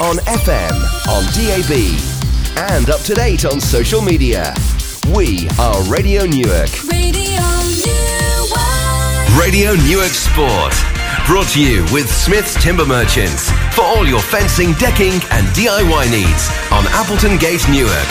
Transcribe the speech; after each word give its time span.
On 0.00 0.16
FM, 0.16 0.72
on 1.06 1.22
DAB, 1.32 1.70
and 2.74 2.90
up 2.90 2.98
to 3.02 3.14
date 3.14 3.44
on 3.44 3.60
social 3.60 4.02
media. 4.02 4.52
We 5.14 5.48
are 5.60 5.80
Radio 5.84 6.26
Newark. 6.26 6.68
Radio 6.90 7.38
Newark. 7.78 9.38
Radio 9.38 9.76
Newark 9.86 10.10
Sport. 10.10 10.74
Brought 11.28 11.46
to 11.50 11.62
you 11.62 11.84
with 11.92 12.10
Smith's 12.10 12.60
Timber 12.60 12.84
Merchants 12.84 13.52
for 13.72 13.82
all 13.82 14.04
your 14.04 14.20
fencing, 14.20 14.72
decking, 14.80 15.12
and 15.30 15.46
DIY 15.54 16.10
needs 16.10 16.50
on 16.72 16.84
Appleton 16.88 17.38
Gate, 17.38 17.64
Newark. 17.70 18.08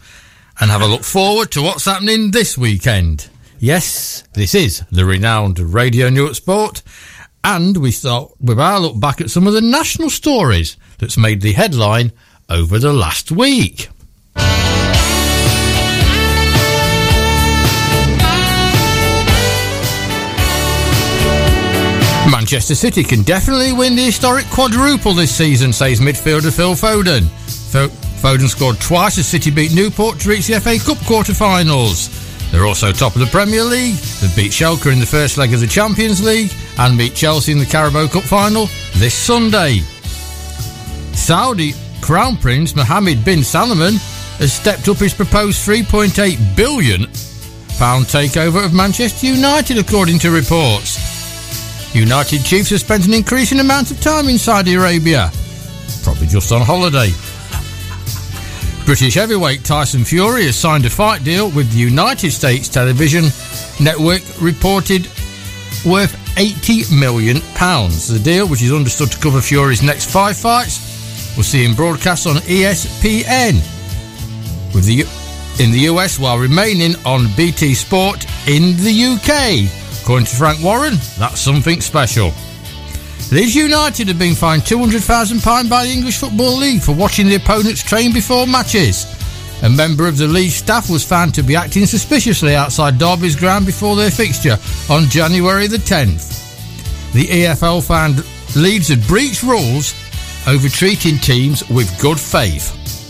and 0.61 0.69
have 0.69 0.81
a 0.81 0.87
look 0.87 1.03
forward 1.03 1.51
to 1.51 1.61
what's 1.61 1.85
happening 1.85 2.31
this 2.31 2.57
weekend. 2.57 3.27
Yes, 3.59 4.23
this 4.33 4.55
is 4.55 4.83
the 4.91 5.03
renowned 5.05 5.59
Radio 5.59 6.09
Newark 6.09 6.35
Sport, 6.35 6.83
and 7.43 7.75
we 7.77 7.91
start 7.91 8.31
with 8.39 8.59
our 8.59 8.79
look 8.79 8.99
back 8.99 9.19
at 9.19 9.31
some 9.31 9.47
of 9.47 9.53
the 9.53 9.61
national 9.61 10.11
stories 10.11 10.77
that's 10.99 11.17
made 11.17 11.41
the 11.41 11.53
headline 11.53 12.11
over 12.47 12.77
the 12.77 12.93
last 12.93 13.31
week. 13.31 13.89
Manchester 22.29 22.75
City 22.75 23.03
can 23.03 23.23
definitely 23.23 23.73
win 23.73 23.95
the 23.95 24.03
historic 24.03 24.45
quadruple 24.45 25.13
this 25.13 25.35
season, 25.35 25.73
says 25.73 25.99
midfielder 25.99 26.55
Phil 26.55 26.75
Foden. 26.75 27.27
Fo- 27.71 27.89
Foden 28.21 28.47
scored 28.47 28.79
twice 28.79 29.17
as 29.17 29.27
City 29.27 29.49
beat 29.49 29.73
Newport 29.73 30.19
to 30.19 30.29
reach 30.29 30.45
the 30.45 30.59
FA 30.59 30.77
Cup 30.77 31.03
quarter-finals. 31.07 32.51
They're 32.51 32.65
also 32.65 32.91
top 32.91 33.15
of 33.15 33.21
the 33.21 33.27
Premier 33.27 33.63
League. 33.63 33.95
They 33.95 34.27
beat 34.35 34.51
Schalke 34.51 34.91
in 34.91 34.99
the 34.99 35.07
first 35.07 35.39
leg 35.39 35.53
of 35.55 35.59
the 35.59 35.65
Champions 35.67 36.23
League 36.23 36.51
and 36.77 36.99
beat 36.99 37.15
Chelsea 37.15 37.51
in 37.51 37.57
the 37.57 37.65
Carabao 37.65 38.07
Cup 38.07 38.23
final 38.23 38.67
this 38.93 39.15
Sunday. 39.15 39.79
Saudi 41.15 41.73
Crown 42.01 42.37
Prince 42.37 42.75
Mohammed 42.75 43.25
bin 43.25 43.43
Salman 43.43 43.95
has 44.37 44.53
stepped 44.53 44.87
up 44.87 44.97
his 44.97 45.15
proposed 45.15 45.67
3.8 45.67 46.55
billion 46.55 47.05
pound 47.79 48.05
takeover 48.05 48.63
of 48.63 48.71
Manchester 48.71 49.25
United, 49.25 49.79
according 49.79 50.19
to 50.19 50.29
reports. 50.29 51.95
United 51.95 52.43
chiefs 52.43 52.69
have 52.69 52.81
spent 52.81 53.07
an 53.07 53.13
increasing 53.15 53.59
amount 53.59 53.89
of 53.89 53.99
time 53.99 54.29
in 54.29 54.37
Saudi 54.37 54.75
Arabia, 54.75 55.31
probably 56.03 56.27
just 56.27 56.51
on 56.51 56.61
holiday. 56.61 57.09
British 58.85 59.13
heavyweight 59.15 59.63
Tyson 59.63 60.03
Fury 60.03 60.45
has 60.45 60.55
signed 60.55 60.85
a 60.85 60.89
fight 60.89 61.23
deal 61.23 61.49
with 61.51 61.71
the 61.71 61.79
United 61.79 62.31
States 62.31 62.67
television 62.67 63.25
network 63.79 64.21
reported 64.41 65.07
worth 65.85 66.17
80 66.37 66.95
million 66.95 67.41
pounds. 67.55 68.07
The 68.07 68.19
deal, 68.19 68.47
which 68.47 68.61
is 68.61 68.73
understood 68.73 69.11
to 69.11 69.19
cover 69.19 69.41
Fury's 69.41 69.81
next 69.81 70.09
five 70.09 70.35
fights, 70.35 71.35
will 71.35 71.43
see 71.43 71.63
him 71.63 71.75
broadcast 71.75 72.27
on 72.27 72.35
ESPN 72.37 73.55
with 74.73 74.85
the 74.85 75.01
in 75.63 75.71
the 75.71 75.81
US 75.91 76.17
while 76.17 76.37
remaining 76.37 76.95
on 77.05 77.27
BT 77.37 77.73
Sport 77.73 78.25
in 78.47 78.75
the 78.77 79.15
UK. 79.15 79.69
According 80.01 80.25
to 80.25 80.35
Frank 80.35 80.63
Warren, 80.63 80.95
that's 81.17 81.39
something 81.39 81.81
special. 81.81 82.33
Leeds 83.31 83.55
United 83.55 84.09
have 84.09 84.19
been 84.19 84.35
fined 84.35 84.63
£200,000 84.63 85.69
by 85.69 85.85
the 85.85 85.91
English 85.91 86.17
Football 86.17 86.57
League 86.57 86.81
for 86.81 86.93
watching 86.93 87.27
the 87.27 87.35
opponents 87.35 87.81
train 87.81 88.11
before 88.11 88.45
matches. 88.45 89.05
A 89.63 89.69
member 89.69 90.05
of 90.05 90.17
the 90.17 90.27
Leeds 90.27 90.55
staff 90.55 90.89
was 90.89 91.05
found 91.05 91.33
to 91.35 91.41
be 91.41 91.55
acting 91.55 91.85
suspiciously 91.85 92.55
outside 92.55 92.97
Derby's 92.97 93.37
ground 93.37 93.65
before 93.65 93.95
their 93.95 94.11
fixture 94.11 94.57
on 94.89 95.05
January 95.05 95.67
the 95.67 95.77
10th. 95.77 97.13
The 97.13 97.25
EFL 97.25 97.87
found 97.87 98.17
Leeds 98.57 98.89
had 98.89 99.07
breached 99.07 99.43
rules 99.43 99.93
over 100.45 100.67
treating 100.67 101.17
teams 101.17 101.67
with 101.69 102.01
good 102.01 102.19
faith. 102.19 103.00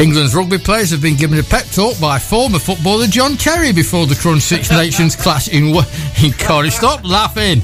England's 0.00 0.34
rugby 0.34 0.56
players 0.56 0.90
have 0.92 1.02
been 1.02 1.14
given 1.14 1.38
a 1.38 1.42
pep 1.42 1.66
talk 1.66 2.00
by 2.00 2.18
former 2.18 2.58
footballer 2.58 3.06
John 3.06 3.36
Terry 3.36 3.70
before 3.70 4.06
the 4.06 4.14
Crunch 4.14 4.40
Six 4.40 4.70
Nations 4.70 5.14
clash 5.14 5.48
in, 5.48 5.64
in 6.24 6.32
Cardiff. 6.38 6.72
Stop 6.72 7.04
laughing. 7.04 7.60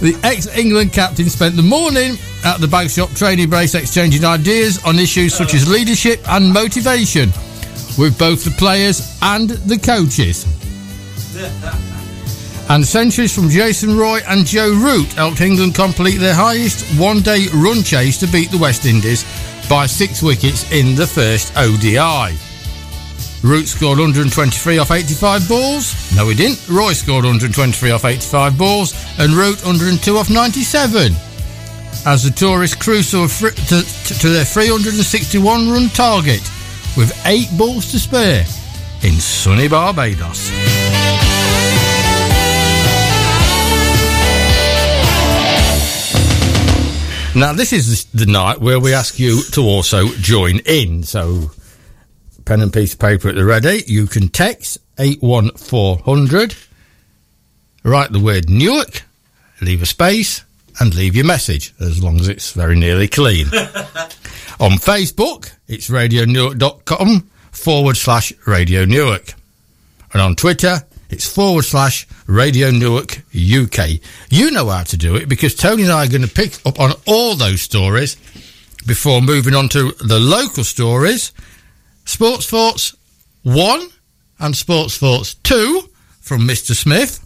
The 0.00 0.18
ex-England 0.24 0.92
captain 0.92 1.30
spent 1.30 1.54
the 1.54 1.62
morning 1.62 2.16
at 2.44 2.58
the 2.58 2.66
Bagshot 2.66 3.16
training 3.16 3.48
brace 3.48 3.76
exchanging 3.76 4.24
ideas 4.24 4.84
on 4.84 4.98
issues 4.98 5.34
such 5.34 5.54
as 5.54 5.70
leadership 5.70 6.20
and 6.28 6.52
motivation 6.52 7.28
with 7.96 8.18
both 8.18 8.42
the 8.42 8.54
players 8.58 9.16
and 9.22 9.50
the 9.50 9.78
coaches. 9.78 10.46
And 12.70 12.86
centuries 12.86 13.34
from 13.34 13.48
Jason 13.48 13.96
Roy 13.96 14.20
and 14.28 14.44
Joe 14.44 14.68
Root 14.68 15.14
helped 15.14 15.40
England 15.40 15.74
complete 15.74 16.18
their 16.18 16.34
highest 16.34 16.84
one-day 17.00 17.46
run 17.54 17.82
chase 17.82 18.18
to 18.18 18.26
beat 18.26 18.50
the 18.50 18.58
West 18.58 18.84
Indies 18.84 19.24
by 19.68 19.86
six 19.86 20.22
wickets 20.22 20.70
in 20.72 20.94
the 20.94 21.06
first 21.06 21.56
ODI. 21.56 22.36
Root 23.42 23.68
scored 23.68 23.98
123 23.98 24.78
off 24.78 24.90
85 24.90 25.48
balls. 25.48 26.16
No, 26.16 26.28
he 26.28 26.34
didn't. 26.34 26.68
Roy 26.68 26.92
scored 26.92 27.24
123 27.24 27.90
off 27.90 28.04
85 28.04 28.58
balls 28.58 28.94
and 29.18 29.32
Root 29.32 29.64
102 29.64 30.16
off 30.16 30.30
97. 30.30 31.12
As 32.06 32.24
the 32.24 32.30
tourists 32.30 32.76
cruised 32.76 33.10
to, 33.10 33.28
to, 33.28 34.28
their 34.28 34.44
361 34.44 35.70
run 35.70 35.88
target 35.90 36.42
with 36.96 37.12
eight 37.26 37.48
balls 37.56 37.90
to 37.92 37.98
spare 37.98 38.44
in 39.02 39.14
sunny 39.20 39.68
Barbados. 39.68 40.50
Now, 47.38 47.52
this 47.52 47.72
is 47.72 48.06
the 48.06 48.26
night 48.26 48.60
where 48.60 48.80
we 48.80 48.92
ask 48.92 49.20
you 49.20 49.44
to 49.52 49.60
also 49.60 50.08
join 50.08 50.58
in. 50.66 51.04
So, 51.04 51.52
pen 52.44 52.60
and 52.60 52.72
piece 52.72 52.94
of 52.94 52.98
paper 52.98 53.28
at 53.28 53.36
the 53.36 53.44
ready. 53.44 53.84
You 53.86 54.08
can 54.08 54.28
text 54.28 54.78
81400, 54.98 56.56
write 57.84 58.10
the 58.10 58.18
word 58.18 58.50
Newark, 58.50 59.04
leave 59.60 59.82
a 59.82 59.86
space, 59.86 60.42
and 60.80 60.92
leave 60.96 61.14
your 61.14 61.26
message, 61.26 61.74
as 61.78 62.02
long 62.02 62.18
as 62.18 62.26
it's 62.26 62.50
very 62.54 62.74
nearly 62.74 63.06
clean. 63.06 63.46
On 64.58 64.72
Facebook, 64.72 65.52
it's 65.68 65.88
radionewark.com 65.88 67.30
forward 67.52 67.96
slash 67.96 68.32
Radio 68.48 68.84
Newark. 68.84 69.34
And 70.12 70.20
on 70.20 70.34
Twitter, 70.34 70.82
it's 71.10 71.26
forward 71.26 71.64
slash 71.64 72.06
Radio 72.26 72.70
Newark 72.70 73.18
UK. 73.28 74.00
You 74.30 74.50
know 74.50 74.68
how 74.68 74.82
to 74.84 74.96
do 74.96 75.16
it 75.16 75.28
because 75.28 75.54
Tony 75.54 75.84
and 75.84 75.92
I 75.92 76.04
are 76.04 76.08
going 76.08 76.22
to 76.22 76.28
pick 76.28 76.64
up 76.66 76.78
on 76.78 76.92
all 77.06 77.34
those 77.34 77.62
stories 77.62 78.16
before 78.86 79.20
moving 79.20 79.54
on 79.54 79.68
to 79.70 79.92
the 80.00 80.18
local 80.18 80.64
stories. 80.64 81.32
Sports 82.04 82.46
Thoughts 82.46 82.96
1 83.42 83.88
and 84.40 84.56
Sports 84.56 84.98
Thoughts 84.98 85.34
2 85.34 85.82
from 86.20 86.42
Mr. 86.42 86.74
Smith. 86.74 87.24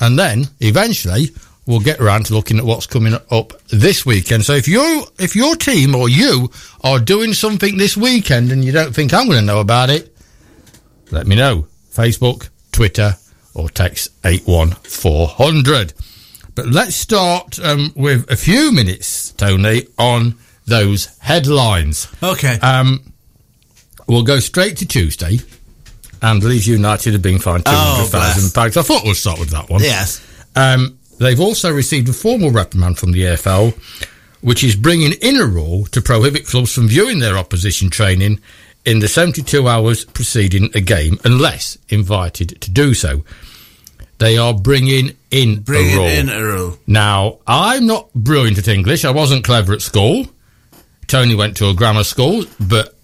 And 0.00 0.18
then 0.18 0.48
eventually 0.60 1.28
we'll 1.66 1.80
get 1.80 2.00
around 2.00 2.26
to 2.26 2.34
looking 2.34 2.58
at 2.58 2.64
what's 2.64 2.86
coming 2.86 3.14
up 3.30 3.52
this 3.68 4.04
weekend. 4.04 4.44
So 4.44 4.54
if 4.54 4.68
you 4.68 5.04
if 5.18 5.36
your 5.36 5.56
team 5.56 5.94
or 5.94 6.08
you 6.08 6.50
are 6.82 6.98
doing 6.98 7.32
something 7.34 7.76
this 7.76 7.96
weekend 7.96 8.52
and 8.52 8.64
you 8.64 8.72
don't 8.72 8.94
think 8.94 9.14
I'm 9.14 9.26
going 9.26 9.40
to 9.40 9.46
know 9.46 9.60
about 9.60 9.90
it, 9.90 10.14
let 11.10 11.26
me 11.26 11.36
know. 11.36 11.66
Facebook, 11.92 12.48
Twitter, 12.72 13.14
or 13.54 13.68
text 13.68 14.08
81400. 14.24 15.92
But 16.54 16.66
let's 16.66 16.94
start 16.94 17.58
um, 17.60 17.92
with 17.96 18.30
a 18.30 18.36
few 18.36 18.72
minutes, 18.72 19.32
Tony, 19.32 19.86
on 19.98 20.34
those 20.66 21.16
headlines. 21.18 22.06
Okay. 22.22 22.58
Um, 22.60 23.12
we'll 24.06 24.22
go 24.22 24.38
straight 24.38 24.76
to 24.78 24.86
Tuesday. 24.86 25.38
And 26.20 26.42
Leeds 26.44 26.68
United 26.68 27.14
have 27.14 27.22
been 27.22 27.38
fined 27.40 27.64
Oh, 27.66 28.08
£200,000. 28.12 28.76
I 28.76 28.82
thought 28.82 29.02
we'll 29.04 29.14
start 29.14 29.40
with 29.40 29.50
that 29.50 29.68
one. 29.68 29.82
Yes. 29.82 30.24
Um, 30.54 30.98
they've 31.18 31.40
also 31.40 31.72
received 31.72 32.08
a 32.08 32.12
formal 32.12 32.50
reprimand 32.50 32.98
from 32.98 33.10
the 33.12 33.22
EFL, 33.22 33.74
which 34.40 34.62
is 34.62 34.76
bringing 34.76 35.12
in 35.20 35.40
a 35.40 35.46
rule 35.46 35.86
to 35.86 36.00
prohibit 36.00 36.46
clubs 36.46 36.72
from 36.72 36.86
viewing 36.86 37.18
their 37.18 37.36
opposition 37.38 37.90
training 37.90 38.40
in 38.84 38.98
the 38.98 39.08
72 39.08 39.68
hours 39.68 40.04
preceding 40.04 40.70
a 40.74 40.80
game 40.80 41.18
unless 41.24 41.78
invited 41.88 42.60
to 42.60 42.70
do 42.70 42.94
so. 42.94 43.22
They 44.18 44.38
are 44.38 44.54
bringing 44.54 45.16
in 45.30 45.64
a 45.68 45.72
rule. 45.72 46.06
in 46.06 46.28
a 46.28 46.42
rule. 46.42 46.78
Now, 46.86 47.38
I'm 47.46 47.86
not 47.86 48.12
brilliant 48.14 48.58
at 48.58 48.68
English. 48.68 49.04
I 49.04 49.10
wasn't 49.10 49.44
clever 49.44 49.72
at 49.72 49.82
school. 49.82 50.26
Tony 51.08 51.34
went 51.34 51.56
to 51.56 51.68
a 51.68 51.74
grammar 51.74 52.04
school, 52.04 52.44
but 52.60 52.94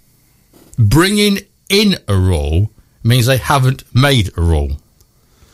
bringing 0.78 1.38
in 1.68 1.96
a 2.06 2.16
rule 2.16 2.70
means 3.02 3.26
they 3.26 3.36
haven't 3.36 3.82
made 3.94 4.30
a 4.36 4.40
rule. 4.40 4.76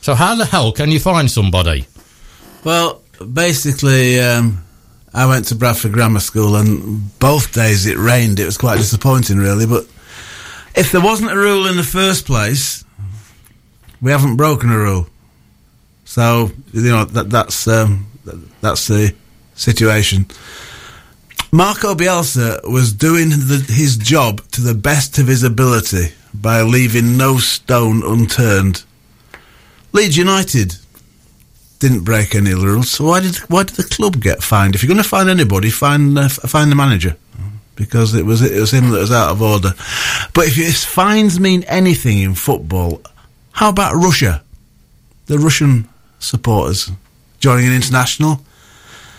So 0.03 0.15
how 0.15 0.35
the 0.35 0.45
hell 0.45 0.71
can 0.73 0.91
you 0.91 1.01
find 1.01 1.31
somebody? 1.31 1.87
Well, 2.63 3.03
basically, 3.33 4.21
um, 4.21 4.65
I 5.15 5.27
went 5.27 5.47
to 5.47 5.55
Bradford 5.55 5.93
Grammar 5.93 6.21
School, 6.21 6.57
and 6.57 7.19
both 7.19 7.55
days 7.55 7.87
it 7.87 7.97
rained. 7.97 8.39
It 8.39 8.45
was 8.45 8.59
quite 8.59 8.77
disappointing, 8.77 9.39
really. 9.39 9.67
But 9.67 9.87
if 10.75 10.93
there 10.93 11.01
wasn't 11.01 11.31
a 11.31 11.37
rule 11.37 11.67
in 11.67 11.77
the 11.77 11.83
first 11.83 12.27
place, 12.27 12.85
we 14.01 14.11
haven't 14.11 14.37
broken 14.37 14.71
a 14.71 14.79
rule. 14.79 15.07
So 16.05 16.51
you 16.73 16.91
know 16.91 17.05
that 17.05 17.31
that's 17.31 17.67
um, 17.67 18.07
that, 18.25 18.61
that's 18.61 18.89
the 18.89 19.15
situation. 19.55 20.27
Marco 21.53 21.95
Bielsa 21.95 22.69
was 22.69 22.93
doing 22.93 23.31
the, 23.31 23.65
his 23.69 23.97
job 23.97 24.43
to 24.51 24.61
the 24.61 24.75
best 24.75 25.19
of 25.19 25.29
his 25.29 25.45
ability 25.45 26.13
by 26.35 26.63
leaving 26.63 27.17
no 27.17 27.39
stone 27.39 28.03
unturned. 28.05 28.83
Leeds 29.93 30.17
United 30.17 30.75
didn't 31.79 32.03
break 32.03 32.35
any 32.35 32.55
rules, 32.55 32.91
so 32.91 33.05
why 33.05 33.21
did 33.21 33.37
why 33.49 33.63
did 33.63 33.77
the 33.77 33.85
club 33.85 34.21
get 34.21 34.43
fined? 34.43 34.75
If 34.75 34.83
you're 34.83 34.93
going 34.93 35.03
to 35.03 35.09
find 35.09 35.31
anybody, 35.31 35.71
find 35.71 36.19
uh, 36.19 36.29
find 36.29 36.71
the 36.71 36.77
manager 36.77 37.17
because 37.77 38.15
it 38.15 38.25
was 38.25 38.43
it 38.43 38.59
was 38.59 38.73
him 38.73 38.91
that 38.91 39.01
was 39.01 39.13
out 39.13 39.31
of 39.31 39.43
order. 39.43 39.75
But 40.35 40.47
if, 40.47 40.59
if 40.59 40.85
fines 40.85 41.41
mean 41.41 41.65
anything 41.65 42.19
in 42.19 42.35
football, 42.35 43.03
how 43.53 43.69
about 43.71 43.95
Russia? 43.95 44.43
The 45.27 45.39
Russian 45.39 45.89
supporters 46.19 46.91
joining 47.41 47.67
an 47.67 47.75
international 47.75 48.41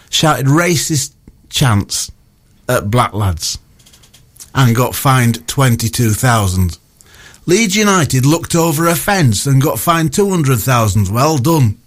shouted 0.10 0.46
racist 0.46 1.14
chants 1.50 2.12
at 2.68 2.90
black 2.90 3.14
lads 3.14 3.58
and 4.54 4.76
got 4.76 4.96
fined 4.96 5.48
twenty 5.48 5.90
two 5.90 6.12
thousand. 6.12 6.78
Leeds 7.48 7.76
United 7.76 8.26
looked 8.26 8.56
over 8.56 8.88
a 8.88 8.96
fence 8.96 9.46
and 9.46 9.62
got 9.62 9.80
fined 9.80 10.14
two 10.14 10.30
hundred 10.30 10.58
thousand. 10.58 11.10
Well 11.10 11.38
done. 11.38 11.78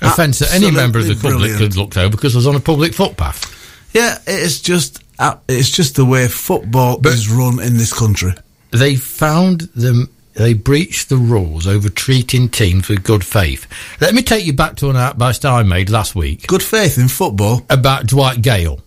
Offence 0.00 0.38
that 0.38 0.54
any 0.54 0.70
member 0.70 1.00
of 1.00 1.06
the 1.06 1.14
public 1.14 1.32
brilliant. 1.32 1.58
could 1.58 1.76
look 1.76 1.96
over 1.96 2.10
because 2.10 2.34
it 2.34 2.38
was 2.38 2.46
on 2.46 2.54
a 2.54 2.60
public 2.60 2.94
footpath. 2.94 3.54
Yeah, 3.92 4.18
it's 4.26 4.60
just 4.60 5.02
Uh, 5.18 5.36
it's 5.48 5.70
just 5.70 5.96
the 5.96 6.04
way 6.04 6.28
football 6.28 6.98
But- 6.98 7.14
is 7.14 7.28
run 7.28 7.60
in 7.60 7.76
this 7.76 7.92
country. 7.92 8.34
They 8.70 8.96
found 8.96 9.62
them. 9.74 10.10
They 10.34 10.54
breached 10.54 11.08
the 11.08 11.16
rules 11.16 11.66
over 11.66 11.88
treating 11.88 12.48
teams 12.48 12.88
with 12.88 13.02
good 13.02 13.24
faith. 13.24 13.66
Let 14.00 14.14
me 14.14 14.22
take 14.22 14.46
you 14.46 14.52
back 14.52 14.76
to 14.76 14.88
an 14.90 14.96
outburst 14.96 15.44
I 15.44 15.64
made 15.64 15.90
last 15.90 16.14
week 16.14 16.46
Good 16.46 16.62
faith 16.62 16.96
in 16.96 17.08
football. 17.08 17.62
about 17.68 18.06
Dwight 18.06 18.40
Gayle 18.40 18.80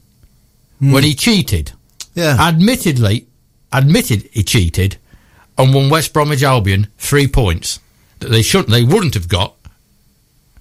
hmm. 0.79 0.93
when 0.93 1.03
he 1.03 1.13
cheated. 1.13 1.73
Yeah. 2.13 2.37
Admittedly, 2.39 3.27
admitted 3.73 4.29
he 4.31 4.43
cheated 4.43 4.97
and 5.57 5.73
won 5.73 5.89
West 5.89 6.13
Bromwich 6.13 6.43
Albion 6.43 6.87
three 6.97 7.27
points 7.27 7.79
that 8.19 8.29
they 8.29 8.41
shouldn't, 8.41 8.69
they 8.69 8.83
wouldn't 8.83 9.15
have 9.15 9.27
got. 9.27 9.55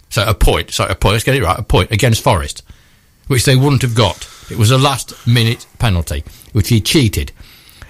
So 0.09 0.25
a 0.27 0.35
point, 0.35 0.73
sorry, 0.73 0.91
a 0.91 0.95
point. 0.97 1.13
Let's 1.13 1.25
get 1.25 1.37
it 1.37 1.43
right. 1.43 1.59
A 1.59 1.63
point 1.63 1.93
against 1.93 2.23
Forest, 2.23 2.65
which 3.29 3.45
they 3.45 3.55
wouldn't 3.55 3.83
have 3.83 3.95
got. 3.95 4.29
It 4.51 4.59
was 4.59 4.71
a 4.71 4.79
last-minute 4.79 5.67
penalty, 5.79 6.25
which 6.53 6.69
he 6.69 6.81
cheated. 6.81 7.33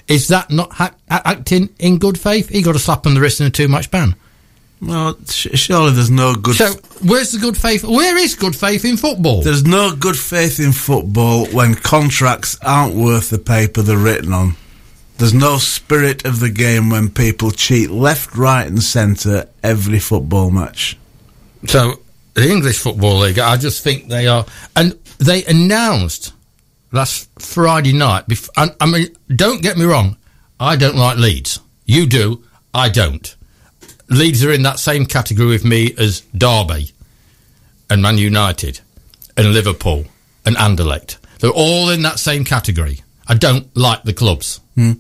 Is 0.08 0.28
that 0.28 0.50
not 0.50 0.72
ha- 0.72 0.94
acting 1.08 1.70
in 1.78 1.98
good 1.98 2.18
faith? 2.18 2.48
He 2.48 2.62
got 2.62 2.76
a 2.76 2.78
slap 2.80 3.06
on 3.06 3.14
the 3.14 3.20
wrist 3.20 3.40
and 3.40 3.46
a 3.48 3.50
two-match 3.50 3.90
ban. 3.90 4.16
well, 4.82 5.16
sh- 5.28 5.48
surely 5.54 5.92
there's 5.92 6.10
no 6.10 6.34
good. 6.34 6.56
So 6.56 6.72
where's 7.02 7.30
the 7.32 7.38
good 7.38 7.56
faith? 7.56 7.84
Where 7.84 8.16
is 8.18 8.34
good 8.34 8.56
faith 8.56 8.84
in 8.84 8.96
football? 8.96 9.42
there's 9.42 9.64
no 9.64 9.94
good 9.94 10.18
faith 10.18 10.58
in 10.58 10.72
football 10.72 11.46
when 11.46 11.74
contracts 11.74 12.58
aren't 12.62 12.94
worth 12.96 13.30
the 13.30 13.38
paper 13.38 13.82
they're 13.82 13.96
written 13.98 14.32
on. 14.32 14.56
There's 15.18 15.34
no 15.34 15.58
spirit 15.58 16.24
of 16.24 16.40
the 16.40 16.48
game 16.50 16.88
when 16.90 17.10
people 17.10 17.50
cheat 17.50 17.90
left, 17.90 18.34
right, 18.36 18.66
and 18.66 18.82
centre 18.82 19.48
every 19.62 19.98
football 19.98 20.50
match. 20.50 20.96
So 21.66 22.00
the 22.34 22.48
English 22.50 22.78
Football 22.78 23.18
League, 23.18 23.38
I 23.38 23.58
just 23.58 23.84
think 23.84 24.08
they 24.08 24.26
are, 24.28 24.46
and 24.74 24.98
they 25.18 25.44
announced 25.44 26.32
last 26.92 27.28
Friday 27.40 27.92
night. 27.92 28.24
And, 28.56 28.74
I 28.80 28.86
mean, 28.86 29.16
don't 29.34 29.62
get 29.62 29.76
me 29.76 29.84
wrong, 29.84 30.16
I 30.58 30.76
don't 30.76 30.96
like 30.96 31.18
Leeds. 31.18 31.60
You 31.84 32.06
do, 32.06 32.44
I 32.74 32.88
don't. 32.88 33.34
Leeds 34.08 34.44
are 34.44 34.52
in 34.52 34.62
that 34.62 34.78
same 34.78 35.06
category 35.06 35.48
with 35.48 35.64
me 35.64 35.94
as 35.96 36.20
Derby 36.36 36.90
and 37.88 38.02
Man 38.02 38.18
United 38.18 38.80
and 39.36 39.52
Liverpool 39.52 40.04
and 40.44 40.56
Anderlecht. 40.56 41.18
They're 41.38 41.50
all 41.50 41.90
in 41.90 42.02
that 42.02 42.18
same 42.18 42.44
category. 42.44 43.00
I 43.26 43.34
don't 43.34 43.74
like 43.76 44.02
the 44.02 44.12
clubs. 44.12 44.60
Hmm. 44.74 44.92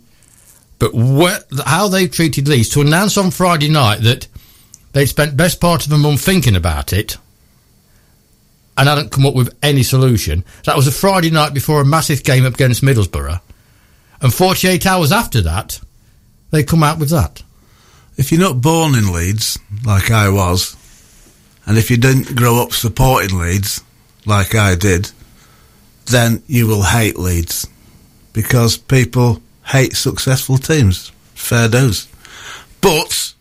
But 0.78 0.94
where, 0.94 1.40
how 1.66 1.88
they've 1.88 2.10
treated 2.10 2.48
Leeds 2.48 2.70
to 2.70 2.80
announce 2.80 3.18
on 3.18 3.30
Friday 3.30 3.68
night 3.68 4.00
that 4.00 4.28
they'd 4.92 5.06
spent 5.06 5.36
best 5.36 5.60
part 5.60 5.84
of 5.84 5.92
a 5.92 5.98
month 5.98 6.22
thinking 6.22 6.56
about 6.56 6.92
it 6.92 7.18
and 8.80 8.88
hadn't 8.88 9.12
come 9.12 9.26
up 9.26 9.34
with 9.34 9.54
any 9.62 9.82
solution. 9.82 10.42
That 10.64 10.74
was 10.74 10.86
a 10.86 10.92
Friday 10.92 11.30
night 11.30 11.52
before 11.52 11.82
a 11.82 11.84
massive 11.84 12.24
game 12.24 12.46
up 12.46 12.54
against 12.54 12.82
Middlesbrough. 12.82 13.38
And 14.22 14.32
48 14.32 14.86
hours 14.86 15.12
after 15.12 15.42
that, 15.42 15.78
they 16.50 16.64
come 16.64 16.82
out 16.82 16.98
with 16.98 17.10
that. 17.10 17.42
If 18.16 18.32
you're 18.32 18.40
not 18.40 18.62
born 18.62 18.94
in 18.94 19.12
Leeds, 19.12 19.58
like 19.84 20.10
I 20.10 20.30
was, 20.30 20.78
and 21.66 21.76
if 21.76 21.90
you 21.90 21.98
didn't 21.98 22.34
grow 22.34 22.62
up 22.62 22.72
supporting 22.72 23.38
Leeds, 23.38 23.84
like 24.24 24.54
I 24.54 24.76
did, 24.76 25.10
then 26.06 26.42
you 26.46 26.66
will 26.66 26.82
hate 26.82 27.18
Leeds. 27.18 27.66
Because 28.32 28.78
people 28.78 29.42
hate 29.66 29.94
successful 29.94 30.56
teams. 30.56 31.12
Fair 31.34 31.68
dues. 31.68 32.08
But, 32.80 33.34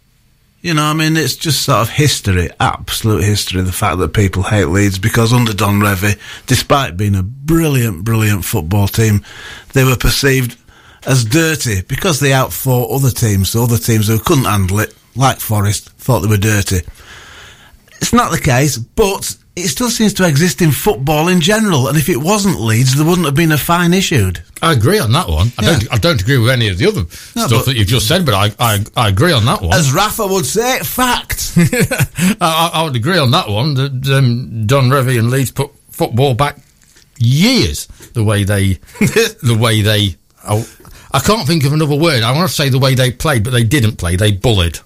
you 0.62 0.74
know, 0.74 0.84
I 0.84 0.94
mean, 0.94 1.16
it's 1.16 1.36
just 1.36 1.64
sort 1.64 1.82
of 1.82 1.90
history, 1.90 2.50
absolute 2.60 3.24
history, 3.24 3.62
the 3.62 3.72
fact 3.72 4.00
that 4.00 4.14
people 4.14 4.44
hate 4.44 4.66
Leeds 4.66 5.00
because 5.00 5.32
under 5.32 5.54
Don 5.54 5.80
Revie, 5.80 6.20
despite 6.48 6.98
being 6.98 7.16
a 7.16 7.24
brilliant, 7.24 8.04
brilliant 8.04 8.44
football 8.44 8.88
team, 8.88 9.24
they 9.74 9.86
were 9.86 9.96
perceived 9.96 10.58
as 11.06 11.24
dirty 11.24 11.82
because 11.84 12.20
they 12.20 12.34
outfought 12.34 12.92
other 12.92 13.10
teams. 13.10 13.52
So 13.52 13.64
other 13.64 13.78
teams 13.78 14.08
who 14.08 14.20
couldn't 14.20 14.46
handle 14.46 14.80
it, 14.80 14.94
like 15.16 15.40
Forest, 15.40 15.92
thought 15.92 16.20
they 16.20 16.28
were 16.28 16.38
dirty. 16.38 16.82
It's 18.02 18.14
not 18.14 18.32
the 18.32 18.40
case, 18.40 18.78
but 18.78 19.36
it 19.62 19.70
still 19.70 19.90
seems 19.90 20.14
to 20.16 20.28
exist 20.28 20.62
in 20.62 20.72
football 20.72 21.28
in 21.28 21.42
general. 21.42 21.88
And 21.88 21.98
if 21.98 22.10
it 22.10 22.18
wasn't 22.18 22.60
Leeds, 22.60 22.96
there 22.96 23.06
wouldn't 23.06 23.26
have 23.26 23.36
been 23.36 23.52
a 23.52 23.58
fine 23.58 23.94
issued. 23.94 24.44
I 24.62 24.74
agree 24.74 25.00
on 25.00 25.12
that 25.14 25.28
one. 25.30 25.52
I 25.58 25.64
Yeah. 25.64 25.72
don't. 25.80 25.94
I 25.94 25.98
don't 25.98 26.22
agree 26.22 26.38
with 26.38 26.50
any 26.50 26.68
of 26.70 26.78
the 26.78 26.88
other 26.88 27.04
No, 27.36 27.48
stuff 27.48 27.66
that 27.66 27.76
you've 27.76 27.88
just 27.88 28.08
said, 28.08 28.26
but 28.26 28.34
I, 28.34 28.52
I, 28.60 28.80
I 28.96 29.08
agree 29.10 29.32
on 29.32 29.46
that 29.46 29.62
one. 29.62 29.74
As 29.74 29.92
Rafa 29.94 30.28
would 30.28 30.46
say, 30.46 30.80
fact. 30.80 31.54
I, 31.58 32.36
I- 32.42 32.72
I 32.74 32.84
would 32.84 32.96
agree 32.96 33.18
on 33.18 33.32
that 33.32 33.48
one. 33.50 33.74
That 33.76 34.08
um, 34.18 34.66
Don 34.68 34.90
Revie 34.90 35.18
and 35.20 35.30
Leeds 35.30 35.52
put 35.52 35.72
football 35.92 36.34
back 36.34 36.58
years 37.18 37.86
the 38.14 38.24
way 38.24 38.44
they, 38.44 38.74
the 39.00 39.58
way 39.60 39.82
they. 39.82 40.16
Oh, 40.48 40.68
I 41.12 41.20
can't 41.20 41.48
think 41.48 41.64
of 41.66 41.74
another 41.74 41.96
word. 41.96 42.24
I 42.24 42.32
want 42.34 42.50
to 42.50 42.56
say 42.56 42.70
the 42.70 42.80
way 42.80 42.96
they 42.96 43.12
played, 43.12 43.44
but 43.44 43.52
they 43.52 43.64
didn't 43.64 43.96
play. 43.98 44.16
They 44.16 44.32
bullied, 44.32 44.80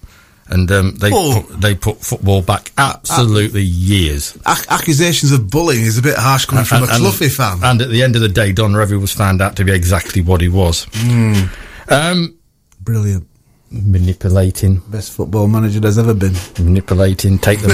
and 0.47 0.71
um, 0.71 0.95
they 0.97 1.09
Oh. 1.13 1.43
put, 1.47 1.61
they 1.61 1.75
put 1.75 2.01
football 2.01 2.41
back 2.41 2.71
absolutely 2.77 3.63
years. 3.63 4.37
Ac- 4.47 4.65
accusations 4.69 5.31
of 5.31 5.49
bullying 5.49 5.83
is 5.83 5.97
a 5.97 6.01
bit 6.01 6.17
harsh 6.17 6.45
coming 6.45 6.65
from 6.65 6.83
a 6.83 6.87
And- 6.93 7.31
fan. 7.31 7.59
And 7.63 7.81
at 7.81 7.89
the 7.89 8.03
end 8.03 8.15
of 8.15 8.21
the 8.21 8.29
day, 8.29 8.51
Don 8.51 8.73
Revie 8.73 8.99
was 8.99 9.11
found 9.13 9.41
out 9.41 9.55
to 9.55 9.63
be 9.63 9.71
exactly 9.71 10.21
what 10.21 10.41
he 10.41 10.49
was. 10.49 10.85
Hmm. 10.93 11.43
Um, 11.89 12.35
Brilliant. 12.81 13.25
manipulating, 13.71 14.81
Best 14.89 15.13
football 15.13 15.47
manager 15.47 15.79
there's 15.79 15.97
ever 15.97 16.13
been. 16.13 16.35
manipulating, 16.59 17.39
take 17.39 17.59
the 17.61 17.69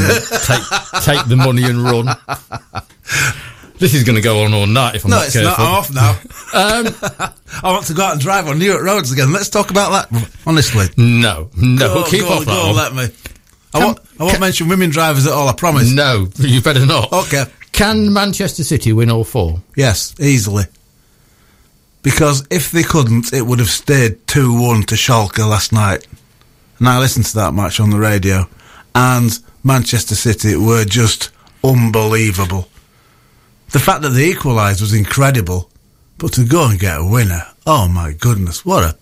take 0.45 1.03
take 1.03 1.25
the 1.27 1.35
money 1.35 1.63
and 1.63 1.83
run. 1.83 2.07
This 3.79 3.93
is 3.93 4.03
going 4.03 4.15
to 4.17 4.21
go 4.21 4.43
on 4.43 4.53
all 4.53 4.67
night 4.67 4.95
if 4.95 5.05
I'm 5.05 5.11
No, 5.11 5.17
not 5.17 5.25
it's 5.27 5.33
careful. 5.35 5.63
not 5.63 5.77
off 5.77 5.93
now. 5.93 6.19
Um, 6.51 6.87
I 7.63 7.71
want 7.71 7.85
to 7.85 7.93
go 7.93 8.01
out 8.03 8.13
and 8.13 8.21
drive 8.21 8.47
on 8.47 8.57
Newark 8.59 8.81
roads 8.83 9.11
again. 9.11 9.31
Let's 9.31 9.49
talk 9.49 9.69
about 9.69 10.09
that. 10.11 10.31
Honestly. 10.47 10.87
no, 10.97 11.49
no, 11.55 11.93
Go, 11.93 12.03
keep 12.09 12.21
go, 12.21 12.29
off 12.29 12.39
that 12.45 12.51
go, 12.51 12.67
one. 12.67 12.75
let 12.75 12.93
me. 12.95 13.15
I 13.73 13.85
won't, 13.85 13.99
I 14.19 14.23
won't 14.23 14.39
mention 14.39 14.67
women 14.67 14.89
drivers 14.89 15.27
at 15.27 15.33
all, 15.33 15.47
I 15.47 15.53
promise. 15.53 15.93
No, 15.93 16.27
you 16.37 16.59
better 16.61 16.85
not. 16.87 17.13
Okay. 17.13 17.45
Can 17.71 18.11
Manchester 18.11 18.63
City 18.63 18.91
win 18.93 19.11
all 19.11 19.23
four? 19.23 19.61
Yes, 19.75 20.15
easily. 20.19 20.63
Because 22.01 22.47
if 22.49 22.71
they 22.71 22.81
couldn't, 22.83 23.31
it 23.33 23.43
would 23.45 23.59
have 23.59 23.69
stayed 23.69 24.25
2 24.27 24.59
1 24.59 24.83
to 24.83 24.95
Schalke 24.95 25.37
last 25.47 25.71
night. 25.71 26.07
And 26.79 26.87
I 26.89 26.97
listened 26.99 27.25
to 27.27 27.35
that 27.35 27.53
match 27.53 27.79
on 27.79 27.89
the 27.91 27.99
radio, 27.99 28.49
and 28.95 29.37
Manchester 29.63 30.15
City 30.15 30.55
were 30.55 30.83
just 30.85 31.29
unbelievable. 31.63 32.67
The 33.71 33.79
fact 33.79 34.01
that 34.01 34.09
they 34.09 34.29
equalised 34.29 34.81
was 34.81 34.93
incredible, 34.93 35.69
but 36.17 36.33
to 36.33 36.45
go 36.45 36.69
and 36.69 36.79
get 36.79 36.99
a 36.99 37.05
winner, 37.05 37.45
oh 37.67 37.87
my 37.87 38.13
goodness, 38.13 38.65
what 38.65 38.83
a 38.83 38.97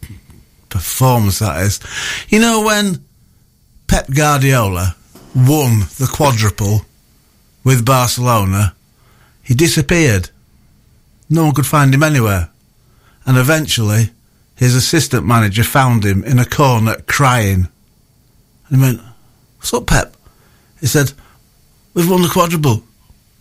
performance 0.70 1.40
that 1.40 1.62
is. 1.62 1.80
You 2.30 2.40
know, 2.40 2.64
when 2.64 3.04
Pep 3.88 4.10
Guardiola 4.10 4.96
won 5.34 5.80
the 5.98 6.10
quadruple 6.12 6.82
with 7.64 7.86
Barcelona, 7.86 8.76
he 9.42 9.54
disappeared. 9.54 10.30
No 11.30 11.46
one 11.46 11.54
could 11.54 11.66
find 11.66 11.94
him 11.94 12.04
anywhere. 12.04 12.50
And 13.26 13.38
eventually, 13.38 14.12
his 14.56 14.76
assistant 14.76 15.26
manager 15.26 15.64
found 15.64 16.04
him 16.04 16.24
in 16.24 16.40
a 16.40 16.46
corner 16.46 16.96
crying. 17.08 17.68
And 18.68 18.78
he 18.78 18.82
went, 18.82 19.02
What's 19.58 19.74
up, 19.74 19.88
Pep? 19.88 20.16
He 20.80 20.88
said, 20.88 21.14
We've 21.94 22.10
won 22.10 22.22
the 22.22 22.30
quadruple. 22.30 22.84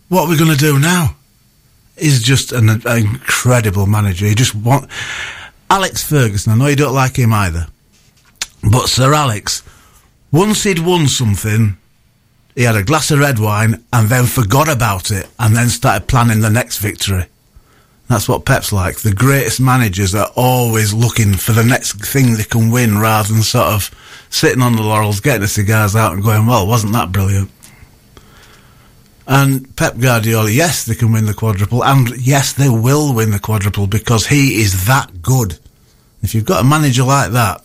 What 0.09 0.23
are 0.25 0.29
we 0.29 0.37
going 0.37 0.51
to 0.51 0.57
do 0.57 0.79
now? 0.79 1.17
is 1.97 2.21
just 2.21 2.51
an, 2.51 2.69
an 2.69 2.81
incredible 2.87 3.85
manager. 3.85 4.25
He 4.25 4.35
just 4.35 4.55
want 4.55 4.89
Alex 5.69 6.03
Ferguson. 6.03 6.53
I 6.53 6.55
know 6.55 6.67
you 6.67 6.75
don't 6.75 6.93
like 6.93 7.17
him 7.17 7.33
either, 7.33 7.67
but 8.69 8.87
Sir 8.87 9.13
Alex, 9.13 9.63
once 10.31 10.63
he'd 10.63 10.79
won 10.79 11.07
something, 11.07 11.77
he 12.55 12.63
had 12.63 12.75
a 12.75 12.83
glass 12.83 13.11
of 13.11 13.19
red 13.19 13.39
wine 13.39 13.83
and 13.91 14.09
then 14.09 14.25
forgot 14.25 14.69
about 14.69 15.11
it 15.11 15.27
and 15.39 15.55
then 15.55 15.69
started 15.69 16.07
planning 16.07 16.41
the 16.41 16.49
next 16.49 16.77
victory. 16.79 17.25
That's 18.07 18.29
what 18.29 18.45
Pep's 18.45 18.71
like. 18.71 18.97
The 18.99 19.13
greatest 19.13 19.59
managers 19.59 20.15
are 20.15 20.31
always 20.35 20.93
looking 20.93 21.33
for 21.33 21.51
the 21.51 21.63
next 21.63 21.93
thing 22.05 22.35
they 22.35 22.43
can 22.43 22.71
win 22.71 22.97
rather 22.97 23.33
than 23.33 23.43
sort 23.43 23.67
of 23.67 23.91
sitting 24.29 24.61
on 24.61 24.77
the 24.77 24.81
laurels, 24.81 25.19
getting 25.19 25.41
the 25.41 25.47
cigars 25.47 25.95
out 25.95 26.13
and 26.13 26.23
going, 26.23 26.45
well, 26.45 26.65
wasn't 26.65 26.93
that 26.93 27.11
brilliant? 27.11 27.51
And 29.27 29.75
Pep 29.75 29.97
Guardiola, 29.99 30.49
yes, 30.49 30.85
they 30.85 30.95
can 30.95 31.11
win 31.11 31.25
the 31.25 31.33
quadruple, 31.33 31.83
and 31.83 32.09
yes, 32.17 32.53
they 32.53 32.69
will 32.69 33.13
win 33.13 33.31
the 33.31 33.39
quadruple 33.39 33.85
because 33.85 34.27
he 34.27 34.61
is 34.61 34.87
that 34.87 35.21
good. 35.21 35.59
If 36.23 36.33
you've 36.33 36.45
got 36.45 36.61
a 36.63 36.67
manager 36.67 37.03
like 37.03 37.31
that, 37.31 37.61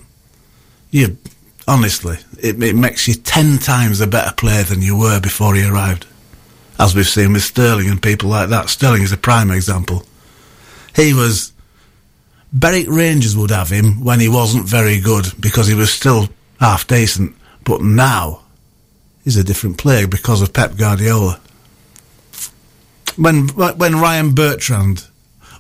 you 0.90 1.16
honestly, 1.68 2.18
it, 2.40 2.60
it 2.60 2.74
makes 2.74 3.06
you 3.06 3.14
ten 3.14 3.58
times 3.58 4.00
a 4.00 4.08
better 4.08 4.34
player 4.34 4.64
than 4.64 4.82
you 4.82 4.98
were 4.98 5.20
before 5.20 5.54
he 5.54 5.64
arrived. 5.64 6.06
As 6.80 6.96
we've 6.96 7.08
seen 7.08 7.32
with 7.32 7.44
Sterling 7.44 7.88
and 7.88 8.02
people 8.02 8.28
like 8.28 8.48
that. 8.48 8.68
Sterling 8.68 9.02
is 9.02 9.12
a 9.12 9.16
prime 9.16 9.50
example. 9.50 10.04
He 10.96 11.14
was. 11.14 11.52
Berwick 12.52 12.88
Rangers 12.88 13.36
would 13.36 13.50
have 13.50 13.70
him 13.70 14.04
when 14.04 14.20
he 14.20 14.28
wasn't 14.28 14.66
very 14.66 15.00
good 15.00 15.26
because 15.40 15.68
he 15.68 15.74
was 15.74 15.92
still 15.92 16.28
half 16.60 16.86
decent. 16.86 17.34
But 17.64 17.82
now, 17.82 18.42
he's 19.24 19.36
a 19.36 19.44
different 19.44 19.78
player 19.78 20.06
because 20.06 20.42
of 20.42 20.52
Pep 20.52 20.76
Guardiola. 20.76 21.40
When 23.16 23.48
when 23.48 24.00
Ryan 24.00 24.34
Bertrand 24.34 25.06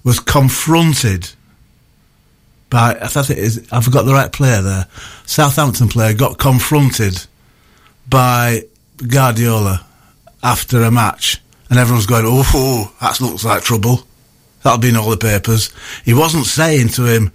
was 0.04 0.20
confronted 0.20 1.30
by 2.70 2.98
I 3.00 3.06
thought 3.08 3.30
it 3.30 3.38
is 3.38 3.66
I 3.70 3.80
forgot 3.80 4.04
the 4.04 4.14
right 4.14 4.32
player 4.32 4.62
there. 4.62 4.86
Southampton 5.26 5.88
player 5.88 6.14
got 6.14 6.38
confronted 6.38 7.26
by 8.08 8.64
Guardiola 8.96 9.86
after 10.42 10.82
a 10.82 10.90
match, 10.90 11.40
and 11.70 11.78
everyone's 11.78 12.06
going, 12.06 12.24
"Oh, 12.26 12.92
that 13.00 13.20
looks 13.20 13.44
like 13.44 13.62
trouble." 13.62 14.06
That'll 14.62 14.78
be 14.78 14.90
in 14.90 14.96
all 14.96 15.10
the 15.10 15.16
papers. 15.16 15.70
He 16.04 16.14
wasn't 16.14 16.46
saying 16.46 16.90
to 16.90 17.04
him, 17.04 17.32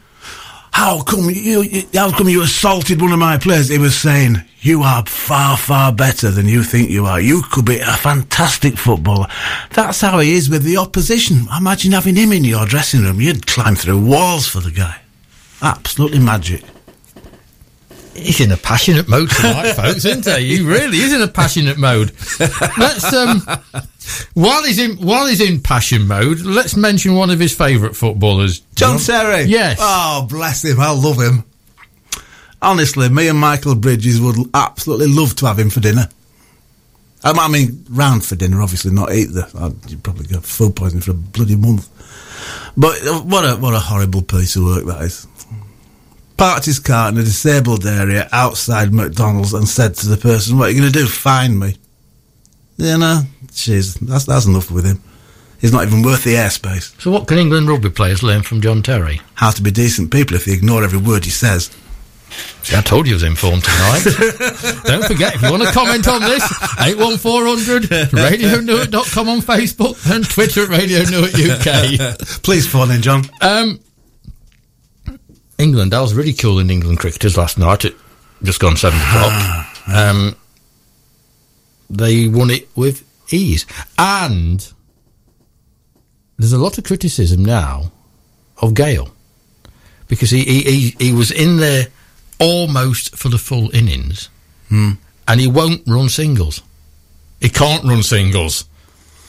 "How 0.77 1.01
come 1.01 1.29
you? 1.31 1.86
How 1.96 2.12
come 2.12 2.29
you 2.29 2.43
assaulted 2.43 3.01
one 3.01 3.12
of 3.12 3.17
my 3.17 3.38
players?" 3.38 3.69
He 3.69 3.79
was 3.79 3.98
saying, 3.98 4.43
"You 4.62 4.84
are 4.84 5.03
far, 5.07 5.57
far 5.57 5.91
better 5.91 6.29
than 6.29 6.48
you 6.48 6.63
think 6.63 6.91
you 6.91 7.07
are. 7.07 7.19
You 7.19 7.41
could 7.41 7.65
be 7.65 7.79
a 7.79 7.98
fantastic 7.98 8.77
footballer." 8.77 9.27
That's 9.74 10.01
how 10.01 10.19
he 10.19 10.34
is 10.34 10.50
with 10.50 10.62
the 10.62 10.77
opposition. 10.77 11.48
Imagine 11.57 11.93
having 11.93 12.15
him 12.15 12.31
in 12.31 12.43
your 12.43 12.67
dressing 12.67 13.01
room. 13.01 13.19
You'd 13.19 13.48
climb 13.48 13.75
through 13.75 13.98
walls 13.98 14.46
for 14.46 14.60
the 14.60 14.69
guy. 14.69 14.98
Absolutely 15.63 16.19
magic. 16.19 16.63
He's 18.17 18.41
in 18.41 18.51
a 18.51 18.57
passionate 18.57 19.07
mode 19.07 19.29
tonight, 19.29 19.74
folks, 19.75 20.03
isn't 20.05 20.25
he? 20.25 20.57
He 20.57 20.63
really 20.63 20.97
is 20.97 21.13
in 21.13 21.21
a 21.21 21.27
passionate 21.27 21.77
mode. 21.77 22.12
Let's 22.77 23.13
um, 23.13 23.41
while 24.33 24.63
he's 24.63 24.79
in 24.79 24.97
while 24.97 25.27
he's 25.27 25.41
in 25.41 25.62
passion 25.62 26.07
mode, 26.07 26.39
let's 26.41 26.75
mention 26.75 27.15
one 27.15 27.29
of 27.29 27.39
his 27.39 27.55
favourite 27.55 27.95
footballers, 27.95 28.62
John 28.75 29.00
Terry. 29.00 29.43
Yes. 29.43 29.77
Oh, 29.79 30.25
bless 30.29 30.63
him. 30.65 30.79
I 30.79 30.91
love 30.91 31.17
him. 31.17 31.43
Honestly, 32.62 33.07
me 33.09 33.27
and 33.27 33.39
Michael 33.39 33.75
Bridges 33.75 34.19
would 34.19 34.36
absolutely 34.53 35.07
love 35.07 35.36
to 35.36 35.45
have 35.45 35.59
him 35.59 35.69
for 35.69 35.79
dinner. 35.79 36.09
Um, 37.24 37.39
I 37.39 37.47
mean, 37.47 37.86
round 37.89 38.25
for 38.25 38.36
dinner, 38.36 38.62
obviously, 38.62 38.91
not 38.91 39.12
eat 39.12 39.25
the. 39.25 39.50
I'd 39.59 39.91
you'd 39.91 40.03
probably 40.03 40.25
get 40.25 40.43
food 40.43 40.75
poisoning 40.75 41.01
for 41.01 41.12
a 41.12 41.13
bloody 41.13 41.55
month. 41.55 41.88
But 42.75 43.05
uh, 43.05 43.21
what 43.21 43.43
a 43.43 43.55
what 43.57 43.74
a 43.74 43.79
horrible 43.79 44.21
piece 44.21 44.55
of 44.55 44.63
work 44.63 44.86
that 44.86 45.01
is. 45.01 45.27
Parked 46.38 46.65
his 46.65 46.79
car 46.79 47.10
in 47.10 47.17
a 47.17 47.24
disabled 47.24 47.86
area 47.86 48.29
outside 48.32 48.94
McDonald's 48.94 49.53
and 49.53 49.67
said 49.67 49.96
to 49.96 50.08
the 50.08 50.17
person, 50.17 50.58
"What 50.58 50.70
are 50.70 50.72
you 50.72 50.82
going 50.82 50.91
to 50.91 51.00
do? 51.00 51.08
Find 51.08 51.60
me?" 51.60 51.77
You 52.77 52.98
know, 53.00 53.24
jeez, 53.48 54.00
that's 54.00 54.25
that's 54.25 54.46
enough 54.46 54.70
with 54.70 54.86
him. 54.86 55.01
He's 55.60 55.74
not 55.74 55.88
even 55.88 56.03
worth 56.03 56.24
the 56.24 56.36
airspace. 56.36 57.00
So, 57.01 57.10
what 57.10 57.27
can 57.27 57.39
England 57.39 57.67
rugby 57.67 57.89
players 57.89 58.22
learn 58.22 58.44
from 58.44 58.62
John 58.62 58.84
Terry? 58.84 59.22
How 59.34 59.50
to 59.50 59.62
be 59.62 59.72
decent 59.72 60.12
people 60.12 60.36
if 60.36 60.46
they 60.46 60.53
ignore 60.53 60.84
every 60.84 61.00
word 61.00 61.25
he 61.25 61.32
says. 61.32 61.75
See, 62.62 62.75
I 62.75 62.82
told 62.82 63.08
you 63.08 63.13
I 63.13 63.15
was 63.15 63.24
informed 63.24 63.63
tonight. 63.63 64.03
Don't 64.84 65.06
forget, 65.06 65.36
if 65.36 65.41
you 65.41 65.50
want 65.50 65.63
to 65.63 65.72
comment 65.72 66.08
on 66.08 66.22
this, 66.22 66.44
81400 66.79 67.84
radionewark.com 68.12 69.29
on 69.29 69.39
Facebook 69.39 70.13
and 70.13 70.29
Twitter 70.29 70.63
at 70.63 70.70
Radio 70.70 71.03
Newark 71.03 71.34
UK. 71.34 72.20
Please 72.44 72.67
phone 72.70 72.91
in, 72.91 73.01
John. 73.01 73.24
Um, 73.41 73.79
England, 75.58 75.94
I 75.94 76.02
was 76.02 76.14
ridiculing 76.14 76.70
England 76.70 77.00
cricketers 77.00 77.38
last 77.38 77.58
night 77.58 77.86
It 77.86 77.96
just 78.44 78.60
gone 78.60 78.78
seven 78.78 79.00
o'clock. 79.00 79.66
Um, 79.88 80.36
they 81.90 82.28
won 82.28 82.50
it 82.50 82.68
with 82.76 83.06
ease. 83.32 83.66
And 83.98 84.70
there's 86.38 86.52
a 86.52 86.58
lot 86.58 86.78
of 86.78 86.84
criticism 86.84 87.46
now 87.46 87.94
of 88.62 88.74
Gayle 88.74 89.14
because 90.10 90.30
he, 90.30 90.44
he, 90.44 90.62
he, 90.64 90.96
he 91.00 91.14
was 91.14 91.32
in 91.32 91.56
there 91.56 91.88
almost 92.38 93.16
for 93.16 93.30
the 93.30 93.38
full 93.38 93.74
innings 93.74 94.28
and 94.70 95.40
he 95.40 95.48
won't 95.48 95.84
run 95.88 96.10
singles. 96.10 96.62
He 97.40 97.48
can't 97.50 97.86
run 97.86 98.04
singles. 98.04 98.66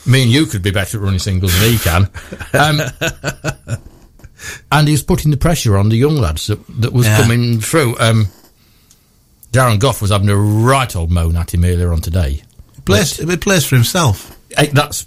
Me 0.07 0.23
and 0.23 0.31
you 0.33 0.47
could 0.47 0.63
be 0.63 0.71
better 0.73 0.99
at 0.99 1.05
running 1.05 1.21
singles 1.21 1.59
than 1.61 1.71
he 1.71 1.79
can. 1.79 2.09
Um, 2.53 2.81
and 4.73 4.89
he 4.89 4.93
was 4.93 5.03
putting 5.03 5.31
the 5.31 5.37
pressure 5.37 5.77
on 5.77 5.89
the 5.89 5.97
young 5.97 6.17
lads 6.17 6.47
that, 6.49 6.59
that 6.81 6.93
was 6.93 7.07
Yeah. 7.07 7.21
coming 7.21 7.61
through. 7.61 7.99
Um, 7.99 8.29
Darren 9.53 9.79
Gough 9.81 10.03
was 10.03 10.11
having 10.11 10.29
a 10.29 10.37
right 10.37 10.95
old 10.95 11.11
moan 11.11 11.37
at 11.37 11.55
him 11.55 11.65
earlier 11.65 11.93
on 11.93 12.01
today. 12.01 12.43
Plays, 12.85 13.17
he 13.17 13.37
plays 13.37 13.65
for 13.67 13.75
himself. 13.77 14.35
Eh, 14.57 14.69
That's 14.73 15.05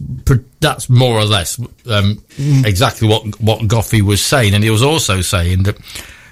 that's 0.59 0.88
more 0.89 1.17
or 1.17 1.25
less 1.25 1.59
um, 1.89 2.23
exactly 2.38 3.07
what 3.07 3.39
what 3.41 3.67
Goughie 3.67 4.01
was 4.03 4.21
saying, 4.23 4.53
and 4.53 4.63
he 4.63 4.69
was 4.69 4.83
also 4.83 5.21
saying 5.21 5.63
that 5.63 5.77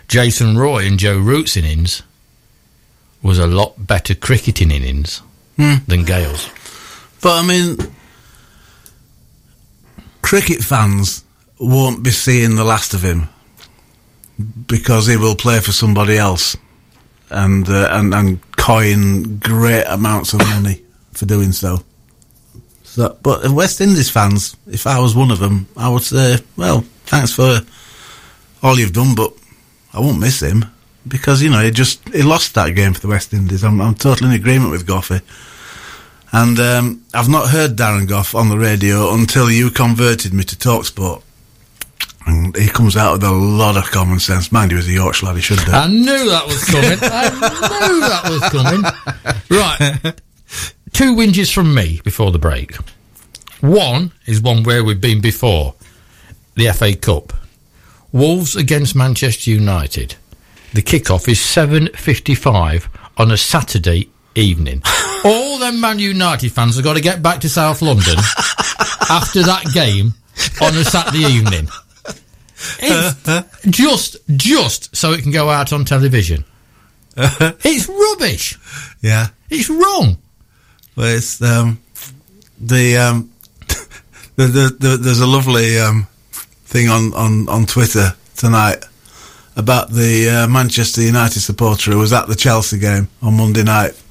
Jason 0.07 0.57
Roy 0.57 0.85
and 0.85 0.99
Joe 0.99 1.17
Root's 1.17 1.57
innings 1.57 2.03
was 3.23 3.39
a 3.39 3.47
lot 3.47 3.87
better 3.87 4.13
cricketing 4.15 4.69
innings 4.71 5.21
than 5.57 6.03
Gayle's. 6.05 6.47
But 7.21 7.43
I 7.43 7.45
mean, 7.47 7.77
cricket 10.21 10.61
fans 10.63 11.23
won't 11.59 12.03
be 12.03 12.11
seeing 12.11 12.55
the 12.55 12.63
last 12.63 12.93
of 12.93 13.03
him 13.03 13.29
because 14.67 15.07
he 15.07 15.17
will 15.17 15.35
play 15.35 15.59
for 15.59 15.71
somebody 15.71 16.17
else 16.17 16.55
and 17.29 17.67
uh, 17.69 17.89
and 17.91 18.13
and 18.13 18.57
coin 18.57 19.37
great 19.37 19.83
amounts 19.83 20.33
of 20.33 20.39
money 20.39 20.81
for 21.11 21.25
doing 21.25 21.51
so. 21.51 21.83
So, 22.83 23.17
but 23.21 23.43
the 23.43 23.51
West 23.53 23.81
Indies 23.81 24.09
fans, 24.09 24.55
if 24.67 24.87
I 24.87 24.99
was 24.99 25.15
one 25.15 25.29
of 25.29 25.39
them, 25.39 25.67
I 25.77 25.89
would 25.89 26.01
say, 26.01 26.37
well, 26.57 26.81
thanks 27.05 27.31
for 27.31 27.59
all 28.63 28.79
you've 28.79 28.93
done, 28.93 29.13
but 29.15 29.31
I 29.93 29.99
won't 29.99 30.19
miss 30.19 30.41
him 30.41 30.65
because 31.07 31.41
you 31.41 31.49
know 31.49 31.61
he 31.61 31.71
just 31.71 32.07
he 32.09 32.23
lost 32.23 32.55
that 32.55 32.75
game 32.75 32.93
for 32.93 33.01
the 33.01 33.07
West 33.07 33.33
Indies. 33.33 33.63
I'm, 33.63 33.79
I'm 33.81 33.95
totally 33.95 34.29
in 34.29 34.35
agreement 34.35 34.71
with 34.71 34.87
Goughie. 34.87 35.21
And 36.31 36.59
um, 36.59 37.03
I've 37.13 37.29
not 37.29 37.49
heard 37.49 37.75
Darren 37.75 38.07
Gough 38.07 38.35
on 38.35 38.49
the 38.49 38.57
radio 38.57 39.13
until 39.15 39.49
you 39.49 39.71
converted 39.71 40.31
me 40.31 40.43
to 40.43 40.55
Talksport. 40.55 41.23
And 42.29 42.55
he 42.55 42.67
comes 42.67 42.95
out 42.95 43.13
with 43.13 43.23
a 43.23 43.31
lot 43.31 43.75
of 43.75 43.85
common 43.85 44.19
sense. 44.19 44.51
Mind 44.51 44.69
you, 44.69 44.77
he's 44.77 44.87
a 44.87 44.91
Yorkshire 44.91 45.25
lad, 45.25 45.35
he 45.35 45.41
should 45.41 45.57
do. 45.65 45.71
I 45.71 45.87
knew 45.87 46.29
that 46.29 46.45
was 46.45 46.63
coming. 46.63 46.99
I 47.01 47.87
knew 47.87 47.99
that 48.01 48.29
was 48.29 48.49
coming. 48.51 48.83
Right. 49.49 50.21
Two 50.93 51.15
whinges 51.15 51.51
from 51.51 51.73
me 51.73 52.01
before 52.03 52.31
the 52.31 52.37
break. 52.37 52.75
One 53.61 54.11
is 54.27 54.41
one 54.41 54.61
where 54.63 54.83
we've 54.83 55.01
been 55.01 55.21
before 55.21 55.73
the 56.55 56.71
FA 56.71 56.95
Cup. 56.95 57.33
Wolves 58.11 58.55
against 58.55 58.95
Manchester 58.95 59.49
United. 59.49 60.15
The 60.73 60.83
kickoff 60.83 61.27
is 61.27 61.39
7.55 61.39 62.87
on 63.17 63.31
a 63.31 63.37
Saturday 63.37 64.11
evening. 64.35 64.83
All 65.25 65.57
them 65.57 65.81
Man 65.81 65.97
United 65.97 66.51
fans 66.51 66.75
have 66.75 66.83
got 66.83 66.93
to 66.93 67.01
get 67.01 67.23
back 67.23 67.39
to 67.41 67.49
South 67.49 67.81
London 67.81 68.17
after 69.09 69.41
that 69.41 69.65
game 69.73 70.13
on 70.61 70.75
a 70.75 70.83
Saturday 70.83 71.25
evening. 71.25 71.67
It's 72.79 73.23
just, 73.69 74.17
just 74.35 74.95
so 74.95 75.13
it 75.13 75.21
can 75.21 75.31
go 75.31 75.49
out 75.49 75.71
on 75.73 75.85
television. 75.85 76.45
it's 77.17 77.87
rubbish. 77.87 78.57
Yeah. 79.01 79.27
It's 79.49 79.69
wrong. 79.69 80.17
But 80.95 81.13
it's 81.13 81.41
um, 81.41 81.79
the, 82.59 82.97
um, 82.97 83.31
the, 84.35 84.47
the, 84.47 84.75
the 84.79 84.97
there's 84.97 85.19
a 85.19 85.27
lovely 85.27 85.79
um, 85.79 86.07
thing 86.65 86.89
on, 86.89 87.13
on, 87.13 87.49
on 87.49 87.65
Twitter 87.65 88.13
tonight 88.35 88.83
about 89.55 89.89
the 89.89 90.29
uh, 90.29 90.47
Manchester 90.47 91.01
United 91.01 91.41
supporter 91.41 91.91
who 91.91 91.97
was 91.97 92.13
at 92.13 92.27
the 92.27 92.35
Chelsea 92.35 92.79
game 92.79 93.09
on 93.21 93.35
Monday 93.35 93.63
night, 93.63 94.01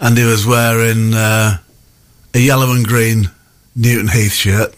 and 0.00 0.18
he 0.18 0.24
was 0.24 0.44
wearing 0.44 1.14
uh, 1.14 1.58
a 2.34 2.38
yellow 2.38 2.72
and 2.72 2.84
green 2.86 3.30
Newton 3.76 4.08
Heath 4.08 4.32
shirt, 4.32 4.74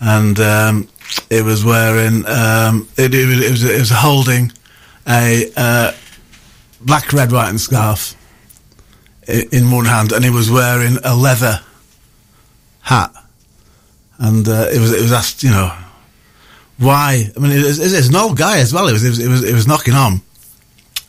and 0.00 0.40
um, 0.40 0.88
it 1.30 1.44
was 1.44 1.64
wearing 1.64 2.26
um, 2.26 2.88
it, 2.96 3.14
it, 3.14 3.26
was, 3.26 3.40
it 3.40 3.50
was 3.50 3.64
it 3.64 3.78
was 3.78 3.90
holding 3.90 4.52
a 5.06 5.50
uh, 5.56 5.92
black, 6.80 7.12
red, 7.12 7.32
white, 7.32 7.48
and 7.48 7.60
scarf 7.60 8.14
in 9.26 9.70
one 9.70 9.84
hand, 9.84 10.12
and 10.12 10.24
he 10.24 10.30
was 10.30 10.50
wearing 10.50 10.96
a 11.04 11.14
leather 11.14 11.60
hat, 12.80 13.12
and 14.18 14.48
uh, 14.48 14.68
it 14.72 14.80
was 14.80 14.92
it 14.92 15.02
was 15.02 15.12
asked, 15.12 15.42
you 15.42 15.50
know, 15.50 15.72
why? 16.78 17.30
I 17.36 17.40
mean, 17.40 17.52
it 17.52 17.64
was, 17.64 17.78
it 17.78 18.08
an 18.08 18.16
old 18.16 18.36
guy 18.36 18.58
as 18.58 18.72
well. 18.72 18.88
It 18.88 18.92
was 18.92 19.04
it 19.04 19.10
was 19.10 19.18
it 19.18 19.28
was, 19.28 19.44
it 19.44 19.54
was 19.54 19.66
knocking 19.66 19.94
on, 19.94 20.22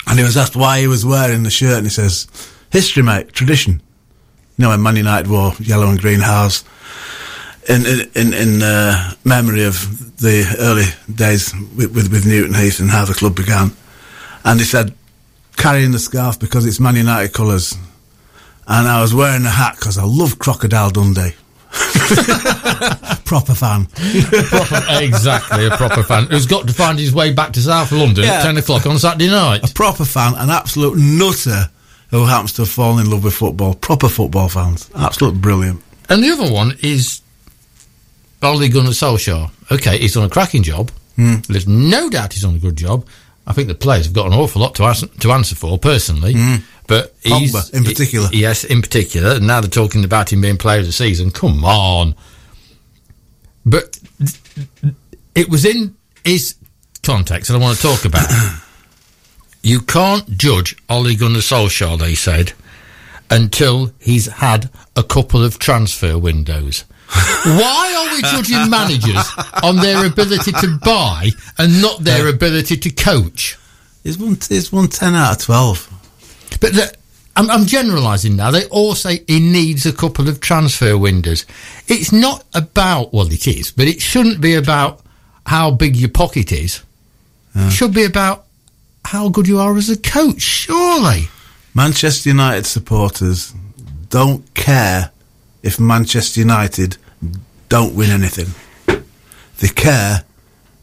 and 0.07 0.17
he 0.19 0.23
was 0.23 0.37
asked 0.37 0.55
why 0.55 0.79
he 0.79 0.87
was 0.87 1.05
wearing 1.05 1.43
the 1.43 1.49
shirt, 1.49 1.77
and 1.77 1.85
he 1.85 1.91
says, 1.91 2.27
"History, 2.71 3.03
mate, 3.03 3.33
tradition." 3.33 3.81
You 4.57 4.63
know, 4.63 4.69
when 4.69 4.83
Man 4.83 4.97
United 4.97 5.29
wore 5.29 5.53
yellow 5.59 5.87
and 5.87 5.99
green 5.99 6.19
house 6.19 6.65
in 7.69 7.85
in 8.15 8.33
in, 8.33 8.61
uh, 8.63 9.13
memory 9.23 9.63
of 9.65 10.17
the 10.17 10.43
early 10.59 10.85
days 11.13 11.53
with, 11.77 11.93
with 11.95 12.11
with 12.11 12.25
Newton 12.25 12.53
Heath 12.55 12.79
and 12.79 12.89
how 12.89 13.05
the 13.05 13.13
club 13.13 13.35
began, 13.35 13.71
and 14.43 14.59
he 14.59 14.65
said, 14.65 14.93
"Carrying 15.55 15.91
the 15.91 15.99
scarf 15.99 16.39
because 16.39 16.65
it's 16.65 16.79
Man 16.79 16.95
United 16.95 17.31
colours." 17.33 17.75
And 18.67 18.87
I 18.87 19.01
was 19.01 19.13
wearing 19.15 19.45
a 19.45 19.49
hat 19.49 19.75
because 19.79 19.97
I 19.97 20.03
love 20.03 20.37
Crocodile 20.39 20.91
Dundee. 20.91 21.33
Proper 23.25 23.53
fan. 23.55 23.85
Proper, 23.85 24.83
exactly, 25.01 25.67
a 25.67 25.71
proper 25.77 26.03
fan 26.03 26.25
who's 26.25 26.45
got 26.47 26.67
to 26.67 26.73
find 26.73 26.97
his 26.99 27.13
way 27.13 27.31
back 27.33 27.53
to 27.53 27.61
South 27.61 27.91
London 27.91 28.23
Yeah. 28.23 28.39
at 28.39 28.43
10 28.43 28.57
o'clock 28.57 28.85
on 28.85 28.97
Saturday 28.97 29.29
night. 29.29 29.69
a 29.69 29.73
proper 29.73 30.05
fan, 30.05 30.33
an 30.35 30.49
absolute 30.49 30.97
nutter 30.97 31.69
who 32.09 32.25
happens 32.25 32.53
to 32.53 32.63
have 32.63 32.69
fallen 32.69 33.05
in 33.05 33.11
love 33.11 33.23
with 33.23 33.35
football. 33.35 33.75
Proper 33.75 34.09
football 34.09 34.49
fans. 34.49 34.89
Absolute 34.95 35.39
brilliant. 35.41 35.81
And 36.09 36.23
the 36.23 36.29
other 36.31 36.51
one 36.51 36.75
is 36.81 37.21
Ole 38.41 38.69
Gunnar 38.69 38.91
Solskjaer. 38.91 39.51
Okay, 39.71 39.97
he's 39.97 40.13
done 40.13 40.23
a 40.23 40.29
cracking 40.29 40.63
job. 40.63 40.91
Hmm. 41.15 41.35
There's 41.47 41.67
no 41.67 42.09
doubt 42.09 42.33
he's 42.33 42.43
done 42.43 42.55
a 42.55 42.59
good 42.59 42.77
job. 42.77 43.05
I 43.45 43.53
think 43.53 43.67
the 43.67 43.75
players 43.75 44.05
have 44.05 44.13
got 44.13 44.27
an 44.27 44.33
awful 44.33 44.61
lot 44.61 44.75
to, 44.75 44.83
ask, 44.83 45.05
to 45.19 45.31
answer 45.31 45.55
for, 45.55 45.77
personally. 45.77 46.33
Hmm. 46.33 46.55
But 46.87 47.13
he's. 47.21 47.53
Pogba, 47.53 47.73
in 47.73 47.83
particular. 47.83 48.29
yes, 48.31 48.63
in 48.63 48.81
particular. 48.81 49.35
And 49.35 49.47
now 49.47 49.61
they're 49.61 49.69
talking 49.69 50.03
about 50.03 50.31
him 50.31 50.41
being 50.41 50.57
player 50.57 50.79
of 50.79 50.85
the 50.85 50.91
season. 50.91 51.31
Come 51.31 51.63
on. 51.65 52.15
But 53.65 53.99
it 55.35 55.49
was 55.49 55.65
in 55.65 55.95
his 56.23 56.55
context 57.03 57.49
that 57.49 57.55
I 57.55 57.59
want 57.59 57.77
to 57.77 57.83
talk 57.83 58.05
about. 58.05 58.27
you 59.61 59.81
can't 59.81 60.29
judge 60.37 60.75
Ole 60.89 61.15
Gunnar 61.15 61.39
Solskjaer, 61.39 61.99
they 61.99 62.15
said, 62.15 62.53
until 63.29 63.91
he's 63.99 64.27
had 64.27 64.69
a 64.95 65.03
couple 65.03 65.43
of 65.43 65.59
transfer 65.59 66.17
windows. 66.17 66.85
Why 67.45 67.95
are 67.97 68.15
we 68.15 68.21
judging 68.21 68.69
managers 68.69 69.25
on 69.63 69.77
their 69.77 70.05
ability 70.05 70.51
to 70.51 70.77
buy 70.83 71.29
and 71.57 71.81
not 71.81 71.99
their 72.03 72.27
ability 72.27 72.77
to 72.77 72.89
coach? 72.89 73.57
He's 74.03 74.17
won, 74.17 74.37
he's 74.47 74.71
won 74.71 74.87
10 74.87 75.15
out 75.15 75.37
of 75.37 75.41
12. 75.43 76.57
But 76.61 76.73
the, 76.73 76.93
I'm, 77.35 77.49
I'm 77.49 77.65
generalising 77.65 78.35
now. 78.35 78.51
They 78.51 78.65
all 78.67 78.95
say 78.95 79.23
he 79.27 79.39
needs 79.39 79.85
a 79.85 79.93
couple 79.93 80.27
of 80.29 80.39
transfer 80.41 80.97
windows. 80.97 81.45
It's 81.87 82.11
not 82.11 82.43
about, 82.53 83.13
well, 83.13 83.31
it 83.31 83.47
is, 83.47 83.71
but 83.71 83.87
it 83.87 84.01
shouldn't 84.01 84.41
be 84.41 84.55
about 84.55 85.01
how 85.45 85.71
big 85.71 85.95
your 85.95 86.09
pocket 86.09 86.51
is. 86.51 86.83
It 87.55 87.71
should 87.71 87.93
be 87.93 88.05
about 88.05 88.45
how 89.03 89.27
good 89.29 89.47
you 89.47 89.59
are 89.59 89.75
as 89.75 89.89
a 89.89 89.97
coach, 89.97 90.41
surely. 90.41 91.27
Manchester 91.73 92.29
United 92.29 92.65
supporters 92.65 93.53
don't 94.09 94.53
care 94.53 95.11
if 95.63 95.79
Manchester 95.79 96.39
United 96.41 96.97
don't 97.69 97.95
win 97.95 98.09
anything. 98.09 98.47
They 99.59 99.67
care 99.67 100.23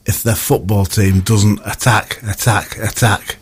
if 0.05 0.23
their 0.23 0.35
football 0.37 0.85
team 0.85 1.21
doesn't 1.21 1.61
attack, 1.65 2.23
attack, 2.23 2.77
attack. 2.79 3.37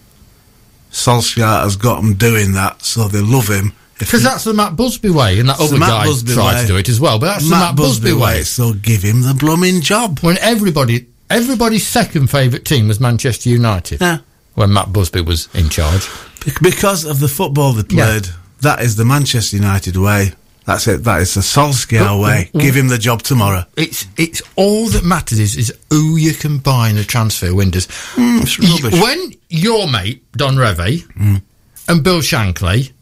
Solskjaer 0.92 1.62
has 1.64 1.76
got 1.76 1.96
them 2.00 2.14
doing 2.14 2.52
that, 2.52 2.82
so 2.82 3.08
they 3.08 3.20
love 3.20 3.48
him. 3.48 3.72
Because 3.98 4.22
that's 4.22 4.44
the 4.44 4.54
Matt 4.54 4.76
Busby 4.76 5.10
way, 5.10 5.38
and 5.38 5.48
that 5.48 5.58
other 5.60 5.72
the 5.74 5.78
Matt 5.78 5.88
guy 5.88 6.04
Busby 6.06 6.34
tried 6.34 6.54
way. 6.54 6.60
to 6.62 6.66
do 6.66 6.76
it 6.76 6.88
as 6.88 7.00
well. 7.00 7.18
But 7.18 7.26
that's 7.26 7.44
the 7.44 7.50
Matt 7.50 7.76
Busby, 7.76 8.12
way. 8.12 8.42
so 8.42 8.72
give 8.74 9.02
him 9.02 9.22
the 9.22 9.34
blooming 9.34 9.80
job. 9.80 10.18
When 10.20 10.36
everybody, 10.38 11.06
everybody's 11.30 11.86
second 11.86 12.28
favourite 12.28 12.64
team 12.64 12.88
was 12.88 13.00
Manchester 13.00 13.50
United. 13.50 14.00
Yeah. 14.00 14.18
When 14.54 14.72
Matt 14.72 14.92
Busby 14.92 15.20
was 15.20 15.48
in 15.54 15.68
charge. 15.68 16.08
Be- 16.44 16.52
Because 16.62 17.04
of 17.04 17.18
the 17.20 17.28
football 17.28 17.72
they 17.72 17.82
Yeah. 17.94 18.04
played, 18.06 18.28
that 18.62 18.80
is 18.82 18.96
the 18.96 19.04
Manchester 19.04 19.56
United 19.56 19.96
way. 19.96 20.32
That's 20.64 20.88
it. 20.88 21.04
That 21.04 21.20
is 21.20 21.34
the 21.34 21.42
Solskjaer 21.42 22.22
way. 22.22 22.50
Give 22.58 22.74
him 22.74 22.88
the 22.88 22.98
job 22.98 23.22
tomorrow. 23.22 23.64
It's 23.76 24.06
it's 24.16 24.40
all 24.56 24.86
that 24.88 25.04
matters 25.04 25.38
is 25.38 25.56
is 25.56 25.78
who 25.90 26.16
you 26.16 26.32
can 26.32 26.58
buy 26.58 26.88
in 26.88 26.96
the 26.96 27.04
transfer 27.04 27.54
windows. 27.54 27.86
Mm, 28.14 28.82
rubbish. 28.82 29.00
When 29.00 29.34
your 29.50 29.90
mate 29.90 30.24
Don 30.32 30.56
Revie 30.56 31.02
mm. 31.12 31.42
and 31.88 32.02
Bill 32.02 32.20
Shankly 32.20 32.92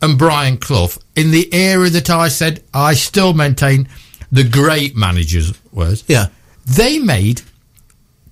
and 0.00 0.18
Brian 0.18 0.56
Clough, 0.56 0.98
in 1.14 1.30
the 1.30 1.48
era 1.54 1.88
that 1.90 2.10
I 2.10 2.26
said 2.28 2.64
I 2.74 2.94
still 2.94 3.34
maintain 3.34 3.88
the 4.32 4.44
great 4.44 4.96
managers 4.96 5.52
was, 5.72 6.02
Yeah. 6.08 6.28
they 6.66 6.98
made 6.98 7.42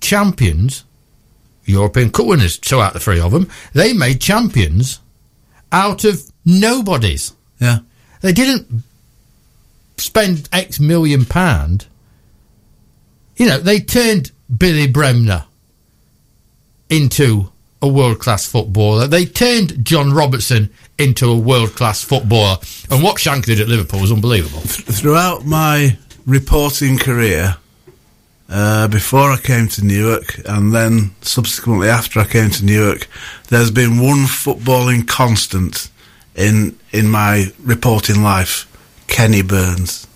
champions, 0.01 0.83
European 1.65 2.11
Cup 2.11 2.25
winners, 2.25 2.57
two 2.57 2.81
out 2.81 2.87
of 2.87 2.93
the 2.95 2.99
three 2.99 3.21
of 3.21 3.31
them. 3.31 3.47
They 3.73 3.93
made 3.93 4.19
champions 4.19 4.99
out 5.71 6.03
of 6.03 6.23
nobodies. 6.43 7.33
Yeah. 7.59 7.79
They 8.21 8.33
didn't 8.33 8.83
spend 9.97 10.49
X 10.51 10.79
million 10.79 11.25
pound. 11.25 11.85
You 13.35 13.47
know, 13.47 13.57
they 13.57 13.79
turned 13.79 14.31
Billy 14.55 14.87
Bremner 14.87 15.45
into 16.89 17.51
a 17.81 17.87
world 17.87 18.19
class 18.19 18.45
footballer. 18.45 19.07
They 19.07 19.25
turned 19.25 19.83
John 19.83 20.13
Robertson 20.13 20.69
into 20.99 21.29
a 21.29 21.37
world 21.37 21.73
class 21.75 22.03
footballer. 22.03 22.57
And 22.91 23.01
what 23.01 23.19
Shank 23.19 23.45
did 23.45 23.59
at 23.59 23.67
Liverpool 23.67 24.01
was 24.01 24.11
unbelievable. 24.11 24.59
Throughout 24.61 25.45
my 25.45 25.97
reporting 26.27 26.99
career, 26.99 27.57
uh, 28.49 28.87
before 28.89 29.31
I 29.31 29.37
came 29.37 29.67
to 29.69 29.85
Newark 29.85 30.41
and 30.45 30.73
then 30.73 31.15
subsequently 31.21 31.89
after 31.89 32.19
I 32.19 32.25
came 32.25 32.49
to 32.51 32.65
Newark, 32.65 33.07
there's 33.47 33.71
been 33.71 33.99
one 33.99 34.25
footballing 34.25 35.07
constant 35.07 35.89
in 36.35 36.77
in 36.91 37.09
my 37.09 37.51
reporting 37.63 38.23
life, 38.23 38.67
Kenny 39.07 39.41
Burns. 39.41 40.07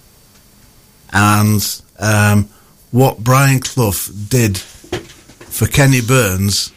And 1.13 1.81
um, 1.99 2.49
what 2.91 3.19
Brian 3.19 3.59
Clough 3.59 3.93
did 4.27 4.57
for 4.57 5.67
Kenny 5.67 6.01
Burns, 6.01 6.71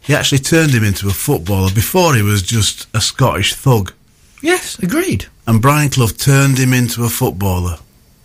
he 0.00 0.14
actually 0.14 0.38
turned 0.38 0.72
him 0.72 0.84
into 0.84 1.08
a 1.08 1.12
footballer. 1.12 1.70
Before 1.72 2.14
he 2.14 2.22
was 2.22 2.42
just 2.42 2.86
a 2.94 3.00
Scottish 3.00 3.54
thug 3.54 3.92
Yes, 4.40 4.78
agreed. 4.78 5.26
and 5.46 5.60
Brian 5.62 5.90
Clough 5.90 6.08
turned 6.08 6.58
him 6.58 6.72
into 6.72 7.04
a 7.04 7.08
footballer. 7.08 7.78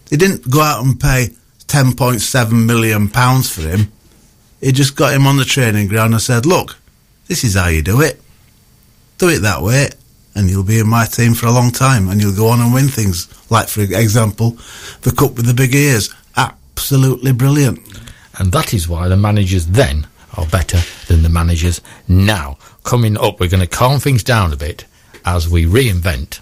He 0.09 0.17
didn't 0.17 0.49
go 0.49 0.61
out 0.61 0.83
and 0.85 0.99
pay 0.99 1.29
ten 1.67 1.93
point 1.93 2.21
seven 2.21 2.65
million 2.65 3.09
pounds 3.09 3.49
for 3.53 3.61
him. 3.61 3.91
He 4.61 4.71
just 4.71 4.95
got 4.95 5.13
him 5.13 5.27
on 5.27 5.37
the 5.37 5.45
training 5.45 5.87
ground 5.89 6.13
and 6.13 6.21
said, 6.21 6.45
"Look, 6.45 6.77
this 7.27 7.43
is 7.43 7.55
how 7.55 7.67
you 7.67 7.81
do 7.81 8.01
it. 8.01 8.21
Do 9.17 9.27
it 9.29 9.39
that 9.39 9.61
way, 9.61 9.89
and 10.37 10.49
you'll 10.49 10.63
be 10.63 10.79
in 10.79 10.87
my 10.87 11.05
team 11.05 11.33
for 11.33 11.47
a 11.47 11.51
long 11.51 11.71
time, 11.71 12.07
and 12.07 12.21
you'll 12.21 12.35
go 12.35 12.49
on 12.49 12.61
and 12.61 12.71
win 12.71 12.87
things. 12.87 13.27
Like, 13.49 13.67
for 13.67 13.81
example, 13.81 14.51
the 15.01 15.11
cup 15.11 15.35
with 15.35 15.47
the 15.47 15.53
big 15.53 15.73
ears. 15.73 16.13
Absolutely 16.37 17.33
brilliant. 17.33 17.79
And 18.37 18.51
that 18.51 18.71
is 18.73 18.87
why 18.87 19.07
the 19.07 19.17
managers 19.17 19.65
then 19.65 20.05
are 20.37 20.45
better 20.45 20.77
than 21.07 21.23
the 21.23 21.29
managers 21.29 21.81
now. 22.07 22.59
Coming 22.83 23.17
up, 23.17 23.39
we're 23.39 23.49
going 23.49 23.61
to 23.61 23.67
calm 23.67 23.99
things 23.99 24.23
down 24.23 24.53
a 24.53 24.55
bit 24.55 24.85
as 25.25 25.49
we 25.49 25.65
reinvent 25.65 26.39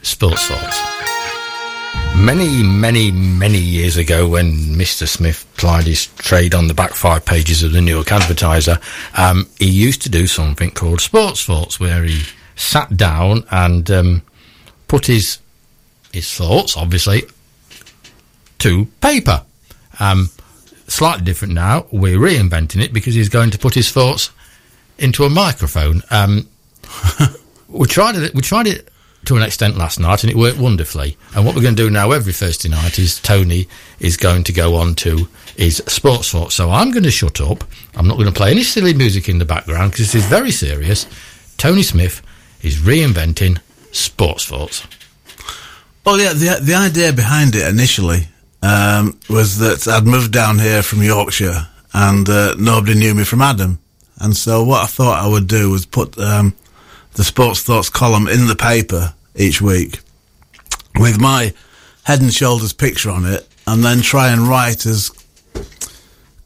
sports 0.00 0.46
thoughts. 0.46 0.80
Many, 2.16 2.62
many, 2.62 3.10
many 3.10 3.58
years 3.58 3.98
ago, 3.98 4.26
when 4.26 4.52
Mr. 4.52 5.06
Smith 5.06 5.46
plied 5.58 5.84
his 5.84 6.06
trade 6.16 6.54
on 6.54 6.68
the 6.68 6.74
back 6.74 6.92
five 6.92 7.26
pages 7.26 7.62
of 7.62 7.72
the 7.72 7.82
Newark 7.82 8.10
Advertiser, 8.10 8.78
um, 9.18 9.48
he 9.58 9.68
used 9.68 10.00
to 10.02 10.08
do 10.08 10.26
something 10.26 10.70
called 10.70 11.02
Sports 11.02 11.44
Thoughts, 11.44 11.78
where 11.78 12.04
he 12.04 12.22
sat 12.56 12.96
down 12.96 13.44
and 13.50 13.90
um, 13.90 14.22
put 14.88 15.06
his 15.06 15.38
his 16.12 16.32
thoughts, 16.32 16.76
obviously, 16.76 17.22
to 18.58 18.86
paper. 19.00 19.42
Um, 19.98 20.30
slightly 20.86 21.24
different 21.24 21.54
now. 21.54 21.86
We're 21.90 22.18
reinventing 22.18 22.82
it 22.82 22.92
because 22.92 23.14
he's 23.14 23.28
going 23.28 23.50
to 23.50 23.58
put 23.58 23.74
his 23.74 23.90
thoughts 23.90 24.30
into 24.98 25.24
a 25.24 25.30
microphone. 25.30 26.02
Um, 26.10 26.48
we 27.68 27.86
tried 27.86 28.16
it. 28.16 28.34
We 28.34 28.42
tried 28.42 28.66
it 28.66 28.88
to 29.26 29.36
an 29.36 29.42
extent 29.42 29.76
last 29.76 29.98
night, 29.98 30.22
and 30.22 30.30
it 30.30 30.36
worked 30.36 30.58
wonderfully. 30.58 31.16
And 31.34 31.44
what 31.44 31.54
we're 31.54 31.62
going 31.62 31.76
to 31.76 31.82
do 31.82 31.90
now 31.90 32.12
every 32.12 32.32
Thursday 32.32 32.68
night 32.68 32.98
is 32.98 33.20
Tony 33.20 33.66
is 33.98 34.16
going 34.16 34.44
to 34.44 34.52
go 34.52 34.76
on 34.76 34.94
to 34.96 35.28
his 35.56 35.82
sports 35.86 36.30
thoughts. 36.30 36.54
So 36.54 36.70
I'm 36.70 36.90
going 36.90 37.04
to 37.04 37.10
shut 37.10 37.40
up. 37.40 37.64
I'm 37.96 38.06
not 38.06 38.18
going 38.18 38.28
to 38.28 38.32
play 38.32 38.50
any 38.50 38.62
silly 38.62 38.94
music 38.94 39.28
in 39.28 39.38
the 39.38 39.44
background 39.44 39.92
because 39.92 40.12
this 40.12 40.22
is 40.22 40.28
very 40.28 40.50
serious. 40.50 41.06
Tony 41.56 41.82
Smith 41.82 42.22
is 42.64 42.78
reinventing 42.78 43.60
sports 43.92 44.46
thoughts. 44.46 44.86
Well, 46.04 46.18
yeah, 46.18 46.32
the 46.32 46.58
the 46.62 46.74
idea 46.74 47.12
behind 47.12 47.54
it 47.54 47.66
initially 47.68 48.28
um, 48.62 49.18
was 49.28 49.58
that 49.58 49.86
I'd 49.86 50.06
moved 50.06 50.32
down 50.32 50.58
here 50.58 50.82
from 50.82 51.02
Yorkshire 51.02 51.68
and 51.92 52.28
uh, 52.28 52.54
nobody 52.58 52.98
knew 52.98 53.14
me 53.14 53.24
from 53.24 53.42
Adam. 53.42 53.78
And 54.18 54.36
so 54.36 54.64
what 54.64 54.82
I 54.82 54.86
thought 54.86 55.22
I 55.22 55.28
would 55.28 55.46
do 55.46 55.70
was 55.70 55.86
put 55.86 56.18
um, 56.18 56.54
the 57.14 57.24
Sports 57.24 57.62
Thoughts 57.62 57.90
column 57.90 58.26
in 58.26 58.46
the 58.46 58.56
paper 58.56 59.14
each 59.34 59.60
week 59.60 60.00
with 60.96 61.20
my 61.20 61.52
head 62.04 62.20
and 62.20 62.32
shoulders 62.32 62.72
picture 62.72 63.10
on 63.10 63.24
it 63.26 63.48
and 63.66 63.84
then 63.84 64.00
try 64.00 64.28
and 64.28 64.48
write 64.48 64.86
as 64.86 65.10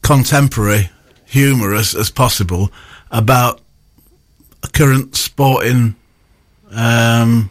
contemporary, 0.01 0.89
humorous 1.25 1.93
as 1.95 2.09
possible 2.09 2.71
about 3.11 3.61
current 4.73 5.15
sporting 5.15 5.95
um, 6.71 7.49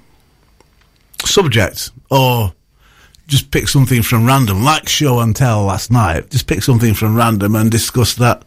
subject 1.24 1.90
or 2.10 2.52
just 3.26 3.50
pick 3.50 3.68
something 3.68 4.02
from 4.02 4.26
random, 4.26 4.64
like 4.64 4.88
show 4.88 5.20
and 5.20 5.36
tell 5.36 5.64
last 5.64 5.90
night. 5.90 6.30
Just 6.30 6.46
pick 6.46 6.62
something 6.62 6.94
from 6.94 7.14
random 7.14 7.54
and 7.54 7.70
discuss 7.70 8.14
that. 8.14 8.42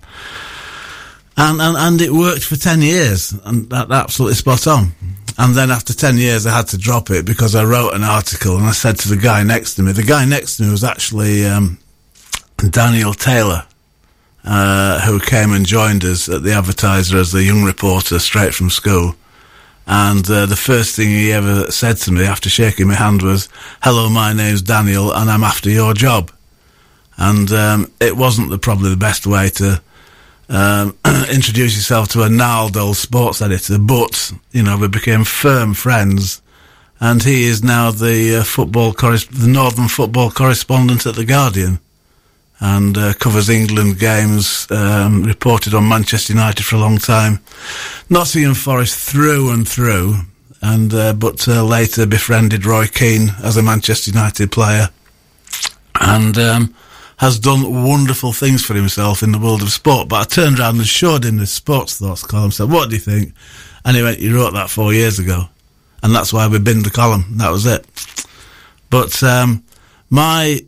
And, 1.38 1.62
and, 1.62 1.78
and 1.78 2.02
it 2.02 2.12
worked 2.12 2.44
for 2.44 2.56
10 2.56 2.82
years 2.82 3.34
and 3.46 3.70
that 3.70 3.92
absolutely 3.92 4.36
spot 4.36 4.68
on. 4.68 4.92
And 5.38 5.56
then 5.56 5.72
after 5.72 5.94
10 5.94 6.18
years, 6.18 6.46
I 6.46 6.56
had 6.56 6.68
to 6.70 6.78
drop 6.78 7.10
it 7.10 7.26
because 7.26 7.56
I 7.56 7.64
wrote 7.64 7.94
an 7.94 8.04
article 8.04 8.58
and 8.58 8.66
I 8.66 8.72
said 8.72 8.98
to 9.00 9.10
the 9.10 9.18
guy 9.18 9.44
next 9.44 9.76
to 9.76 9.84
me, 9.84 9.92
the 9.92 10.04
guy 10.04 10.26
next 10.26 10.58
to 10.58 10.64
me 10.64 10.72
was 10.72 10.84
actually, 10.84 11.46
um, 11.46 11.78
Daniel 12.70 13.14
Taylor, 13.14 13.66
uh, 14.44 15.00
who 15.02 15.20
came 15.20 15.52
and 15.52 15.66
joined 15.66 16.04
us 16.04 16.28
at 16.30 16.44
the 16.44 16.54
advertiser 16.54 17.18
as 17.18 17.34
a 17.34 17.44
young 17.44 17.64
reporter 17.64 18.20
straight 18.20 18.54
from 18.54 18.70
school. 18.70 19.16
And 19.94 20.28
uh, 20.30 20.46
the 20.46 20.56
first 20.56 20.96
thing 20.96 21.10
he 21.10 21.34
ever 21.34 21.70
said 21.70 21.98
to 21.98 22.14
me 22.14 22.24
after 22.24 22.50
shaking 22.50 22.88
my 22.88 22.94
hand 22.94 23.22
was, 23.22 23.50
"Hello, 23.82 24.08
my 24.10 24.32
name's 24.32 24.62
Daniel, 24.62 25.12
and 25.12 25.30
I'm 25.30 25.44
after 25.44 25.70
your 25.70 25.94
job." 25.94 26.32
And 27.18 27.52
um, 27.52 27.92
it 28.00 28.16
wasn't 28.16 28.52
the, 28.52 28.58
probably 28.58 28.90
the 28.90 28.96
best 28.96 29.28
way 29.28 29.50
to 29.50 29.82
um, 30.48 30.98
introduce 31.30 31.76
yourself 31.76 32.08
to 32.10 32.24
a 32.24 32.30
gnarled 32.30 32.78
old 32.78 32.96
sports 32.96 33.42
editor, 33.42 33.78
but 33.78 34.32
you 34.54 34.64
know 34.64 34.78
we 34.78 34.88
became 34.88 35.26
firm 35.26 35.74
friends. 35.74 36.42
And 37.02 37.22
he 37.22 37.44
is 37.44 37.62
now 37.62 37.92
the 37.92 38.38
uh, 38.38 38.44
football 38.46 38.94
corres- 38.94 39.28
the 39.28 39.50
Northern 39.50 39.90
football 39.90 40.32
correspondent 40.32 41.06
at 41.06 41.16
the 41.16 41.26
Guardian 41.26 41.82
and 42.62 42.96
uh, 42.96 43.14
covers 43.16 43.50
England 43.50 43.98
games, 43.98 44.68
um, 44.70 45.24
reported 45.24 45.74
on 45.74 45.90
Manchester 45.90 46.34
United 46.34 46.64
for 46.64 46.76
a 46.76 46.80
long 46.80 47.00
time, 47.00 47.40
Nottingham 48.08 48.54
Forest 48.54 48.98
through 48.98 49.52
and 49.52 49.68
through, 49.68 50.16
and 50.62 50.94
uh, 50.94 51.14
but 51.14 51.48
uh, 51.48 51.64
later 51.64 52.06
befriended 52.06 52.66
Roy 52.66 52.86
Keane 52.86 53.30
as 53.44 53.58
a 53.58 53.64
Manchester 53.64 54.12
United 54.12 54.52
player, 54.52 54.90
and 56.00 56.38
um, 56.38 56.76
has 57.18 57.40
done 57.40 57.84
wonderful 57.84 58.32
things 58.32 58.64
for 58.64 58.76
himself 58.76 59.24
in 59.24 59.32
the 59.32 59.40
world 59.40 59.64
of 59.64 59.72
sport. 59.72 60.08
But 60.08 60.22
I 60.22 60.24
turned 60.26 60.60
around 60.60 60.78
and 60.78 60.88
showed 60.88 61.26
him 61.26 61.38
the 61.38 61.48
sports 61.48 61.98
thoughts 61.98 62.24
column. 62.24 62.52
Said, 62.52 62.70
"What 62.70 62.90
do 62.90 62.96
you 62.96 63.02
think?" 63.02 63.34
And 63.84 63.98
he 63.98 64.04
went, 64.04 64.20
"You 64.20 64.36
wrote 64.36 64.54
that 64.54 64.70
four 64.70 64.94
years 64.94 65.18
ago," 65.18 65.46
and 66.04 66.14
that's 66.14 66.32
why 66.32 66.46
we 66.48 66.60
binned 66.60 66.86
the 66.86 66.92
column. 66.92 67.26
That 67.38 67.50
was 67.50 67.66
it. 67.66 67.88
But 68.92 69.24
um, 69.24 69.64
my 70.12 70.64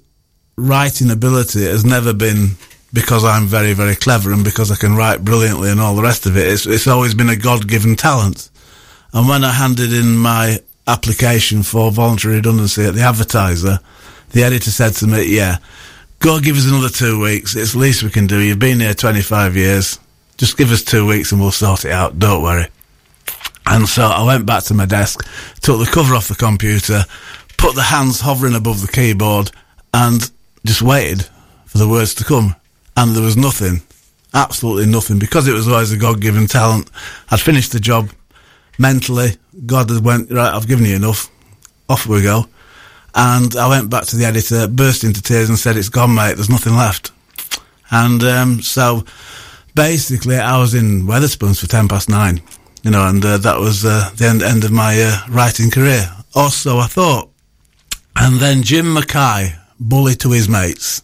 writing 0.56 1.10
ability 1.12 1.64
has 1.66 1.86
never 1.86 2.14
been 2.14 2.52
because 2.94 3.24
I'm 3.24 3.48
very, 3.48 3.74
very 3.74 3.96
clever 3.96 4.32
and 4.32 4.44
because 4.44 4.72
I 4.72 4.76
can 4.76 4.96
write 4.96 5.24
brilliantly 5.24 5.72
and 5.72 5.80
all 5.82 5.96
the 5.96 6.04
rest 6.04 6.26
of 6.26 6.38
it. 6.38 6.48
It's, 6.48 6.66
it's 6.68 6.88
always 6.88 7.16
been 7.16 7.30
a 7.30 7.36
God 7.36 7.68
given 7.68 7.96
talent. 7.96 8.50
And 9.14 9.28
when 9.28 9.44
I 9.44 9.52
handed 9.52 9.92
in 9.92 10.16
my 10.16 10.60
application 10.88 11.64
for 11.64 11.92
voluntary 11.92 12.36
redundancy 12.36 12.84
at 12.86 12.94
the 12.94 13.02
advertiser, 13.02 13.80
the 14.32 14.44
editor 14.44 14.72
said 14.72 14.94
to 14.96 15.08
me, 15.08 15.36
Yeah, 15.36 15.58
go 16.20 16.40
give 16.40 16.56
us 16.56 16.68
another 16.68 16.90
two 16.90 17.20
weeks. 17.20 17.56
It's 17.56 17.74
the 17.74 17.80
least 17.80 18.04
we 18.04 18.10
can 18.10 18.28
do. 18.28 18.40
You've 18.40 18.60
been 18.60 18.80
here 18.80 18.94
25 18.94 19.56
years. 19.56 20.00
Just 20.38 20.58
give 20.58 20.72
us 20.72 20.84
two 20.84 21.08
weeks 21.08 21.32
and 21.32 21.42
we'll 21.42 21.52
sort 21.52 21.86
it 21.86 21.92
out. 21.92 22.20
Don't 22.20 22.44
worry. 22.44 22.68
And 23.66 23.88
so 23.88 24.04
I 24.04 24.24
went 24.26 24.46
back 24.46 24.64
to 24.66 24.74
my 24.74 24.86
desk, 24.86 25.26
took 25.62 25.80
the 25.80 25.90
cover 25.92 26.16
off 26.16 26.28
the 26.28 26.36
computer, 26.36 27.04
put 27.58 27.76
the 27.76 27.84
hands 27.84 28.20
hovering 28.20 28.56
above 28.56 28.82
the 28.82 28.92
keyboard, 28.92 29.52
and 29.94 30.30
just 30.66 30.82
waited 30.82 31.28
for 31.66 31.78
the 31.78 31.88
words 31.88 32.14
to 32.16 32.24
come. 32.24 32.56
And 32.96 33.16
there 33.16 33.24
was 33.24 33.38
nothing, 33.38 33.82
absolutely 34.34 34.86
nothing, 34.86 35.20
because 35.20 35.48
it 35.48 35.54
was 35.54 35.68
always 35.68 35.92
a 35.92 35.98
God 35.98 36.22
given 36.22 36.48
talent. 36.48 36.90
I'd 37.32 37.42
finished 37.42 37.72
the 37.72 37.80
job 37.80 38.10
mentally. 38.78 39.38
God 39.66 39.90
had 39.90 40.04
went, 40.04 40.32
right, 40.32 40.54
I've 40.54 40.68
given 40.68 40.86
you 40.86 40.96
enough. 40.96 41.30
Off 41.90 42.06
we 42.06 42.22
go. 42.22 42.48
And 43.16 43.56
I 43.56 43.68
went 43.68 43.90
back 43.90 44.06
to 44.06 44.16
the 44.16 44.26
editor, 44.26 44.68
burst 44.68 45.04
into 45.04 45.22
tears 45.22 45.50
and 45.50 45.58
said, 45.58 45.78
it's 45.78 45.90
gone, 45.90 46.16
mate. 46.16 46.36
There's 46.36 46.50
nothing 46.50 46.76
left. 46.76 47.12
And 47.92 48.24
um, 48.24 48.62
so 48.62 49.04
basically 49.76 50.38
I 50.38 50.58
was 50.58 50.74
in 50.74 51.04
Wetherspoons 51.04 51.60
for 51.60 51.68
10 51.68 51.88
past 51.88 52.10
nine, 52.10 52.42
you 52.84 52.92
know, 52.92 53.08
and 53.08 53.24
uh, 53.24 53.38
that 53.40 53.60
was 53.60 53.86
uh, 53.86 54.10
the 54.16 54.26
end, 54.26 54.42
end 54.42 54.64
of 54.64 54.72
my 54.72 55.00
uh, 55.00 55.20
writing 55.30 55.70
career. 55.70 56.10
Also, 56.36 56.80
I 56.80 56.88
thought. 56.88 57.30
And 58.16 58.40
then 58.40 58.64
Jim 58.64 58.94
Mackay, 58.94 59.54
bully 59.80 60.16
to 60.16 60.32
his 60.32 60.50
mates, 60.50 61.04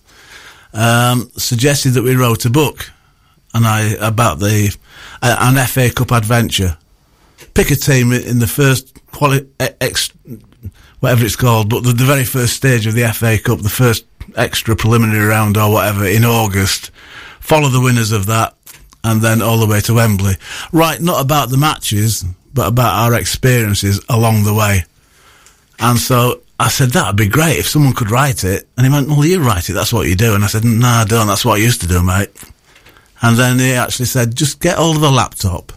um, 0.74 1.30
suggested 1.38 1.92
that 1.92 2.04
we 2.04 2.16
wrote 2.16 2.46
a 2.46 2.50
book, 2.50 2.92
and 3.54 3.66
I 3.66 3.96
about 4.00 4.40
the 4.40 4.76
uh, 5.22 5.36
an 5.40 5.68
FA 5.68 5.90
Cup 5.94 6.12
adventure. 6.12 6.78
Pick 7.54 7.72
a 7.72 7.76
team 7.76 8.12
in 8.12 8.40
the 8.40 8.48
first 8.48 8.94
quali- 9.12 9.48
ex, 9.60 10.12
whatever 11.00 11.26
it's 11.26 11.36
called, 11.36 11.70
but 11.70 11.84
the, 11.84 11.94
the 11.94 12.04
very 12.04 12.26
first 12.26 12.54
stage 12.56 12.86
of 12.86 12.94
the 12.94 13.12
FA 13.14 13.38
Cup, 13.38 13.60
the 13.60 13.70
first 13.70 14.06
extra 14.36 14.76
preliminary 14.76 15.26
round 15.26 15.58
or 15.58 15.72
whatever 15.72 16.06
in 16.06 16.26
August. 16.26 16.92
Follow 17.40 17.70
the 17.70 17.82
winners 17.82 18.12
of 18.12 18.28
that, 18.28 18.56
and 19.04 19.22
then 19.22 19.42
all 19.42 19.58
the 19.58 19.66
way 19.66 19.82
to 19.82 19.94
Wembley. 19.94 20.36
Right, 20.72 21.02
not 21.02 21.22
about 21.22 21.50
the 21.50 21.58
matches, 21.58 22.24
but 22.54 22.68
about 22.68 22.94
our 22.94 23.14
experiences 23.16 24.04
along 24.10 24.44
the 24.44 24.54
way. 24.54 24.84
And 25.80 25.98
so 25.98 26.42
I 26.62 26.68
said, 26.68 26.90
that'd 26.90 27.16
be 27.16 27.30
great 27.30 27.58
if 27.58 27.70
someone 27.70 27.94
could 27.94 28.12
write 28.12 28.44
it. 28.44 28.68
And 28.76 28.86
he 28.86 28.92
went, 28.92 29.08
well, 29.08 29.24
you 29.24 29.42
write 29.42 29.70
it. 29.70 29.74
That's 29.74 29.94
what 29.94 30.08
you 30.08 30.16
do. 30.16 30.36
And 30.36 30.44
I 30.44 30.48
said, 30.48 30.66
no, 30.66 30.88
I 30.88 31.06
don't. 31.06 31.28
That's 31.28 31.46
what 31.46 31.54
I 31.54 31.64
used 31.64 31.80
to 31.82 31.88
do, 31.88 32.04
mate. 32.04 32.30
And 33.22 33.38
then 33.38 33.60
he 33.60 33.72
actually 33.74 34.08
said, 34.08 34.36
just 34.36 34.60
get 34.60 34.78
hold 34.78 34.98
of 34.98 35.04
a 35.04 35.10
laptop, 35.10 35.72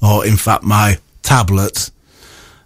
or 0.00 0.26
in 0.26 0.36
fact, 0.36 0.64
my 0.64 0.98
tablet. 1.22 1.90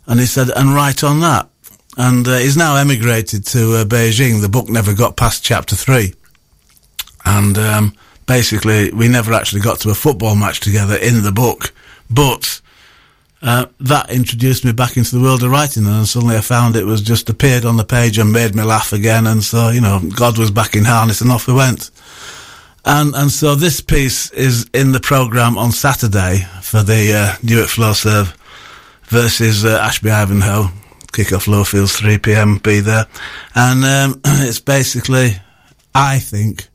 And 0.07 0.20
he 0.20 0.26
said, 0.26 0.48
and 0.55 0.74
write 0.74 1.02
on 1.02 1.20
that. 1.20 1.48
And 1.96 2.29
uh, 2.29 2.38
he's 2.38 2.57
now 2.57 2.76
emigrated 2.76 3.44
to 3.46 3.79
uh, 3.79 3.85
Beijing. 3.85 4.40
The 4.40 4.48
book 4.48 4.68
never 4.68 4.94
got 4.94 5.16
past 5.16 5.42
chapter 5.42 5.74
three. 5.74 6.14
And 7.24 7.59
um, 7.59 7.96
basically, 8.26 8.92
we 8.92 9.09
never 9.09 9.33
actually 9.33 9.62
got 9.62 9.81
to 9.81 9.90
a 9.90 9.94
football 9.94 10.37
match 10.37 10.61
together 10.61 10.94
in 10.94 11.22
the 11.22 11.33
book. 11.33 11.72
But 12.09 12.61
uh, 13.42 13.66
that 13.81 14.11
introduced 14.11 14.64
me 14.64 14.72
back 14.72 14.96
into 14.96 15.16
the 15.16 15.22
world 15.22 15.42
of 15.42 15.51
writing, 15.51 15.87
and 15.87 16.09
suddenly 16.09 16.37
I 16.37 16.40
found 16.40 16.75
it 16.75 16.85
was 16.87 17.03
just 17.03 17.29
appeared 17.29 17.64
on 17.64 17.77
the 17.77 17.85
page 17.85 18.18
and 18.18 18.33
made 18.33 18.55
me 18.55 18.62
laugh 18.62 18.92
again. 18.92 19.27
And 19.27 19.44
so, 19.44 19.68
you 19.68 19.81
know, 19.81 20.01
God 20.16 20.38
was 20.38 20.51
back 20.51 20.75
in 20.75 20.85
harness, 20.85 21.20
and 21.20 21.31
off 21.31 21.46
we 21.46 21.55
went. 21.55 21.90
And 22.85 23.14
and 23.14 23.31
so 23.31 23.55
this 23.55 23.81
piece 23.81 24.31
is 24.31 24.70
in 24.72 24.92
the 24.92 25.01
program 25.01 25.59
on 25.59 25.72
Saturday 25.72 26.46
for 26.62 26.83
the 26.83 27.12
uh, 27.12 27.37
Newark 27.42 27.68
Flowserve 27.68 28.35
versus 29.05 29.64
uh, 29.64 29.81
Ashby 29.83 30.11
Ivanhoe. 30.11 30.68
Kick 31.12 31.33
off 31.33 31.46
Lowfields 31.46 31.99
3 31.99 32.18
p.m. 32.18 32.59
Be 32.59 32.81
there, 32.81 33.07
and 33.55 33.85
um, 33.85 34.20
it's 34.25 34.61
basically, 34.61 35.37
I 35.94 36.18
think, 36.18 36.68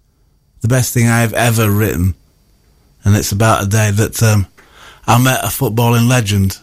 the 0.62 0.67
best 0.67 0.93
thing 0.93 1.08
I've 1.08 1.34
ever 1.34 1.71
written, 1.71 2.15
and 3.04 3.15
it's 3.15 3.32
about 3.32 3.63
a 3.63 3.67
day 3.67 3.91
that 3.91 4.21
um, 4.21 4.47
I 5.07 5.21
met 5.21 5.43
a 5.43 5.47
footballing 5.47 6.07
legend. 6.07 6.57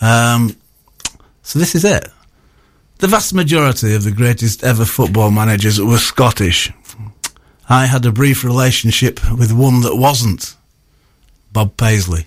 Um, 0.00 0.56
so 1.42 1.58
this 1.58 1.74
is 1.74 1.84
it. 1.84 2.08
The 2.98 3.08
vast 3.08 3.34
majority 3.34 3.94
of 3.94 4.04
the 4.04 4.12
greatest 4.12 4.62
ever 4.64 4.84
football 4.84 5.30
managers 5.30 5.80
were 5.80 5.98
Scottish. 5.98 6.72
I 7.68 7.86
had 7.86 8.06
a 8.06 8.12
brief 8.12 8.44
relationship 8.44 9.20
with 9.32 9.52
one 9.52 9.80
that 9.80 9.96
wasn't. 9.96 10.54
Bob 11.52 11.76
Paisley. 11.76 12.26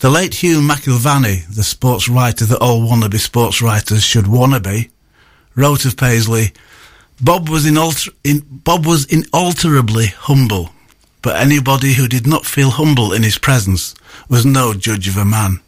The 0.00 0.10
late 0.10 0.34
Hugh 0.36 0.60
McIlvanney, 0.60 1.46
the 1.54 1.62
sports 1.62 2.08
writer 2.08 2.44
that 2.46 2.60
all 2.60 2.80
wannabe 2.80 3.18
sports 3.18 3.60
writers 3.60 4.02
should 4.02 4.26
wanna 4.26 4.60
be, 4.60 4.90
wrote 5.54 5.84
of 5.84 5.96
Paisley, 5.96 6.52
Bob 7.20 7.48
was, 7.48 7.66
inalter- 7.66 8.14
in, 8.24 8.44
Bob 8.50 8.86
was 8.86 9.04
inalterably 9.06 10.06
humble, 10.06 10.70
but 11.22 11.36
anybody 11.36 11.94
who 11.94 12.08
did 12.08 12.26
not 12.26 12.46
feel 12.46 12.70
humble 12.70 13.12
in 13.12 13.22
his 13.22 13.38
presence 13.38 13.94
was 14.28 14.46
no 14.46 14.74
judge 14.74 15.08
of 15.08 15.16
a 15.16 15.24
man. 15.24 15.60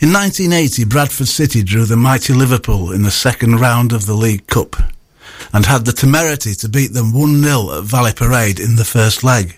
In 0.00 0.12
1980, 0.12 0.84
Bradford 0.84 1.28
City 1.28 1.62
drew 1.62 1.84
the 1.84 1.96
mighty 1.96 2.32
Liverpool 2.32 2.92
in 2.92 3.02
the 3.02 3.10
second 3.10 3.60
round 3.60 3.92
of 3.92 4.06
the 4.06 4.14
League 4.14 4.46
Cup 4.46 4.76
and 5.52 5.66
had 5.66 5.84
the 5.84 5.92
temerity 5.92 6.54
to 6.54 6.68
beat 6.68 6.92
them 6.92 7.12
1-0 7.12 7.78
at 7.78 7.84
Valley 7.84 8.12
Parade 8.14 8.60
in 8.60 8.76
the 8.76 8.84
first 8.84 9.22
leg. 9.22 9.56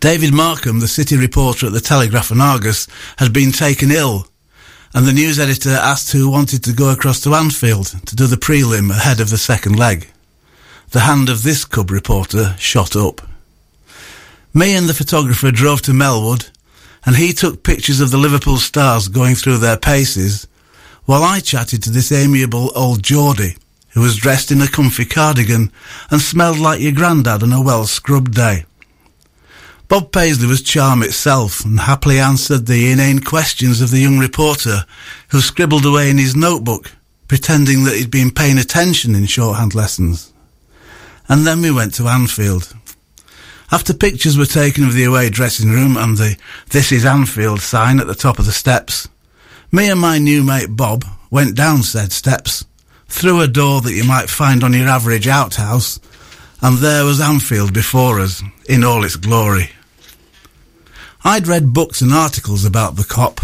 David 0.00 0.34
Markham, 0.34 0.80
the 0.80 0.88
city 0.88 1.16
reporter 1.16 1.66
at 1.66 1.72
the 1.72 1.80
Telegraph 1.80 2.30
and 2.30 2.42
Argus, 2.42 2.88
had 3.18 3.32
been 3.32 3.52
taken 3.52 3.90
ill 3.90 4.26
and 4.94 5.06
the 5.06 5.12
news 5.12 5.38
editor 5.38 5.70
asked 5.70 6.12
who 6.12 6.28
wanted 6.28 6.64
to 6.64 6.72
go 6.72 6.90
across 6.90 7.20
to 7.20 7.34
Anfield 7.34 7.86
to 8.06 8.16
do 8.16 8.26
the 8.26 8.36
prelim 8.36 8.90
ahead 8.90 9.20
of 9.20 9.30
the 9.30 9.38
second 9.38 9.78
leg. 9.78 10.08
The 10.92 11.00
hand 11.00 11.28
of 11.28 11.44
this 11.44 11.64
cub 11.64 11.92
reporter 11.92 12.56
shot 12.58 12.96
up. 12.96 13.20
Me 14.52 14.74
and 14.74 14.88
the 14.88 14.94
photographer 14.94 15.52
drove 15.52 15.82
to 15.82 15.92
Melwood, 15.92 16.50
and 17.06 17.14
he 17.14 17.32
took 17.32 17.62
pictures 17.62 18.00
of 18.00 18.10
the 18.10 18.18
Liverpool 18.18 18.56
stars 18.56 19.06
going 19.06 19.36
through 19.36 19.58
their 19.58 19.76
paces, 19.76 20.48
while 21.04 21.22
I 21.22 21.38
chatted 21.38 21.84
to 21.84 21.90
this 21.90 22.10
amiable 22.10 22.72
old 22.74 23.04
Geordie, 23.04 23.56
who 23.90 24.00
was 24.00 24.16
dressed 24.16 24.50
in 24.50 24.60
a 24.60 24.66
comfy 24.66 25.04
cardigan 25.04 25.70
and 26.10 26.20
smelled 26.20 26.58
like 26.58 26.80
your 26.80 26.90
grandad 26.90 27.44
on 27.44 27.52
a 27.52 27.62
well 27.62 27.84
scrubbed 27.84 28.34
day. 28.34 28.64
Bob 29.86 30.10
Paisley 30.10 30.48
was 30.48 30.60
charm 30.60 31.04
itself 31.04 31.64
and 31.64 31.78
happily 31.78 32.18
answered 32.18 32.66
the 32.66 32.90
inane 32.90 33.20
questions 33.20 33.80
of 33.80 33.92
the 33.92 34.00
young 34.00 34.18
reporter 34.18 34.84
who 35.28 35.40
scribbled 35.40 35.86
away 35.86 36.10
in 36.10 36.18
his 36.18 36.34
notebook, 36.34 36.90
pretending 37.28 37.84
that 37.84 37.94
he'd 37.94 38.10
been 38.10 38.32
paying 38.32 38.58
attention 38.58 39.14
in 39.14 39.26
shorthand 39.26 39.72
lessons. 39.72 40.32
And 41.30 41.46
then 41.46 41.62
we 41.62 41.70
went 41.70 41.94
to 41.94 42.08
Anfield. 42.08 42.74
After 43.70 43.94
pictures 43.94 44.36
were 44.36 44.46
taken 44.46 44.82
of 44.82 44.94
the 44.94 45.04
away 45.04 45.30
dressing 45.30 45.70
room 45.70 45.96
and 45.96 46.18
the 46.18 46.36
This 46.70 46.90
is 46.90 47.04
Anfield 47.04 47.60
sign 47.60 48.00
at 48.00 48.08
the 48.08 48.16
top 48.16 48.40
of 48.40 48.46
the 48.46 48.52
steps, 48.52 49.08
me 49.70 49.88
and 49.88 50.00
my 50.00 50.18
new 50.18 50.42
mate 50.42 50.70
Bob 50.70 51.04
went 51.30 51.54
down 51.54 51.84
said 51.84 52.10
steps, 52.10 52.66
through 53.06 53.42
a 53.42 53.46
door 53.46 53.80
that 53.80 53.92
you 53.92 54.02
might 54.02 54.28
find 54.28 54.64
on 54.64 54.72
your 54.72 54.88
average 54.88 55.28
outhouse, 55.28 56.00
and 56.60 56.78
there 56.78 57.04
was 57.04 57.20
Anfield 57.20 57.72
before 57.72 58.18
us, 58.18 58.42
in 58.68 58.82
all 58.82 59.04
its 59.04 59.14
glory. 59.14 59.70
I'd 61.22 61.46
read 61.46 61.72
books 61.72 62.00
and 62.00 62.12
articles 62.12 62.64
about 62.64 62.96
the 62.96 63.04
Kop, 63.04 63.38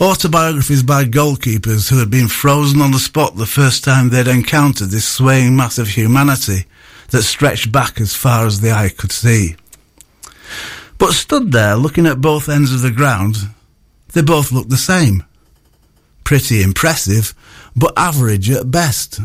autobiographies 0.00 0.82
by 0.82 1.04
goalkeepers 1.04 1.90
who 1.90 1.98
had 1.98 2.08
been 2.08 2.28
frozen 2.28 2.80
on 2.80 2.92
the 2.92 2.98
spot 2.98 3.36
the 3.36 3.44
first 3.44 3.84
time 3.84 4.08
they'd 4.08 4.28
encountered 4.28 4.88
this 4.88 5.06
swaying 5.06 5.54
mass 5.54 5.76
of 5.76 5.88
humanity 5.88 6.64
that 7.08 7.22
stretched 7.22 7.72
back 7.72 8.00
as 8.00 8.14
far 8.14 8.46
as 8.46 8.60
the 8.60 8.70
eye 8.70 8.90
could 8.90 9.12
see. 9.12 9.56
But 10.98 11.12
stood 11.12 11.52
there 11.52 11.76
looking 11.76 12.06
at 12.06 12.20
both 12.20 12.48
ends 12.48 12.72
of 12.72 12.82
the 12.82 12.90
ground, 12.90 13.36
they 14.12 14.22
both 14.22 14.50
looked 14.52 14.70
the 14.70 14.76
same. 14.76 15.22
Pretty 16.24 16.62
impressive, 16.62 17.34
but 17.76 17.92
average 17.96 18.50
at 18.50 18.70
best. 18.70 19.20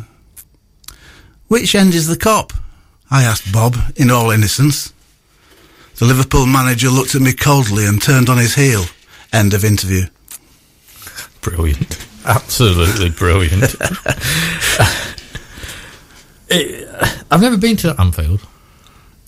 Which 1.47 1.75
end 1.75 1.93
is 1.93 2.07
the 2.07 2.15
Kop? 2.15 2.51
I 3.11 3.23
asked 3.23 3.51
Bob 3.51 3.75
in 3.95 4.09
all 4.09 4.31
innocence. 4.31 4.93
The 5.97 6.05
Liverpool 6.05 6.45
manager 6.45 6.89
looked 6.89 7.13
at 7.15 7.21
me 7.21 7.33
coldly 7.33 7.85
and 7.85 8.01
turned 8.01 8.29
on 8.29 8.37
his 8.37 8.55
heel. 8.55 8.85
End 9.31 9.53
of 9.53 9.63
interview. 9.63 10.05
Brilliant. 11.41 12.03
Absolutely 12.25 13.09
brilliant. 13.09 13.75
It- 16.49 16.82
I've 17.31 17.41
never 17.41 17.57
been 17.57 17.77
to 17.77 17.95
Anfield. 17.99 18.45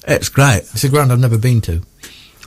It's 0.07 0.29
great. 0.29 0.57
It's 0.73 0.83
a 0.83 0.89
ground 0.89 1.11
I've 1.11 1.19
never 1.19 1.37
been 1.37 1.61
to. 1.61 1.81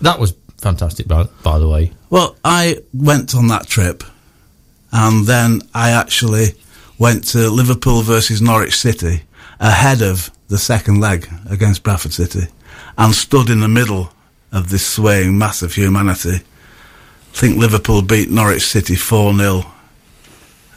That 0.00 0.18
was 0.18 0.34
fantastic, 0.58 1.08
by, 1.08 1.24
by 1.42 1.58
the 1.58 1.68
way. 1.68 1.92
Well, 2.10 2.36
I 2.44 2.78
went 2.92 3.34
on 3.34 3.48
that 3.48 3.66
trip 3.66 4.04
and 4.92 5.26
then 5.26 5.62
I 5.74 5.90
actually 5.90 6.54
went 6.98 7.28
to 7.28 7.50
Liverpool 7.50 8.02
versus 8.02 8.40
Norwich 8.40 8.76
City 8.76 9.22
ahead 9.60 10.02
of 10.02 10.30
the 10.48 10.58
second 10.58 11.00
leg 11.00 11.28
against 11.48 11.82
Bradford 11.82 12.12
City 12.12 12.46
and 12.96 13.14
stood 13.14 13.50
in 13.50 13.60
the 13.60 13.68
middle 13.68 14.12
of 14.52 14.70
this 14.70 14.86
swaying 14.86 15.36
mass 15.36 15.62
of 15.62 15.74
humanity. 15.74 16.36
I 16.36 17.36
think 17.36 17.58
Liverpool 17.58 18.02
beat 18.02 18.30
Norwich 18.30 18.66
City 18.66 18.96
4 18.96 19.34
0. 19.34 19.64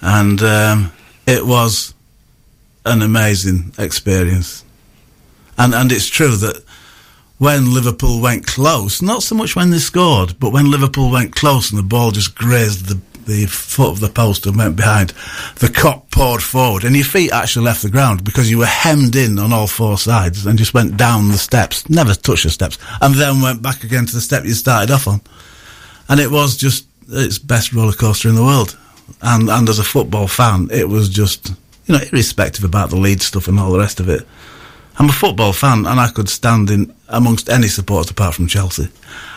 And 0.01 0.41
um, 0.41 0.91
it 1.25 1.45
was 1.45 1.93
an 2.85 3.01
amazing 3.01 3.73
experience. 3.77 4.63
And, 5.57 5.73
and 5.73 5.91
it's 5.91 6.07
true 6.07 6.35
that 6.37 6.63
when 7.37 7.73
Liverpool 7.73 8.21
went 8.21 8.45
close, 8.45 9.01
not 9.01 9.23
so 9.23 9.35
much 9.35 9.55
when 9.55 9.71
they 9.71 9.79
scored, 9.79 10.39
but 10.39 10.51
when 10.51 10.69
Liverpool 10.69 11.11
went 11.11 11.35
close 11.35 11.71
and 11.71 11.79
the 11.79 11.83
ball 11.83 12.11
just 12.11 12.35
grazed 12.35 12.85
the, 12.85 13.01
the 13.25 13.47
foot 13.47 13.89
of 13.89 13.99
the 13.99 14.09
post 14.09 14.45
and 14.45 14.57
went 14.57 14.75
behind, 14.75 15.09
the 15.55 15.67
Kop 15.67 16.11
poured 16.11 16.43
forward 16.43 16.83
and 16.83 16.95
your 16.95 17.05
feet 17.05 17.31
actually 17.31 17.65
left 17.65 17.81
the 17.81 17.89
ground 17.89 18.23
because 18.23 18.49
you 18.49 18.59
were 18.59 18.65
hemmed 18.65 19.15
in 19.15 19.39
on 19.39 19.53
all 19.53 19.67
four 19.67 19.97
sides 19.97 20.45
and 20.45 20.59
just 20.59 20.73
went 20.73 20.97
down 20.97 21.29
the 21.29 21.37
steps, 21.37 21.89
never 21.89 22.13
touched 22.13 22.43
the 22.43 22.51
steps, 22.51 22.77
and 23.01 23.15
then 23.15 23.41
went 23.41 23.61
back 23.61 23.83
again 23.83 24.05
to 24.05 24.13
the 24.13 24.21
step 24.21 24.45
you 24.45 24.53
started 24.53 24.91
off 24.91 25.07
on. 25.07 25.19
And 26.09 26.19
it 26.19 26.29
was 26.29 26.55
just 26.57 26.85
its 27.09 27.39
best 27.39 27.73
roller 27.73 27.93
coaster 27.93 28.29
in 28.29 28.35
the 28.35 28.43
world. 28.43 28.77
And, 29.21 29.49
and 29.49 29.67
as 29.67 29.79
a 29.79 29.83
football 29.83 30.27
fan, 30.27 30.69
it 30.71 30.87
was 30.87 31.09
just, 31.09 31.53
you 31.91 31.97
know, 31.97 32.03
irrespective 32.11 32.63
about 32.63 32.89
the 32.89 32.95
lead 32.95 33.21
stuff 33.21 33.47
and 33.47 33.59
all 33.59 33.71
the 33.71 33.79
rest 33.79 33.99
of 33.99 34.07
it. 34.07 34.25
I'm 34.97 35.09
a 35.09 35.13
football 35.13 35.51
fan, 35.51 35.85
and 35.85 35.99
I 35.99 36.09
could 36.09 36.29
stand 36.29 36.69
in 36.69 36.93
amongst 37.09 37.49
any 37.49 37.67
supporters 37.67 38.11
apart 38.11 38.35
from 38.35 38.47
Chelsea, 38.47 38.87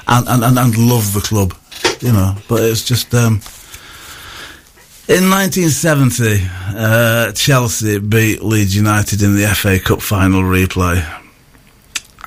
and 0.06 0.28
and, 0.28 0.44
and, 0.44 0.58
and 0.58 0.76
love 0.76 1.12
the 1.14 1.20
club, 1.20 1.54
you 2.00 2.12
know. 2.12 2.36
But 2.48 2.62
it's 2.62 2.84
just 2.84 3.12
um, 3.14 3.40
in 5.08 5.30
1970, 5.30 6.48
uh, 6.76 7.32
Chelsea 7.32 7.98
beat 7.98 8.42
Leeds 8.42 8.76
United 8.76 9.22
in 9.22 9.34
the 9.34 9.46
FA 9.48 9.80
Cup 9.80 10.00
final 10.00 10.42
replay, 10.42 11.02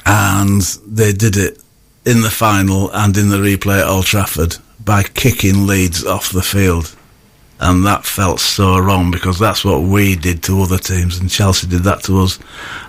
and 0.06 0.62
they 0.86 1.13
did 1.13 1.38
it 1.38 1.62
in 2.06 2.22
the 2.22 2.30
final 2.30 2.92
and 2.92 3.16
in 3.16 3.30
the 3.30 3.38
replay 3.38 3.80
at 3.80 3.88
Old 3.88 4.06
Trafford 4.06 4.58
by 4.84 5.04
kicking 5.04 5.68
Leeds 5.68 6.06
off 6.06 6.32
the 6.32 6.42
field. 6.42 6.97
And 7.60 7.86
that 7.88 8.06
felt 8.06 8.39
so 8.39 8.78
wrong 8.78 9.10
because 9.10 9.39
that's 9.39 9.65
what 9.65 9.82
we 9.82 10.15
did 10.15 10.43
to 10.43 10.62
other 10.62 10.78
teams, 10.78 11.17
and 11.20 11.30
Chelsea 11.30 11.65
did 11.67 11.84
that 11.84 12.04
to 12.04 12.20
us. 12.22 12.38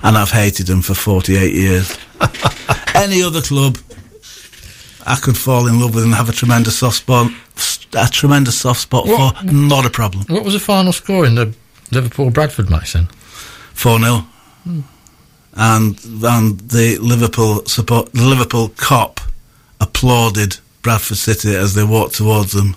And 0.02 0.16
I've 0.18 0.30
hated 0.30 0.66
them 0.66 0.82
for 0.82 0.94
48 0.94 1.54
years. 1.54 1.96
Any 2.94 3.22
other 3.22 3.40
club, 3.40 3.78
I 5.06 5.16
could 5.16 5.38
fall 5.38 5.68
in 5.68 5.80
love 5.80 5.94
with 5.94 6.04
and 6.04 6.14
have 6.14 6.28
a 6.28 6.32
tremendous 6.32 6.78
soft 6.78 6.96
spot, 6.98 7.32
a 7.94 8.08
tremendous 8.10 8.58
soft 8.60 8.80
spot 8.80 9.06
What- 9.06 9.38
for. 9.38 9.44
Not 9.46 9.86
a 9.86 9.90
problem. 9.90 10.24
What 10.28 10.44
was 10.44 10.52
the 10.54 10.60
final 10.60 10.92
score 10.92 11.24
in 11.24 11.34
the 11.34 11.54
Liverpool 11.90 12.30
Bradford 12.30 12.68
match 12.68 12.92
then? 12.92 13.06
4 13.72 14.00
0. 14.00 14.26
And, 15.54 15.98
and 16.22 16.60
the 16.60 16.98
Liverpool 17.00 17.64
support, 17.64 18.12
the 18.12 18.26
Liverpool 18.26 18.68
Kop 18.70 19.18
applauded 19.80 20.58
Bradford 20.82 21.16
City 21.16 21.54
as 21.56 21.74
they 21.74 21.84
walked 21.84 22.16
towards 22.16 22.52
them 22.52 22.76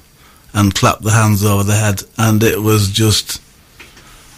and 0.53 0.75
clapped 0.75 1.01
the 1.01 1.11
hands 1.11 1.43
over 1.43 1.63
the 1.63 1.75
head. 1.75 2.03
And 2.17 2.43
it 2.43 2.61
was 2.61 2.89
just, 2.89 3.41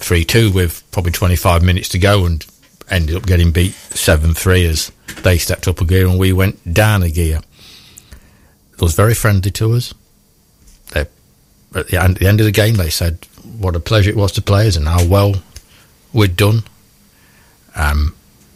three 0.00 0.24
two 0.24 0.52
with 0.52 0.88
probably 0.92 1.12
twenty 1.12 1.36
five 1.36 1.62
minutes 1.62 1.88
to 1.90 1.98
go, 1.98 2.24
and 2.24 2.46
ended 2.90 3.16
up 3.16 3.26
getting 3.26 3.50
beat 3.50 3.72
seven 3.72 4.32
three 4.32 4.64
as 4.64 4.92
they 5.22 5.38
stepped 5.38 5.68
up 5.68 5.80
a 5.80 5.84
gear 5.84 6.06
and 6.06 6.18
we 6.18 6.32
went 6.32 6.72
down 6.72 7.02
a 7.02 7.10
gear. 7.10 7.40
Was 8.80 8.94
very 8.94 9.14
friendly 9.14 9.50
to 9.52 9.72
us. 9.72 9.92
They, 10.92 11.00
at 11.74 11.88
the 11.88 12.00
end, 12.00 12.14
at 12.16 12.20
the 12.20 12.28
end 12.28 12.40
of 12.40 12.46
the 12.46 12.52
game, 12.52 12.74
they 12.74 12.90
said 12.90 13.26
what 13.58 13.74
a 13.74 13.80
pleasure 13.80 14.10
it 14.10 14.16
was 14.16 14.32
to 14.32 14.42
play 14.42 14.68
us 14.68 14.76
and 14.76 14.86
how 14.86 15.04
well 15.04 15.34
we'd 16.12 16.36
done. 16.36 16.62
Um, 17.74 18.14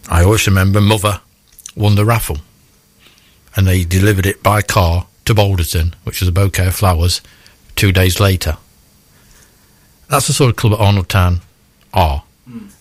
I 0.09 0.25
always 0.25 0.47
remember 0.47 0.81
Mother 0.81 1.21
won 1.75 1.95
the 1.97 2.05
raffle, 2.05 2.39
and 3.57 3.67
they 3.67 3.85
delivered 3.85 4.27
it 4.27 4.43
by 4.43 4.63
car 4.63 5.07
to 5.25 5.35
Balderton, 5.35 5.95
which 6.05 6.21
was 6.21 6.29
a 6.29 6.33
bouquet 6.33 6.69
of 6.69 6.75
flowers, 6.75 7.21
two 7.75 7.93
days 7.93 8.21
later. 8.21 8.57
That's 10.09 10.27
the 10.27 10.33
sort 10.33 10.51
of 10.51 10.57
club 10.57 10.75
at 10.75 10.81
Arnold 10.81 11.09
Town 11.09 11.41
are. 11.95 12.25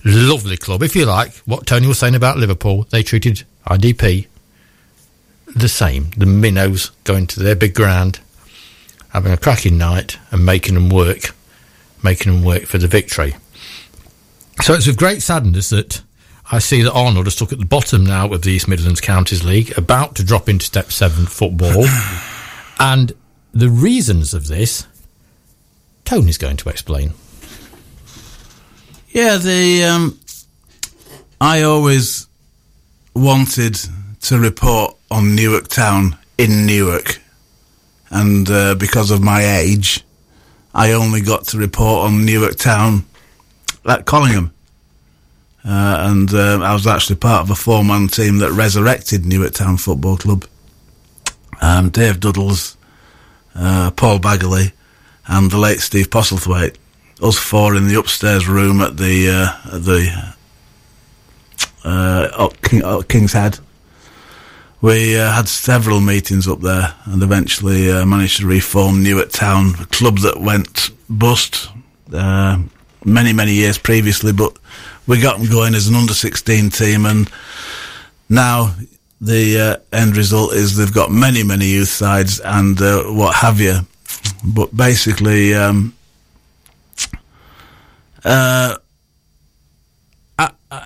Lovely 0.03 0.57
club, 0.57 0.83
if 0.83 0.95
you 0.95 1.05
like. 1.05 1.33
What 1.39 1.65
Tony 1.65 1.87
was 1.87 1.99
saying 1.99 2.15
about 2.15 2.37
Liverpool, 2.37 2.87
they 2.89 3.03
treated 3.03 3.43
IDP 3.67 4.27
the 5.55 5.69
same. 5.69 6.11
The 6.17 6.25
minnows 6.25 6.91
going 7.03 7.27
to 7.27 7.39
their 7.39 7.55
big 7.55 7.73
ground, 7.73 8.19
having 9.09 9.31
a 9.31 9.37
cracking 9.37 9.77
night, 9.77 10.17
and 10.31 10.45
making 10.45 10.75
them 10.75 10.89
work, 10.89 11.35
making 12.03 12.31
them 12.31 12.43
work 12.43 12.63
for 12.63 12.77
the 12.77 12.87
victory. 12.87 13.35
So 14.61 14.73
it's 14.73 14.87
with 14.87 14.97
great 14.97 15.21
sadness 15.21 15.69
that 15.69 16.01
I 16.51 16.59
see 16.59 16.81
that 16.81 16.91
Arnold 16.91 17.27
is 17.27 17.33
stuck 17.33 17.53
at 17.53 17.59
the 17.59 17.65
bottom 17.65 18.05
now 18.05 18.31
of 18.31 18.41
the 18.41 18.51
East 18.51 18.67
Midlands 18.67 19.01
Counties 19.01 19.43
League, 19.43 19.77
about 19.77 20.15
to 20.15 20.23
drop 20.23 20.49
into 20.49 20.65
Step 20.65 20.91
7 20.91 21.25
football. 21.25 21.85
and 22.79 23.13
the 23.53 23.69
reasons 23.69 24.33
of 24.33 24.47
this, 24.47 24.85
Tony's 26.05 26.37
going 26.37 26.57
to 26.57 26.69
explain. 26.69 27.13
Yeah, 29.09 29.37
the 29.37 29.83
um, 29.83 30.19
I 31.39 31.63
always 31.63 32.27
wanted 33.13 33.77
to 34.21 34.39
report 34.39 34.95
on 35.11 35.35
Newark 35.35 35.67
Town 35.67 36.17
in 36.37 36.65
Newark, 36.65 37.19
and 38.09 38.49
uh, 38.49 38.75
because 38.75 39.11
of 39.11 39.21
my 39.21 39.43
age, 39.59 40.03
I 40.73 40.93
only 40.93 41.21
got 41.21 41.45
to 41.47 41.57
report 41.57 42.07
on 42.07 42.25
Newark 42.25 42.55
Town 42.55 43.05
at 43.85 44.05
Collingham. 44.05 44.53
Uh, 45.63 46.07
and 46.09 46.33
uh, 46.33 46.59
I 46.63 46.73
was 46.73 46.87
actually 46.87 47.17
part 47.17 47.41
of 47.43 47.51
a 47.51 47.55
four-man 47.55 48.07
team 48.07 48.39
that 48.39 48.51
resurrected 48.51 49.25
Newark 49.25 49.53
Town 49.53 49.77
Football 49.77 50.17
Club. 50.17 50.45
Um, 51.61 51.89
Dave 51.89 52.19
Duddles, 52.19 52.75
uh, 53.53 53.91
Paul 53.91 54.17
Bagley, 54.17 54.71
and 55.27 55.51
the 55.51 55.59
late 55.59 55.79
Steve 55.79 56.09
Postlethwaite. 56.09 56.77
Us 57.21 57.37
four 57.37 57.75
in 57.75 57.87
the 57.87 57.99
upstairs 57.99 58.47
room 58.47 58.81
at 58.81 58.97
the 58.97 59.29
uh, 59.29 59.75
at 59.75 59.83
the 59.83 60.33
uh, 61.83 63.01
King's 63.07 63.33
Head. 63.33 63.59
We 64.81 65.15
uh, 65.15 65.31
had 65.31 65.47
several 65.47 65.99
meetings 65.99 66.47
up 66.47 66.61
there, 66.61 66.95
and 67.05 67.21
eventually 67.21 67.91
uh, 67.91 68.03
managed 68.03 68.39
to 68.39 68.47
reform 68.47 69.03
Newark 69.03 69.31
Town, 69.31 69.73
a 69.79 69.85
club 69.85 70.17
that 70.19 70.41
went 70.41 70.89
bust 71.07 71.69
uh, 72.11 72.57
many 73.05 73.31
many 73.31 73.53
years 73.53 73.77
previously, 73.77 74.33
but 74.33 74.57
we 75.05 75.21
got 75.21 75.37
them 75.37 75.49
going 75.49 75.75
as 75.75 75.87
an 75.87 75.95
under 75.95 76.15
sixteen 76.15 76.71
team, 76.71 77.05
and 77.05 77.29
now 78.27 78.73
the 79.19 79.59
uh, 79.59 79.95
end 79.95 80.17
result 80.17 80.53
is 80.53 80.75
they've 80.77 80.91
got 80.91 81.11
many 81.11 81.43
many 81.43 81.67
youth 81.67 81.89
sides 81.89 82.39
and 82.39 82.81
uh, 82.81 83.03
what 83.03 83.35
have 83.35 83.61
you. 83.61 83.81
But 84.43 84.75
basically, 84.75 85.53
um, 85.53 85.93
uh, 88.25 88.77
I, 90.39 90.51
I, 90.71 90.85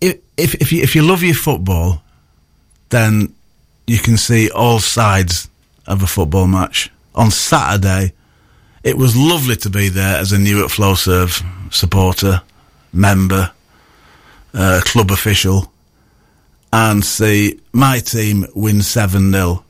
if 0.00 0.20
if 0.36 0.72
you 0.72 0.82
if 0.82 0.94
you 0.94 1.02
love 1.02 1.22
your 1.22 1.34
football, 1.34 2.02
then 2.90 3.34
you 3.86 3.98
can 3.98 4.16
see 4.16 4.50
all 4.50 4.78
sides 4.78 5.48
of 5.86 6.02
a 6.02 6.06
football 6.06 6.46
match. 6.46 6.90
On 7.14 7.30
Saturday, 7.30 8.12
it 8.84 8.96
was 8.96 9.16
lovely 9.16 9.56
to 9.56 9.70
be 9.70 9.88
there 9.88 10.18
as 10.18 10.32
a 10.32 10.38
Newark 10.38 10.68
Flowserve 10.68 11.44
supporter, 11.72 12.42
member, 12.92 13.52
uh, 14.54 14.80
club 14.84 15.10
official, 15.10 15.72
and 16.72 17.04
see 17.04 17.60
my 17.72 17.98
team 17.98 18.46
win 18.54 18.82
7 18.82 19.32
0. 19.32 19.64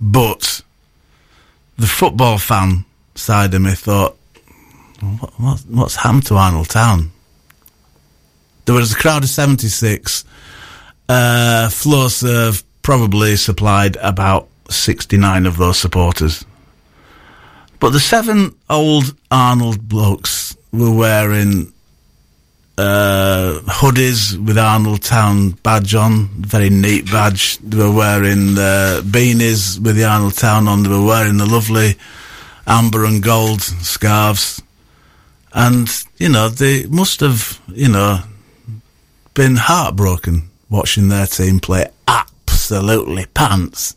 But 0.00 0.62
the 1.76 1.86
football 1.86 2.38
fan 2.38 2.84
side 3.14 3.54
of 3.54 3.62
me 3.62 3.72
thought, 3.72 4.16
what, 5.00 5.40
what, 5.40 5.60
what's 5.68 5.96
happened 5.96 6.26
to 6.26 6.36
Arnold 6.36 6.68
Town? 6.68 7.10
There 8.64 8.74
was 8.74 8.92
a 8.92 8.96
crowd 8.96 9.24
of 9.24 9.28
76. 9.28 10.24
Uh, 11.10 11.68
Flowserve 11.68 12.62
probably 12.82 13.34
supplied 13.34 13.96
about 13.96 14.46
69 14.68 15.44
of 15.44 15.56
those 15.56 15.76
supporters. 15.76 16.44
But 17.80 17.90
the 17.90 17.98
seven 17.98 18.54
old 18.68 19.16
Arnold 19.28 19.88
blokes 19.88 20.56
were 20.72 20.94
wearing 20.94 21.72
uh, 22.78 23.58
hoodies 23.64 24.38
with 24.38 24.56
Arnold 24.56 25.02
Town 25.02 25.50
badge 25.64 25.96
on, 25.96 26.28
very 26.28 26.70
neat 26.70 27.06
badge. 27.06 27.58
They 27.58 27.78
were 27.78 27.90
wearing 27.90 28.56
uh, 28.56 29.02
beanies 29.04 29.80
with 29.80 29.96
the 29.96 30.04
Arnold 30.04 30.36
Town 30.36 30.68
on. 30.68 30.84
They 30.84 30.90
were 30.90 31.04
wearing 31.04 31.38
the 31.38 31.46
lovely 31.46 31.96
amber 32.68 33.04
and 33.04 33.20
gold 33.20 33.62
scarves. 33.62 34.62
And, 35.52 35.88
you 36.18 36.28
know, 36.28 36.48
they 36.50 36.86
must 36.86 37.18
have, 37.18 37.60
you 37.66 37.88
know, 37.88 38.20
been 39.34 39.56
heartbroken 39.56 40.49
watching 40.70 41.08
their 41.08 41.26
team 41.26 41.60
play 41.60 41.86
absolutely 42.08 43.26
pants. 43.26 43.96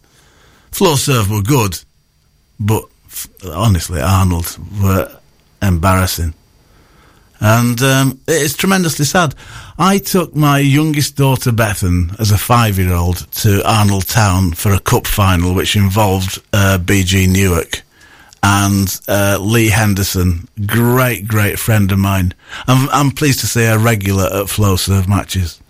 Flowserve 0.71 1.29
were 1.29 1.43
good, 1.43 1.79
but 2.59 2.83
honestly, 3.45 4.01
Arnold 4.01 4.57
were 4.81 5.19
embarrassing. 5.61 6.33
And 7.39 7.81
um, 7.81 8.19
it 8.27 8.41
is 8.41 8.55
tremendously 8.55 9.05
sad. 9.05 9.35
I 9.77 9.97
took 9.97 10.35
my 10.35 10.59
youngest 10.59 11.17
daughter, 11.17 11.51
Bethan, 11.51 12.17
as 12.19 12.31
a 12.31 12.37
five 12.37 12.79
year 12.79 12.93
old 12.93 13.29
to 13.33 13.61
Arnold 13.69 14.07
Town 14.07 14.53
for 14.53 14.73
a 14.73 14.79
cup 14.79 15.05
final, 15.07 15.53
which 15.53 15.75
involved 15.75 16.41
uh, 16.53 16.77
BG 16.81 17.27
Newark 17.27 17.83
and 18.43 18.99
uh, 19.07 19.37
Lee 19.39 19.69
Henderson, 19.69 20.47
great, 20.65 21.27
great 21.27 21.57
friend 21.57 21.91
of 21.91 21.97
mine. 21.97 22.33
I'm, 22.67 22.89
I'm 22.89 23.11
pleased 23.11 23.39
to 23.39 23.47
say 23.47 23.67
a 23.67 23.77
regular 23.77 24.25
at 24.25 24.47
Flowserve 24.47 25.07
matches. 25.07 25.61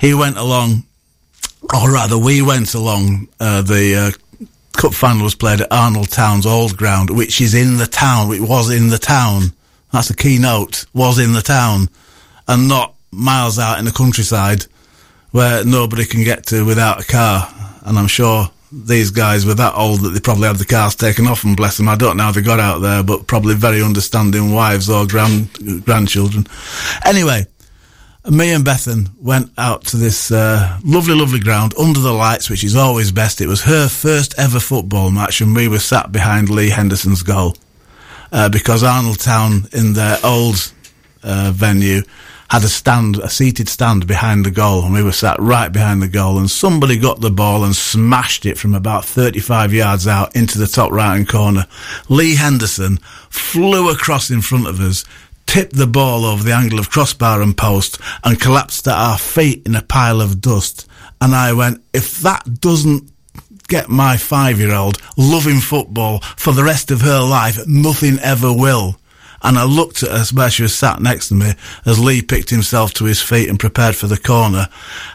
He 0.00 0.14
went 0.14 0.36
along, 0.36 0.84
or 1.74 1.92
rather, 1.92 2.18
we 2.18 2.42
went 2.42 2.74
along. 2.74 3.28
Uh, 3.38 3.62
the 3.62 3.94
uh, 3.96 4.46
cup 4.72 4.94
final 4.94 5.24
was 5.24 5.34
played 5.34 5.60
at 5.60 5.70
Arnold 5.70 6.10
Town's 6.10 6.46
old 6.46 6.76
ground, 6.76 7.10
which 7.10 7.40
is 7.40 7.54
in 7.54 7.76
the 7.76 7.86
town. 7.86 8.32
It 8.32 8.40
was 8.40 8.70
in 8.70 8.88
the 8.88 8.98
town. 8.98 9.52
That's 9.92 10.10
a 10.10 10.16
key 10.16 10.38
note. 10.38 10.86
Was 10.94 11.18
in 11.18 11.32
the 11.32 11.42
town, 11.42 11.90
and 12.48 12.68
not 12.68 12.94
miles 13.12 13.58
out 13.58 13.78
in 13.78 13.84
the 13.84 13.92
countryside 13.92 14.64
where 15.32 15.64
nobody 15.64 16.04
can 16.04 16.24
get 16.24 16.46
to 16.46 16.64
without 16.64 17.02
a 17.02 17.06
car. 17.06 17.48
And 17.82 17.98
I'm 17.98 18.06
sure 18.06 18.50
these 18.72 19.10
guys 19.10 19.44
were 19.44 19.54
that 19.54 19.74
old 19.74 20.00
that 20.00 20.10
they 20.10 20.20
probably 20.20 20.46
had 20.46 20.56
the 20.56 20.64
cars 20.64 20.94
taken 20.94 21.26
off 21.26 21.42
them, 21.42 21.54
bless 21.54 21.76
them. 21.76 21.88
I 21.88 21.96
don't 21.96 22.16
know 22.16 22.24
how 22.24 22.32
they 22.32 22.42
got 22.42 22.60
out 22.60 22.78
there, 22.78 23.02
but 23.02 23.26
probably 23.26 23.54
very 23.54 23.82
understanding 23.82 24.52
wives 24.52 24.88
or 24.88 25.06
grand, 25.06 25.84
grandchildren. 25.84 26.46
Anyway, 27.04 27.46
me 28.28 28.52
and 28.52 28.64
Bethan 28.64 29.08
went 29.18 29.50
out 29.56 29.84
to 29.86 29.96
this 29.96 30.30
uh, 30.30 30.78
lovely, 30.84 31.14
lovely 31.14 31.40
ground 31.40 31.72
under 31.78 32.00
the 32.00 32.12
lights, 32.12 32.50
which 32.50 32.64
is 32.64 32.76
always 32.76 33.12
best. 33.12 33.40
It 33.40 33.46
was 33.46 33.62
her 33.62 33.88
first 33.88 34.38
ever 34.38 34.60
football 34.60 35.10
match, 35.10 35.40
and 35.40 35.56
we 35.56 35.68
were 35.68 35.78
sat 35.78 36.12
behind 36.12 36.50
Lee 36.50 36.68
Henderson's 36.68 37.22
goal 37.22 37.56
uh, 38.32 38.48
because 38.48 38.82
Arnold 38.82 39.20
Town, 39.20 39.68
in 39.72 39.94
their 39.94 40.18
old 40.22 40.72
uh, 41.22 41.50
venue, 41.54 42.02
had 42.50 42.64
a 42.64 42.68
stand, 42.68 43.16
a 43.18 43.30
seated 43.30 43.68
stand 43.68 44.06
behind 44.06 44.44
the 44.44 44.50
goal, 44.50 44.82
and 44.84 44.92
we 44.92 45.02
were 45.02 45.12
sat 45.12 45.38
right 45.38 45.72
behind 45.72 46.02
the 46.02 46.08
goal. 46.08 46.36
And 46.36 46.50
somebody 46.50 46.98
got 46.98 47.20
the 47.20 47.30
ball 47.30 47.64
and 47.64 47.74
smashed 47.74 48.44
it 48.44 48.58
from 48.58 48.74
about 48.74 49.04
35 49.04 49.72
yards 49.72 50.06
out 50.08 50.34
into 50.34 50.58
the 50.58 50.66
top 50.66 50.90
right 50.90 51.14
hand 51.14 51.28
corner. 51.28 51.66
Lee 52.08 52.34
Henderson 52.34 52.98
flew 53.30 53.88
across 53.88 54.30
in 54.30 54.42
front 54.42 54.66
of 54.66 54.80
us, 54.80 55.04
tipped 55.50 55.74
the 55.74 55.86
ball 55.86 56.24
over 56.24 56.44
the 56.44 56.54
angle 56.54 56.78
of 56.78 56.90
crossbar 56.90 57.42
and 57.42 57.56
post, 57.56 57.98
and 58.22 58.40
collapsed 58.40 58.86
at 58.86 58.94
our 58.94 59.18
feet 59.18 59.66
in 59.66 59.74
a 59.74 59.82
pile 59.82 60.20
of 60.20 60.40
dust. 60.40 60.88
And 61.20 61.34
I 61.34 61.52
went, 61.52 61.82
if 61.92 62.20
that 62.20 62.60
doesn't 62.60 63.10
get 63.66 63.88
my 63.88 64.16
five-year-old 64.16 64.98
loving 65.16 65.58
football 65.58 66.20
for 66.20 66.52
the 66.52 66.62
rest 66.62 66.92
of 66.92 67.00
her 67.00 67.20
life, 67.20 67.58
nothing 67.66 68.20
ever 68.20 68.52
will. 68.52 68.94
And 69.42 69.58
I 69.58 69.64
looked 69.64 70.04
at 70.04 70.10
her 70.10 70.24
where 70.36 70.50
she 70.50 70.62
was 70.62 70.78
sat 70.78 71.00
next 71.00 71.30
to 71.30 71.34
me 71.34 71.54
as 71.84 71.98
Lee 71.98 72.22
picked 72.22 72.50
himself 72.50 72.94
to 72.94 73.06
his 73.06 73.20
feet 73.20 73.48
and 73.48 73.58
prepared 73.58 73.96
for 73.96 74.06
the 74.06 74.18
corner. 74.18 74.68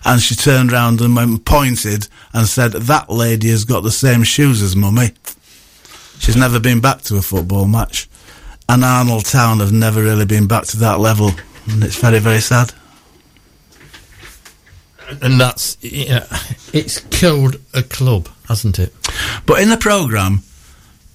And 0.03 0.19
she 0.19 0.35
turned 0.35 0.73
round 0.73 0.99
and 0.99 1.15
went, 1.15 1.45
pointed 1.45 2.09
and 2.33 2.45
said, 2.45 2.73
that 2.73 3.09
lady 3.09 3.51
has 3.51 3.63
got 3.63 3.83
the 3.83 3.91
same 3.91 4.23
shoes 4.23 4.61
as 4.61 4.75
mummy. 4.75 5.11
She's 6.19 6.35
never 6.35 6.59
been 6.59 6.81
back 6.81 7.03
to 7.03 7.15
a 7.15 7.21
football 7.21 7.67
match. 7.67 8.09
And 8.67 8.83
Arnold 8.83 9.25
Town 9.25 9.59
have 9.59 9.71
never 9.71 10.01
really 10.01 10.25
been 10.25 10.47
back 10.47 10.65
to 10.65 10.77
that 10.77 10.99
level. 10.99 11.31
And 11.69 11.83
it's 11.83 11.97
very, 11.97 12.19
very 12.19 12.41
sad. 12.41 12.73
And 15.21 15.39
that's, 15.39 15.77
yeah, 15.81 16.25
it's 16.73 16.99
killed 16.99 17.57
a 17.73 17.83
club, 17.83 18.27
hasn't 18.47 18.79
it? 18.79 18.93
But 19.45 19.61
in 19.61 19.69
the 19.69 19.77
programme, 19.77 20.41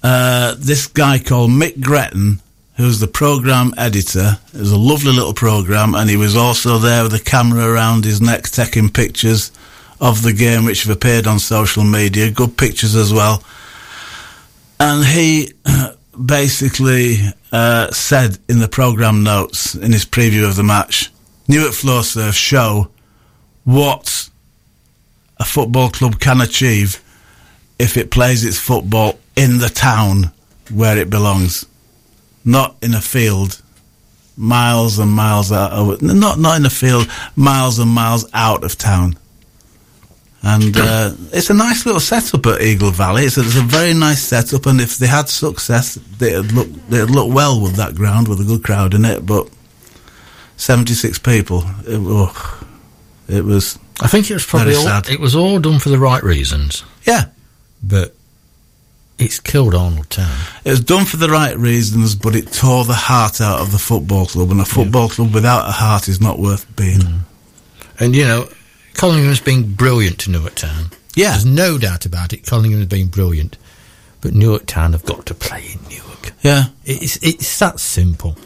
uh, 0.01 0.55
this 0.57 0.87
guy 0.87 1.19
called 1.19 1.51
Mick 1.51 1.81
Gretton, 1.81 2.41
who's 2.77 2.99
the 2.99 3.07
programme 3.07 3.73
editor, 3.77 4.39
it 4.53 4.59
was 4.59 4.71
a 4.71 4.77
lovely 4.77 5.11
little 5.11 5.33
programme, 5.33 5.93
and 5.93 6.09
he 6.09 6.15
was 6.17 6.37
also 6.37 6.77
there 6.77 7.03
with 7.03 7.13
a 7.13 7.19
camera 7.19 7.69
around 7.69 8.05
his 8.05 8.21
neck 8.21 8.43
taking 8.43 8.89
pictures 8.89 9.51
of 9.99 10.23
the 10.23 10.33
game, 10.33 10.65
which 10.65 10.83
have 10.83 10.95
appeared 10.95 11.27
on 11.27 11.37
social 11.37 11.83
media, 11.83 12.31
good 12.31 12.57
pictures 12.57 12.95
as 12.95 13.13
well. 13.13 13.43
And 14.79 15.05
he 15.05 15.53
basically 16.13 17.17
uh, 17.51 17.91
said 17.91 18.37
in 18.49 18.59
the 18.59 18.67
programme 18.67 19.23
notes, 19.23 19.75
in 19.75 19.91
his 19.91 20.05
preview 20.05 20.47
of 20.47 20.55
the 20.55 20.63
match, 20.63 21.11
Newark 21.47 21.71
Flowserve 21.71 22.33
show 22.33 22.89
what 23.63 24.29
a 25.37 25.43
football 25.43 25.89
club 25.89 26.19
can 26.19 26.41
achieve 26.41 27.01
if 27.79 27.97
it 27.97 28.11
plays 28.11 28.45
its 28.45 28.59
football 28.59 29.19
in 29.35 29.57
the 29.57 29.69
town 29.69 30.31
where 30.71 30.97
it 30.97 31.09
belongs, 31.09 31.65
not 32.45 32.75
in 32.81 32.93
a 32.93 33.01
field 33.01 33.61
miles 34.37 34.97
and 34.99 35.11
miles 35.11 35.51
out 35.51 35.71
of, 35.71 36.01
not 36.01 36.39
not 36.39 36.59
in 36.59 36.65
a 36.65 36.69
field 36.69 37.07
miles 37.35 37.79
and 37.79 37.89
miles 37.89 38.25
out 38.33 38.63
of 38.63 38.77
town. 38.77 39.17
And 40.43 40.75
uh, 40.75 41.11
it's 41.31 41.51
a 41.51 41.53
nice 41.53 41.85
little 41.85 42.01
setup 42.01 42.45
at 42.47 42.61
Eagle 42.61 42.89
Valley. 42.89 43.25
It's 43.25 43.37
a, 43.37 43.41
it's 43.41 43.57
a 43.57 43.61
very 43.61 43.93
nice 43.93 44.23
setup, 44.23 44.65
and 44.65 44.81
if 44.81 44.97
they 44.97 45.05
had 45.05 45.29
success, 45.29 45.95
they'd 46.17 46.51
look 46.51 46.67
they'd 46.89 47.03
look 47.11 47.31
well 47.31 47.61
with 47.61 47.75
that 47.75 47.93
ground 47.93 48.27
with 48.27 48.41
a 48.41 48.43
good 48.43 48.63
crowd 48.63 48.95
in 48.95 49.05
it. 49.05 49.23
But 49.23 49.47
seventy 50.57 50.93
six 50.93 51.19
people, 51.19 51.59
it, 51.85 51.99
oh, 52.01 52.65
it 53.27 53.45
was 53.45 53.77
I 54.01 54.07
think 54.07 54.31
it 54.31 54.33
was 54.33 54.45
probably 54.45 54.75
all, 54.75 54.83
sad. 54.83 55.09
it 55.09 55.19
was 55.19 55.35
all 55.35 55.59
done 55.59 55.77
for 55.77 55.89
the 55.89 55.99
right 55.99 56.23
reasons, 56.23 56.83
yeah. 57.05 57.25
but 57.83 58.15
it's 59.19 59.39
killed 59.39 59.75
Arnold 59.75 60.09
Town. 60.09 60.35
It 60.65 60.71
was 60.71 60.79
done 60.79 61.05
for 61.05 61.17
the 61.17 61.29
right 61.29 61.55
reasons, 61.55 62.15
but 62.15 62.35
it 62.35 62.51
tore 62.51 62.83
the 62.83 62.93
heart 62.93 63.39
out 63.39 63.59
of 63.59 63.71
the 63.71 63.77
football 63.77 64.25
club, 64.25 64.49
and 64.49 64.59
a 64.59 64.65
football 64.65 65.07
club 65.07 65.35
without 65.35 65.69
a 65.69 65.71
heart 65.71 66.07
is 66.07 66.19
not 66.19 66.39
worth 66.39 66.75
being. 66.75 67.25
And 67.99 68.15
you 68.15 68.23
know, 68.25 68.49
Collingham's 68.93 69.39
been 69.41 69.73
brilliant 69.73 70.19
to 70.19 70.31
Newark 70.31 70.55
Town. 70.55 70.91
Yeah. 71.15 71.31
There's 71.31 71.45
no 71.45 71.77
doubt 71.77 72.05
about 72.05 72.33
it. 72.33 72.45
Collingham 72.45 72.79
has 72.79 72.87
been 72.89 73.07
brilliant, 73.07 73.57
but 74.21 74.33
Newark 74.33 74.65
Town 74.65 74.93
have 74.93 75.03
got 75.05 75.25
to 75.27 75.33
play 75.33 75.65
in 75.73 75.81
Newark. 75.89 76.33
Yeah. 76.41 76.65
It's 76.85 77.17
it's 77.21 77.59
that 77.59 77.79
simple. 77.79 78.37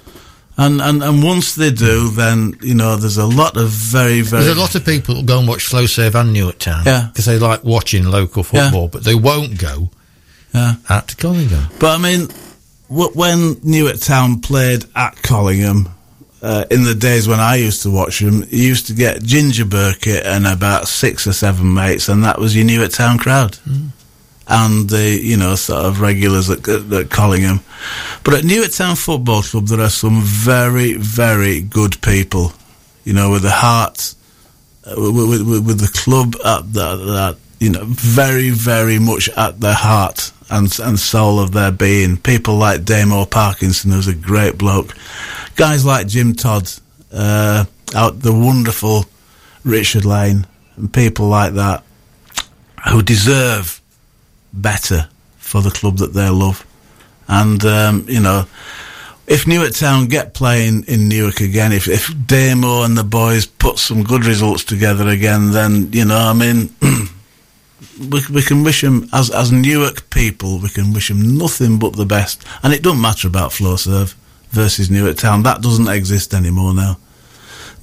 And, 0.58 0.82
and 0.82 1.04
and 1.04 1.22
once 1.22 1.56
they 1.56 1.70
do, 1.72 2.10
then 2.12 2.58
you 2.62 2.74
know 2.76 2.96
there's 2.96 3.18
a 3.18 3.26
lot 3.26 3.58
of 3.58 3.70
very 3.70 4.22
very 4.22 4.43
There's 4.46 4.56
a 4.58 4.60
lot 4.60 4.74
of 4.76 4.86
people 4.86 5.16
who 5.16 5.24
go 5.24 5.39
and 5.39 5.48
watch 5.48 5.70
Flowserve 5.70 6.16
and 6.16 6.32
Newark 6.32 6.60
Town 6.60 6.84
Yeah. 6.86 7.08
because 7.12 7.26
they 7.26 7.38
like 7.38 7.64
watching 7.66 8.06
local 8.06 8.46
Yeah. 8.54 8.64
football, 8.70 8.88
but 8.88 9.04
they 9.04 9.16
won't 9.16 9.58
go 9.58 9.89
Yeah. 10.54 10.76
at 10.89 11.16
Collingham. 11.18 11.68
But 11.80 12.00
I 12.00 12.02
mean, 12.02 12.30
when 12.88 13.58
Newark 13.64 14.00
Town 14.00 14.39
played 14.39 14.86
at 14.96 15.22
Collingham, 15.24 15.89
uh, 16.46 16.66
in 16.70 16.84
the 16.84 16.93
days 16.96 17.28
when 17.28 17.39
I 17.39 17.56
used 17.56 17.82
to 17.84 17.89
watch 17.91 18.20
them, 18.20 18.43
you 18.50 18.64
used 18.74 18.88
to 18.88 18.93
get 18.93 19.24
Ginger 19.24 19.66
Burkett 19.66 20.26
and 20.26 20.46
about 20.48 20.88
six 20.88 21.26
or 21.28 21.34
seven 21.34 21.74
mates, 21.74 22.08
and 22.10 22.24
that 22.24 22.39
was 22.39 22.56
your 22.56 22.66
Newark 22.66 22.91
Town 22.91 23.18
crowd. 23.18 23.58
And 24.48 24.88
the, 24.89 25.10
you 25.24 25.38
know, 25.38 25.56
sort 25.56 25.86
of 25.86 26.02
regulars 26.02 26.52
at, 26.52 26.68
at, 26.68 26.93
at 26.93 27.10
Collingham. 27.10 27.62
But 28.24 28.36
at 28.36 28.43
Newark 28.46 28.72
Town 28.72 28.96
Football 28.96 29.41
Club, 29.41 29.66
there 29.68 29.82
are 29.82 29.89
some 29.89 30.22
very, 30.22 30.93
very 30.93 31.62
good 31.62 32.00
people, 32.04 32.54
you 33.06 33.14
know, 33.14 33.32
with 33.32 33.43
a 33.43 33.50
heart, 33.50 34.14
uh, 34.86 34.93
with, 34.98 35.16
with, 35.30 35.41
with- 35.50 35.66
with 35.66 35.80
the 35.80 35.91
club 36.00 36.36
at 36.46 36.72
that, 36.74 36.96
that, 36.98 37.38
you 37.60 37.70
know, 37.70 37.84
very, 37.86 38.49
very 38.49 38.99
much 38.99 39.30
at 39.30 39.60
the 39.60 39.74
heart 39.74 40.32
and 40.49 40.78
and 40.80 40.99
soul 40.99 41.39
of 41.39 41.51
their 41.51 41.72
being. 41.72 42.18
People 42.18 42.56
like 42.56 42.86
Damo 42.86 43.26
Parkinson, 43.26 43.91
who's 43.91 44.08
a 44.08 44.16
great 44.16 44.58
bloke. 44.58 44.95
Guys 45.56 45.86
like 45.86 46.08
Jim 46.08 46.34
Todd, 46.34 46.70
uh, 47.12 47.66
out 47.95 48.20
the 48.20 48.34
wonderful 48.34 49.06
Richard 49.64 50.06
Lane, 50.06 50.45
and 50.76 50.93
people 50.93 51.28
like 51.28 51.53
that 51.53 51.84
who 52.89 53.01
deserve 53.01 53.82
better 54.53 55.10
for 55.38 55.62
the 55.62 55.72
club 55.72 55.97
that 55.97 56.14
they 56.14 56.30
love. 56.30 56.66
And 57.28 57.64
um, 57.66 58.06
you 58.08 58.20
know, 58.20 58.45
if 59.28 59.47
Newark 59.47 59.74
Town 59.74 60.08
get 60.08 60.34
playing 60.34 60.84
in 60.88 61.08
Newark 61.08 61.39
again, 61.39 61.72
if 61.72 61.88
if 61.88 62.14
Damo 62.28 62.84
and 62.84 62.97
the 62.97 63.03
boys 63.03 63.45
put 63.45 63.80
some 63.80 64.03
good 64.03 64.26
results 64.26 64.64
together 64.64 65.08
again, 65.08 65.51
then 65.51 65.91
you 65.91 66.06
know, 66.06 66.18
I 66.18 66.34
mean, 66.34 66.76
we 68.09 68.21
we 68.31 68.41
can 68.41 68.63
wish 68.63 68.81
them 68.81 69.07
as 69.13 69.29
as 69.29 69.51
Newark 69.51 70.09
people, 70.09 70.59
we 70.59 70.69
can 70.69 70.93
wish 70.93 71.07
them 71.09 71.38
nothing 71.38 71.79
but 71.79 71.95
the 71.95 72.05
best. 72.05 72.43
And 72.63 72.73
it 72.73 72.81
doesn't 72.83 73.01
matter 73.01 73.27
about 73.27 73.51
Flowserve 73.51 74.13
versus 74.51 74.89
Newark 74.89 75.17
Town; 75.17 75.43
that 75.43 75.61
doesn't 75.61 75.88
exist 75.88 76.33
anymore 76.33 76.73
now. 76.73 76.97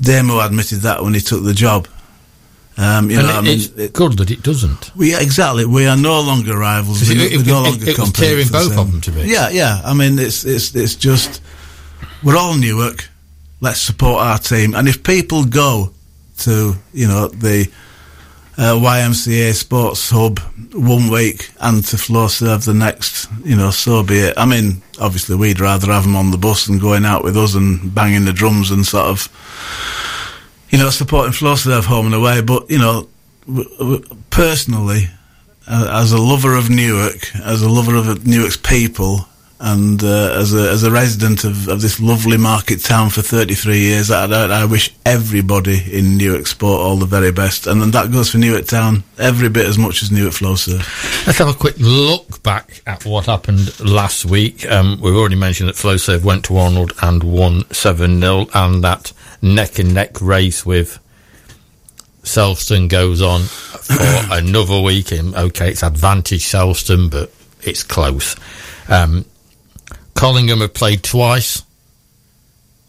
Damo 0.00 0.40
admitted 0.40 0.80
that 0.80 1.02
when 1.02 1.14
he 1.14 1.20
took 1.20 1.44
the 1.44 1.54
job. 1.54 1.88
Um, 2.78 3.10
you 3.10 3.18
and 3.18 3.28
know, 3.28 3.34
it- 3.34 3.36
I 3.36 3.40
mean, 3.42 3.58
it's 3.60 3.66
it- 3.76 3.92
good 3.92 4.16
that 4.16 4.30
it 4.30 4.42
doesn't. 4.42 4.96
we 4.96 5.14
exactly. 5.14 5.66
We 5.66 5.86
are 5.86 5.96
no 5.96 6.20
longer 6.22 6.56
rivals. 6.56 7.06
We're, 7.08 7.20
it- 7.20 7.36
we're 7.36 7.44
no 7.44 7.62
longer 7.62 7.88
it 7.90 7.98
was 7.98 8.12
tearing 8.12 8.48
both 8.48 8.76
of 8.78 8.90
them 8.90 9.00
to 9.02 9.10
bits. 9.12 9.28
Yeah, 9.30 9.50
yeah. 9.50 9.82
I 9.84 9.92
mean, 9.92 10.18
it's 10.18 10.44
it's 10.44 10.74
it's 10.74 10.94
just 10.96 11.42
we're 12.22 12.36
all 12.36 12.54
Newark. 12.56 13.08
Let's 13.60 13.80
support 13.80 14.22
our 14.22 14.38
team. 14.38 14.74
And 14.74 14.88
if 14.88 15.02
people 15.02 15.44
go 15.44 15.92
to 16.38 16.74
you 16.94 17.06
know 17.06 17.28
the 17.28 17.68
uh, 18.58 18.74
YMCA 18.74 19.54
Sports 19.54 20.10
Hub 20.10 20.38
one 20.74 21.10
week 21.10 21.50
and 21.60 21.84
to 21.84 21.96
Flowserve 21.96 22.64
the 22.64 22.74
next, 22.74 23.28
you 23.44 23.56
know, 23.56 23.70
so 23.70 24.02
be 24.02 24.18
it. 24.18 24.34
I 24.36 24.44
mean, 24.46 24.82
obviously, 25.00 25.36
we'd 25.36 25.60
rather 25.60 25.90
have 25.92 26.04
them 26.04 26.16
on 26.16 26.30
the 26.30 26.38
bus 26.38 26.68
and 26.68 26.80
going 26.80 27.04
out 27.04 27.24
with 27.24 27.36
us 27.36 27.54
and 27.54 27.94
banging 27.94 28.24
the 28.24 28.32
drums 28.32 28.70
and 28.70 28.86
sort 28.86 29.06
of 29.06 29.28
you 30.72 30.78
know, 30.78 30.88
supporting 30.90 31.32
Flowserve 31.32 31.84
home 31.84 32.06
and 32.06 32.14
away. 32.14 32.40
But 32.40 32.70
you 32.70 32.78
know, 32.78 33.08
w- 33.46 33.68
w- 33.78 34.04
personally, 34.30 35.08
uh, 35.68 36.00
as 36.00 36.12
a 36.12 36.18
lover 36.18 36.56
of 36.56 36.70
Newark, 36.70 37.34
as 37.36 37.62
a 37.62 37.68
lover 37.68 37.94
of 37.94 38.26
Newark's 38.26 38.56
people, 38.56 39.28
and 39.64 40.02
uh, 40.02 40.34
as 40.36 40.52
a 40.52 40.70
as 40.70 40.82
a 40.82 40.90
resident 40.90 41.44
of, 41.44 41.68
of 41.68 41.80
this 41.80 42.00
lovely 42.00 42.36
market 42.36 42.82
town 42.82 43.10
for 43.10 43.22
33 43.22 43.78
years, 43.78 44.10
I, 44.10 44.26
I, 44.26 44.62
I 44.62 44.64
wish 44.64 44.92
everybody 45.06 45.80
in 45.96 46.16
Newark 46.16 46.48
sport 46.48 46.80
all 46.80 46.96
the 46.96 47.06
very 47.06 47.30
best, 47.30 47.68
and 47.68 47.80
then 47.80 47.92
that 47.92 48.10
goes 48.10 48.28
for 48.32 48.38
Newark 48.38 48.66
Town 48.66 49.04
every 49.18 49.48
bit 49.48 49.66
as 49.66 49.78
much 49.78 50.02
as 50.02 50.10
Newark 50.10 50.32
Flowserve. 50.32 51.26
Let's 51.28 51.38
have 51.38 51.48
a 51.48 51.54
quick 51.54 51.76
look 51.78 52.42
back 52.42 52.82
at 52.88 53.06
what 53.06 53.26
happened 53.26 53.78
last 53.78 54.24
week. 54.24 54.68
Um, 54.68 54.98
we've 55.00 55.14
already 55.14 55.36
mentioned 55.36 55.68
that 55.68 55.76
Flowserve 55.76 56.24
went 56.24 56.44
to 56.46 56.56
Arnold 56.56 56.92
and 57.00 57.22
won 57.22 57.64
7 57.70 58.20
0, 58.20 58.46
and 58.54 58.82
that 58.82 59.12
neck 59.40 59.78
and 59.78 59.94
neck 59.94 60.20
race 60.20 60.66
with 60.66 60.98
Selston 62.24 62.88
goes 62.88 63.22
on 63.22 63.42
for 63.42 63.94
another 64.34 64.80
week. 64.80 65.12
And 65.12 65.36
okay, 65.36 65.70
it's 65.70 65.84
advantage 65.84 66.46
Selston, 66.46 67.12
but 67.12 67.32
it's 67.62 67.84
close. 67.84 68.34
Um, 68.88 69.24
Collingham 70.14 70.60
have 70.60 70.74
played 70.74 71.02
twice 71.02 71.62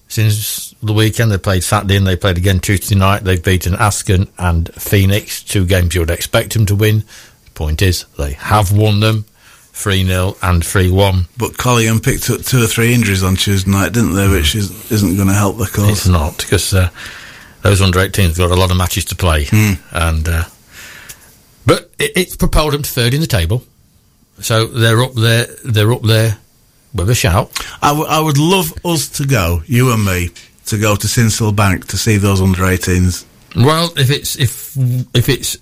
since 0.07 0.75
the 0.83 0.93
weekend. 0.93 1.31
They 1.31 1.37
played 1.37 1.63
Saturday 1.63 1.97
and 1.97 2.05
they 2.05 2.15
played 2.15 2.37
again 2.37 2.59
Tuesday 2.59 2.95
night. 2.95 3.23
They've 3.23 3.43
beaten 3.43 3.73
Askern 3.73 4.29
and 4.37 4.73
Phoenix, 4.75 5.41
two 5.43 5.65
games 5.65 5.95
you 5.95 6.01
would 6.01 6.11
expect 6.11 6.53
them 6.53 6.65
to 6.67 6.75
win. 6.75 6.99
The 7.45 7.51
point 7.55 7.81
is, 7.81 8.05
they 8.17 8.33
have 8.33 8.71
won 8.71 8.99
them 8.99 9.25
3 9.73 10.05
0 10.05 10.37
and 10.41 10.63
3 10.63 10.91
1. 10.91 11.25
But 11.37 11.57
Collingham 11.57 11.99
picked 11.99 12.29
up 12.29 12.41
two 12.41 12.63
or 12.63 12.67
three 12.67 12.93
injuries 12.93 13.23
on 13.23 13.35
Tuesday 13.35 13.71
night, 13.71 13.93
didn't 13.93 14.13
they? 14.13 14.27
Which 14.29 14.53
is, 14.55 14.91
isn't 14.91 15.15
going 15.15 15.27
to 15.29 15.33
help 15.33 15.57
the 15.57 15.65
cause. 15.65 15.89
It's 15.89 16.07
not, 16.07 16.37
because 16.37 16.73
uh, 16.73 16.89
those 17.63 17.81
under 17.81 17.99
18s 17.99 18.27
have 18.27 18.37
got 18.37 18.51
a 18.51 18.55
lot 18.55 18.69
of 18.71 18.77
matches 18.77 19.05
to 19.05 19.15
play. 19.15 19.47
and 19.91 20.29
uh, 20.29 20.43
But 21.65 21.89
it, 21.97 22.11
it's 22.15 22.35
propelled 22.35 22.73
them 22.73 22.83
to 22.83 22.89
third 22.89 23.13
in 23.15 23.21
the 23.21 23.27
table. 23.27 23.63
So 24.39 24.65
they're 24.65 25.01
up 25.01 25.13
there, 25.13 25.47
they're 25.63 25.91
up 25.93 26.01
there 26.03 26.37
with 26.93 27.09
a 27.09 27.15
shout. 27.15 27.51
I, 27.81 27.89
w- 27.89 28.07
I 28.07 28.19
would 28.19 28.37
love 28.37 28.73
us 28.85 29.09
to 29.17 29.25
go, 29.25 29.61
you 29.65 29.91
and 29.91 30.03
me, 30.05 30.29
to 30.67 30.77
go 30.79 30.95
to 30.95 31.07
Sincil 31.07 31.55
Bank 31.55 31.87
to 31.87 31.97
see 31.97 32.17
those 32.17 32.41
under 32.41 32.61
18s. 32.61 33.25
Well, 33.55 33.91
if 33.97 34.09
it's 34.09 34.35
if 34.37 34.75
if 35.15 35.29
it's 35.29 35.57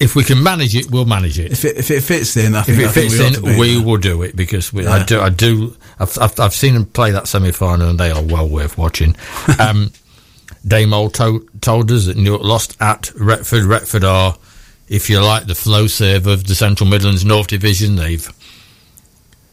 if 0.00 0.14
we 0.16 0.24
can 0.24 0.42
manage 0.42 0.74
it, 0.74 0.90
we'll 0.90 1.04
manage 1.04 1.38
it. 1.38 1.52
If 1.52 1.64
it 1.64 1.76
if 1.76 1.90
it 1.90 2.02
fits 2.02 2.36
in, 2.36 2.54
I 2.54 2.60
If 2.62 2.70
it 2.70 2.90
think 2.90 3.10
fits 3.12 3.18
we 3.18 3.24
ought 3.26 3.34
to 3.34 3.40
be 3.42 3.50
in, 3.52 3.58
we 3.58 3.74
there. 3.76 3.86
will 3.86 3.96
do 3.98 4.22
it 4.22 4.34
because 4.36 4.72
we, 4.72 4.86
I 4.86 5.04
do 5.04 5.20
I 5.20 5.28
do 5.30 5.76
I've, 6.00 6.18
I've, 6.20 6.40
I've 6.40 6.54
seen 6.54 6.74
them 6.74 6.86
play 6.86 7.12
that 7.12 7.28
semi 7.28 7.52
final, 7.52 7.88
and 7.90 7.98
they 8.00 8.10
are 8.10 8.22
well 8.22 8.48
worth 8.48 8.76
watching. 8.76 9.14
um, 9.60 9.92
Dame 10.66 10.92
Old 10.92 11.14
to- 11.14 11.48
told 11.60 11.90
us 11.92 12.06
that 12.06 12.16
Newark 12.16 12.42
lost 12.42 12.76
at 12.80 13.12
Retford. 13.16 13.62
Retford 13.64 14.02
are, 14.04 14.36
if 14.88 15.08
you 15.08 15.20
like, 15.22 15.46
the 15.46 15.52
Flowserve 15.54 16.26
of 16.26 16.44
the 16.48 16.56
Central 16.56 16.90
Midlands 16.90 17.24
North 17.24 17.46
Division. 17.46 17.94
They've 17.94 18.28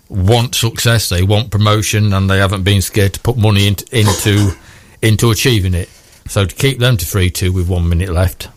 want 0.09 0.55
success, 0.55 1.09
they 1.09 1.23
want 1.23 1.51
promotion, 1.51 2.13
and 2.13 2.29
they 2.29 2.37
haven't 2.37 2.63
been 2.63 2.81
scared 2.81 3.13
to 3.13 3.19
put 3.19 3.37
money 3.37 3.67
into 3.67 3.85
into, 3.97 4.51
into 5.01 5.31
achieving 5.31 5.73
it. 5.73 5.89
So 6.27 6.45
to 6.45 6.55
keep 6.55 6.79
them 6.79 6.97
to 6.97 7.05
three 7.05 7.29
two 7.29 7.51
with 7.51 7.67
one 7.69 7.89
minute 7.89 8.09
left 8.09 8.47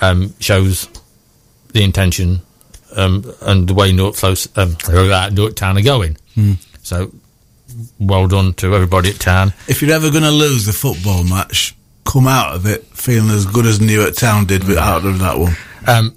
um, 0.00 0.34
shows 0.38 0.88
the 1.72 1.82
intention 1.82 2.40
um, 2.96 3.24
and 3.42 3.68
the 3.68 3.74
way 3.74 3.92
Newark 3.92 4.14
flows, 4.14 4.48
um, 4.56 4.76
Newark 4.88 5.56
Town 5.56 5.76
are 5.78 5.82
going. 5.82 6.16
So 6.82 7.12
well 7.98 8.26
done 8.28 8.54
to 8.54 8.74
everybody 8.74 9.10
at 9.10 9.18
Town. 9.20 9.52
If 9.68 9.82
you're 9.82 9.92
ever 9.92 10.10
going 10.10 10.22
to 10.22 10.30
lose 10.30 10.66
a 10.68 10.72
football 10.72 11.24
match, 11.24 11.74
come 12.04 12.26
out 12.26 12.54
of 12.54 12.66
it 12.66 12.84
feeling 12.86 13.30
as 13.30 13.44
good 13.46 13.66
as 13.66 13.80
New 13.80 13.98
Newark 13.98 14.14
Town 14.14 14.46
did 14.46 14.64
with 14.66 14.78
out 14.78 15.04
of 15.04 15.18
that 15.18 15.38
one. 15.38 15.56
Um, 15.86 16.16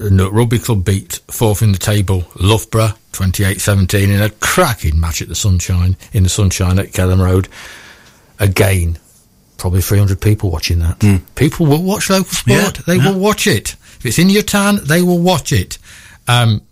Newark 0.00 0.32
Rugby 0.32 0.58
Club 0.58 0.84
beat 0.84 1.20
fourth 1.28 1.62
in 1.62 1.72
the 1.72 1.78
table 1.78 2.24
Loughborough 2.40 2.94
28-17 3.12 4.04
in 4.04 4.22
a 4.22 4.30
cracking 4.30 4.98
match 4.98 5.20
at 5.20 5.28
the 5.28 5.34
Sunshine 5.34 5.96
in 6.12 6.22
the 6.22 6.28
Sunshine 6.28 6.78
at 6.78 6.88
Kelham 6.88 7.22
Road. 7.22 7.48
Again, 8.38 8.98
probably 9.58 9.82
300 9.82 10.20
people 10.20 10.50
watching 10.50 10.78
that. 10.78 11.00
People 11.34 11.66
will 11.66 11.82
watch 11.82 12.08
local 12.08 12.32
sport. 12.32 12.78
Yeah, 12.78 12.82
they 12.86 12.96
yeah. 12.96 13.10
will 13.12 13.20
watch 13.20 13.46
it. 13.46 13.72
If 13.98 14.06
it's 14.06 14.18
in 14.18 14.30
your 14.30 14.42
town, 14.42 14.78
they 14.84 15.02
will 15.02 15.18
watch 15.18 15.52
it. 15.52 15.78
Um, 16.26 16.62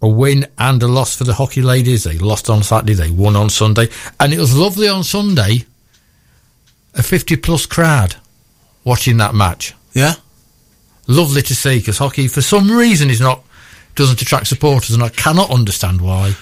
a 0.00 0.08
win 0.08 0.46
and 0.58 0.82
a 0.82 0.88
loss 0.88 1.14
for 1.16 1.24
the 1.24 1.34
hockey 1.34 1.62
ladies. 1.62 2.04
They 2.04 2.18
lost 2.18 2.48
on 2.48 2.62
Saturday. 2.62 2.94
They 2.94 3.10
won 3.10 3.36
on 3.36 3.50
Sunday, 3.50 3.88
and 4.18 4.32
it 4.32 4.38
was 4.38 4.56
lovely 4.56 4.88
on 4.88 5.04
Sunday. 5.04 5.64
A 6.94 7.02
50 7.02 7.36
plus 7.36 7.64
crowd 7.66 8.16
watching 8.84 9.16
that 9.16 9.34
match 9.34 9.74
Yeah, 9.94 10.14
lovely 11.06 11.42
to 11.42 11.54
see 11.54 11.78
because 11.78 11.98
hockey, 11.98 12.28
for 12.28 12.42
some 12.42 12.70
reason, 12.70 13.10
is 13.10 13.20
not 13.20 13.42
doesn't 13.94 14.22
attract 14.22 14.46
supporters, 14.46 14.90
and 14.94 15.02
I 15.02 15.08
cannot 15.10 15.50
understand 15.50 16.00
why. 16.00 16.34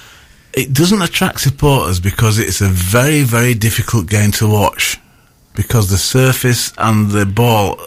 it 0.53 0.73
doesn't 0.73 1.03
attract 1.03 1.41
supporters 1.41 1.99
because 2.01 2.39
it's 2.39 2.61
a 2.61 2.69
very 2.69 3.23
very 3.23 3.55
difficult 3.55 4.07
game 4.09 4.31
to 4.33 4.47
watch 4.49 4.99
because 5.55 5.91
the 5.91 5.99
surface 5.99 6.73
and 6.79 7.11
the 7.11 7.27
ball 7.27 7.79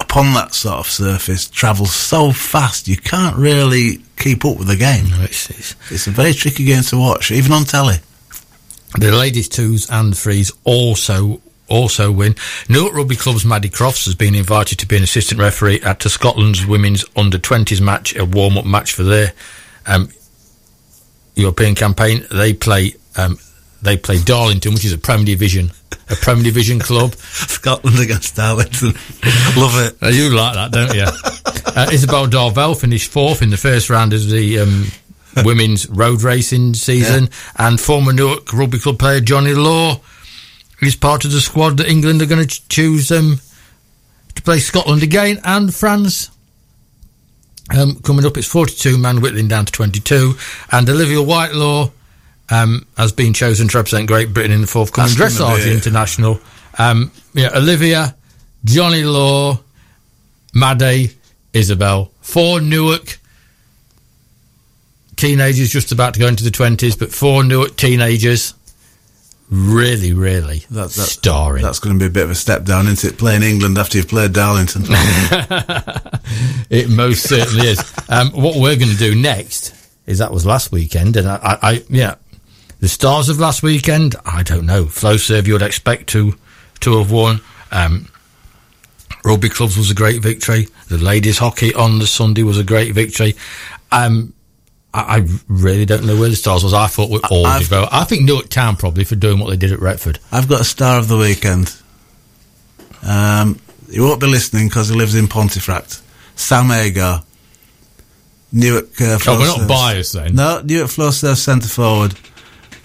upon 0.00 0.34
that 0.34 0.52
sort 0.54 0.78
of 0.80 0.86
surface 0.86 1.48
travels 1.48 1.94
so 1.94 2.32
fast 2.32 2.88
you 2.88 2.96
can't 2.96 3.36
really 3.36 4.02
keep 4.16 4.44
up 4.44 4.58
with 4.58 4.66
the 4.68 4.76
game. 4.76 5.06
It's, 5.22 5.48
it's, 5.50 5.74
It's 5.90 6.06
a 6.06 6.10
very 6.10 6.32
tricky 6.32 6.64
game 6.64 6.82
to 6.84 6.98
watch, 6.98 7.30
even 7.30 7.52
on 7.52 7.64
telly. 7.64 7.98
the 8.98 9.12
ladies' 9.12 9.48
twos 9.48 9.88
and 9.90 10.16
threes 10.16 10.52
also 10.64 11.40
also 11.68 12.12
win. 12.12 12.34
Newark 12.68 12.94
Rugby 12.94 13.16
Club's 13.16 13.44
Maddie 13.44 13.68
Crofts 13.68 14.04
has 14.04 14.14
been 14.14 14.34
invited 14.34 14.78
to 14.78 14.86
be 14.86 14.96
an 14.96 15.02
assistant 15.02 15.40
referee 15.40 15.80
at 15.80 16.00
to 16.00 16.08
Scotland's 16.08 16.66
women's 16.66 17.04
under 17.16 17.38
twenties 17.38 17.80
match, 17.80 18.14
a 18.16 18.24
warm 18.24 18.58
up 18.58 18.64
match 18.64 18.92
for 18.92 19.02
their 19.02 19.32
um, 19.86 20.08
European 21.34 21.74
campaign. 21.74 22.26
They 22.30 22.52
play 22.52 22.94
um, 23.16 23.38
they 23.82 23.96
play 23.96 24.18
Darlington, 24.18 24.74
which 24.74 24.84
is 24.84 24.92
a 24.92 24.98
Premier 24.98 25.26
Division 25.26 25.70
a 26.10 26.16
Premier 26.16 26.44
Division 26.44 26.78
club. 26.78 27.14
Scotland 27.18 27.98
against 27.98 28.36
Darlington. 28.36 28.88
Love 29.56 29.76
it. 29.76 30.14
You 30.14 30.30
like 30.30 30.54
that, 30.54 30.70
don't 30.72 30.94
you? 30.94 31.02
uh, 31.76 31.90
Isabel 31.92 32.26
Darvell 32.26 32.78
finished 32.78 33.10
fourth 33.10 33.42
in 33.42 33.50
the 33.50 33.56
first 33.56 33.90
round 33.90 34.12
of 34.12 34.28
the 34.28 34.60
um, 34.60 34.86
women's 35.44 35.88
road 35.88 36.22
racing 36.22 36.74
season, 36.74 37.28
and 37.56 37.80
former 37.80 38.12
Newark 38.12 38.52
Rugby 38.52 38.78
Club 38.78 38.98
player 38.98 39.20
Johnny 39.20 39.54
Law 39.54 40.00
is 40.86 40.96
part 40.96 41.24
of 41.24 41.32
the 41.32 41.40
squad 41.40 41.78
that 41.78 41.88
England 41.88 42.22
are 42.22 42.26
going 42.26 42.46
to 42.46 42.46
ch- 42.46 42.68
choose 42.68 43.10
um, 43.10 43.40
to 44.34 44.42
play 44.42 44.58
Scotland 44.58 45.02
again, 45.02 45.40
and 45.44 45.74
France. 45.74 46.30
Um, 47.76 47.96
coming 47.96 48.26
up, 48.26 48.36
it's 48.36 48.46
42 48.46 48.98
man 48.98 49.20
whittling 49.20 49.48
down 49.48 49.64
to 49.64 49.72
22, 49.72 50.34
and 50.70 50.88
Olivia 50.88 51.22
Whitelaw 51.22 51.90
um, 52.50 52.86
has 52.96 53.12
been 53.12 53.32
chosen 53.32 53.68
to 53.68 53.78
represent 53.78 54.06
Great 54.06 54.34
Britain 54.34 54.52
in 54.52 54.60
the 54.62 54.66
forthcoming 54.66 55.14
That's 55.16 55.38
Dressage 55.40 55.72
International. 55.72 56.40
Um, 56.78 57.10
yeah, 57.32 57.50
Olivia, 57.54 58.14
Johnny 58.64 59.04
Law, 59.04 59.60
Maddie, 60.52 61.10
Isabel, 61.52 62.10
four 62.20 62.60
Newark 62.60 63.18
teenagers 65.16 65.70
just 65.70 65.92
about 65.92 66.14
to 66.14 66.20
go 66.20 66.26
into 66.26 66.44
the 66.44 66.50
20s, 66.50 66.98
but 66.98 67.12
four 67.12 67.44
Newark 67.44 67.76
teenagers 67.76 68.54
really, 69.54 70.12
really 70.12 70.64
That, 70.70 70.90
that, 70.90 70.90
starring. 70.90 71.62
That's 71.62 71.78
going 71.78 71.98
to 71.98 72.02
be 72.02 72.06
a 72.06 72.12
bit 72.12 72.24
of 72.24 72.30
a 72.30 72.34
step 72.34 72.64
down, 72.64 72.86
isn't 72.88 73.12
it? 73.12 73.18
Playing 73.18 73.42
England 73.42 73.78
after 73.78 73.98
you've 73.98 74.08
played 74.08 74.32
Darlington. 74.32 74.84
It 76.70 76.88
most 76.88 77.28
certainly 77.28 77.68
is. 77.68 77.94
Um, 78.08 78.30
what 78.30 78.56
we're 78.56 78.76
going 78.76 78.90
to 78.90 78.96
do 78.96 79.14
next 79.14 79.74
is 80.06 80.18
that 80.18 80.32
was 80.32 80.44
last 80.44 80.72
weekend, 80.72 81.16
and 81.16 81.28
I, 81.28 81.36
I, 81.36 81.58
I 81.62 81.82
yeah, 81.88 82.16
the 82.80 82.88
stars 82.88 83.28
of 83.28 83.38
last 83.38 83.62
weekend. 83.62 84.16
I 84.26 84.42
don't 84.42 84.66
know. 84.66 84.84
Flowserve 84.86 85.46
you'd 85.46 85.62
expect 85.62 86.08
to 86.10 86.34
to 86.80 86.98
have 86.98 87.10
won. 87.10 87.40
Um, 87.70 88.08
rugby 89.24 89.48
clubs 89.48 89.76
was 89.76 89.90
a 89.90 89.94
great 89.94 90.22
victory. 90.22 90.68
The 90.88 90.98
ladies 90.98 91.38
hockey 91.38 91.72
on 91.74 91.98
the 91.98 92.06
Sunday 92.06 92.42
was 92.42 92.58
a 92.58 92.64
great 92.64 92.92
victory. 92.94 93.34
Um, 93.92 94.33
I, 94.94 95.16
I 95.18 95.26
really 95.48 95.84
don't 95.84 96.04
know 96.06 96.18
where 96.18 96.28
the 96.30 96.36
stars 96.36 96.62
was. 96.62 96.72
I 96.72 96.86
thought 96.86 97.10
we're 97.10 97.18
all 97.30 97.44
I've-. 97.46 97.72
I 97.72 98.04
think 98.04 98.22
Newark 98.22 98.48
Town 98.48 98.76
probably 98.76 99.04
for 99.04 99.16
doing 99.16 99.38
what 99.40 99.50
they 99.50 99.56
did 99.56 99.72
at 99.72 99.80
Retford. 99.80 100.18
I've 100.32 100.48
got 100.48 100.60
a 100.60 100.64
star 100.64 100.98
of 100.98 101.08
the 101.08 101.18
weekend. 101.18 101.74
Um, 103.02 103.58
he 103.90 104.00
won't 104.00 104.20
be 104.20 104.26
listening 104.28 104.68
because 104.68 104.88
he 104.88 104.96
lives 104.96 105.14
in 105.14 105.28
Pontefract. 105.28 106.00
Sam 106.36 106.70
Agar. 106.70 107.22
Newark. 108.52 109.00
Uh, 109.00 109.18
Oh, 109.26 109.38
we're 109.38 109.46
not 109.58 109.68
biased 109.68 110.12
then. 110.12 110.34
No, 110.36 110.60
Newark 110.64 110.88
Flowserve 110.90 111.36
centre 111.36 111.68
forward. 111.68 112.14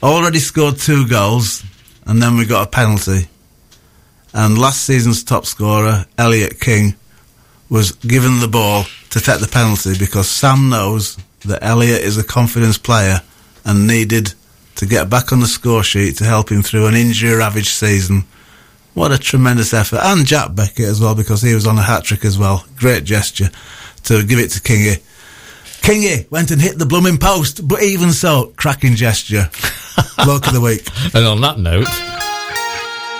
Already 0.01 0.39
scored 0.39 0.77
two 0.77 1.07
goals, 1.07 1.63
and 2.05 2.21
then 2.21 2.37
we 2.37 2.45
got 2.45 2.67
a 2.67 2.69
penalty. 2.69 3.27
And 4.33 4.57
last 4.57 4.83
season's 4.83 5.23
top 5.23 5.45
scorer, 5.45 6.05
Elliot 6.17 6.59
King, 6.59 6.95
was 7.69 7.91
given 7.91 8.39
the 8.39 8.47
ball 8.47 8.85
to 9.11 9.19
take 9.19 9.39
the 9.41 9.47
penalty 9.47 9.93
because 9.97 10.29
Sam 10.29 10.69
knows 10.69 11.17
that 11.47 11.63
Elliot 11.63 12.01
is 12.01 12.17
a 12.17 12.23
confidence 12.23 12.77
player 12.77 13.21
and 13.65 13.87
needed 13.87 14.33
to 14.75 14.85
get 14.85 15.09
back 15.09 15.31
on 15.31 15.39
the 15.39 15.47
score 15.47 15.83
sheet 15.83 16.17
to 16.17 16.23
help 16.23 16.51
him 16.51 16.61
through 16.61 16.87
an 16.87 16.95
injury 16.95 17.33
ravaged 17.35 17.69
season. 17.69 18.23
What 18.93 19.11
a 19.11 19.17
tremendous 19.17 19.73
effort. 19.73 19.99
And 20.01 20.25
Jack 20.25 20.55
Beckett 20.55 20.85
as 20.85 20.99
well 21.01 21.15
because 21.15 21.41
he 21.41 21.53
was 21.53 21.67
on 21.67 21.77
a 21.77 21.81
hat 21.81 22.03
trick 22.03 22.25
as 22.25 22.37
well. 22.37 22.65
Great 22.77 23.03
gesture 23.03 23.49
to 24.03 24.23
give 24.23 24.39
it 24.39 24.49
to 24.51 24.59
Kingy. 24.59 25.01
Kingy 25.81 26.29
went 26.31 26.51
and 26.51 26.61
hit 26.61 26.77
the 26.77 26.85
blooming 26.85 27.17
post, 27.17 27.67
but 27.67 27.81
even 27.83 28.11
so, 28.11 28.53
cracking 28.57 28.95
gesture. 28.95 29.49
Bloke 30.23 30.47
of 30.47 30.53
the 30.53 30.61
week. 30.61 30.87
And 31.13 31.25
on 31.25 31.41
that 31.41 31.59
note, 31.59 31.87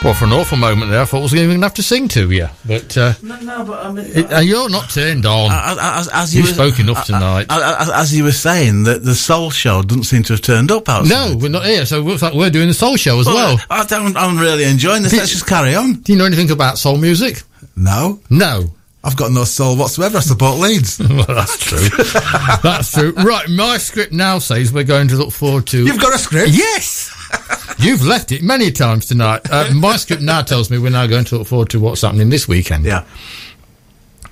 well, 0.04 0.14
for 0.14 0.26
an 0.26 0.32
awful 0.34 0.58
moment 0.58 0.92
there, 0.92 1.02
I 1.02 1.06
thought 1.06 1.20
I 1.20 1.24
was 1.24 1.36
even 1.36 1.50
going 1.50 1.60
to 1.62 1.66
have 1.66 1.74
to 1.74 1.84
sing 1.84 2.08
to 2.10 2.32
you. 2.32 2.48
But 2.66 2.98
uh, 2.98 3.14
No, 3.22 3.38
no, 3.42 3.66
but 3.66 3.86
I 3.86 3.92
mean, 3.92 4.06
it, 4.08 4.32
uh, 4.34 4.40
you're 4.40 4.70
not 4.70 4.90
turned 4.90 5.26
on. 5.26 5.52
as, 5.52 6.08
as 6.14 6.34
You've 6.36 6.48
were- 6.48 6.54
spoken 6.54 6.88
enough 6.90 7.06
tonight. 7.06 7.48
As, 7.50 7.90
as 7.90 8.16
you 8.18 8.24
were 8.24 8.32
saying, 8.32 8.84
that 8.84 9.04
the 9.04 9.14
Soul 9.14 9.52
Show 9.52 9.82
doesn't 9.82 10.04
seem 10.06 10.24
to 10.24 10.34
have 10.34 10.42
turned 10.42 10.72
up 10.72 10.88
outside. 10.88 11.10
no, 11.32 11.38
we're 11.38 11.50
not 11.50 11.66
here. 11.66 11.86
So 11.86 12.00
it 12.00 12.04
looks 12.04 12.22
like 12.22 12.34
we're 12.34 12.50
doing 12.50 12.68
the 12.70 12.74
soul 12.74 12.96
show 12.96 13.20
as 13.20 13.26
well. 13.26 13.60
I 13.70 13.86
don't, 13.86 14.16
I'm 14.16 14.38
really 14.40 14.64
enjoying 14.64 15.04
this. 15.04 15.12
Let's 15.14 15.32
just 15.32 15.48
carry 15.48 15.76
on. 15.76 15.96
Do 15.96 16.14
you 16.14 16.18
know 16.18 16.26
anything 16.26 16.50
about 16.52 16.78
soul 16.78 16.98
music? 16.98 17.42
No, 17.76 18.20
No. 18.30 18.72
I've 19.02 19.16
got 19.16 19.32
no 19.32 19.46
soul 19.46 19.78
whatsoever. 19.78 20.18
I 20.18 20.20
support 20.20 20.60
Leeds. 20.60 21.00
well, 21.10 21.24
that's 21.26 21.58
true. 21.58 21.88
that's 22.62 22.92
true. 22.92 23.14
Right, 23.14 23.48
my 23.48 23.78
script 23.78 24.12
now 24.12 24.40
says 24.40 24.74
we're 24.74 24.84
going 24.84 25.08
to 25.08 25.16
look 25.16 25.32
forward 25.32 25.68
to. 25.68 25.86
You've 25.86 26.02
got 26.02 26.14
a 26.14 26.18
script? 26.18 26.50
Yes! 26.52 27.10
You've 27.80 28.06
left 28.06 28.32
it 28.32 28.42
many 28.44 28.72
times 28.72 29.06
tonight. 29.06 29.42
Uh, 29.50 29.72
my 29.76 29.96
script 29.98 30.22
now 30.22 30.42
tells 30.42 30.70
me 30.70 30.78
we're 30.78 30.90
now 30.92 31.08
going 31.08 31.26
to 31.26 31.38
look 31.38 31.48
forward 31.48 31.70
to 31.72 31.80
what's 31.80 32.02
happening 32.02 32.30
this 32.30 32.48
weekend. 32.48 32.86
Yeah. 32.86 33.06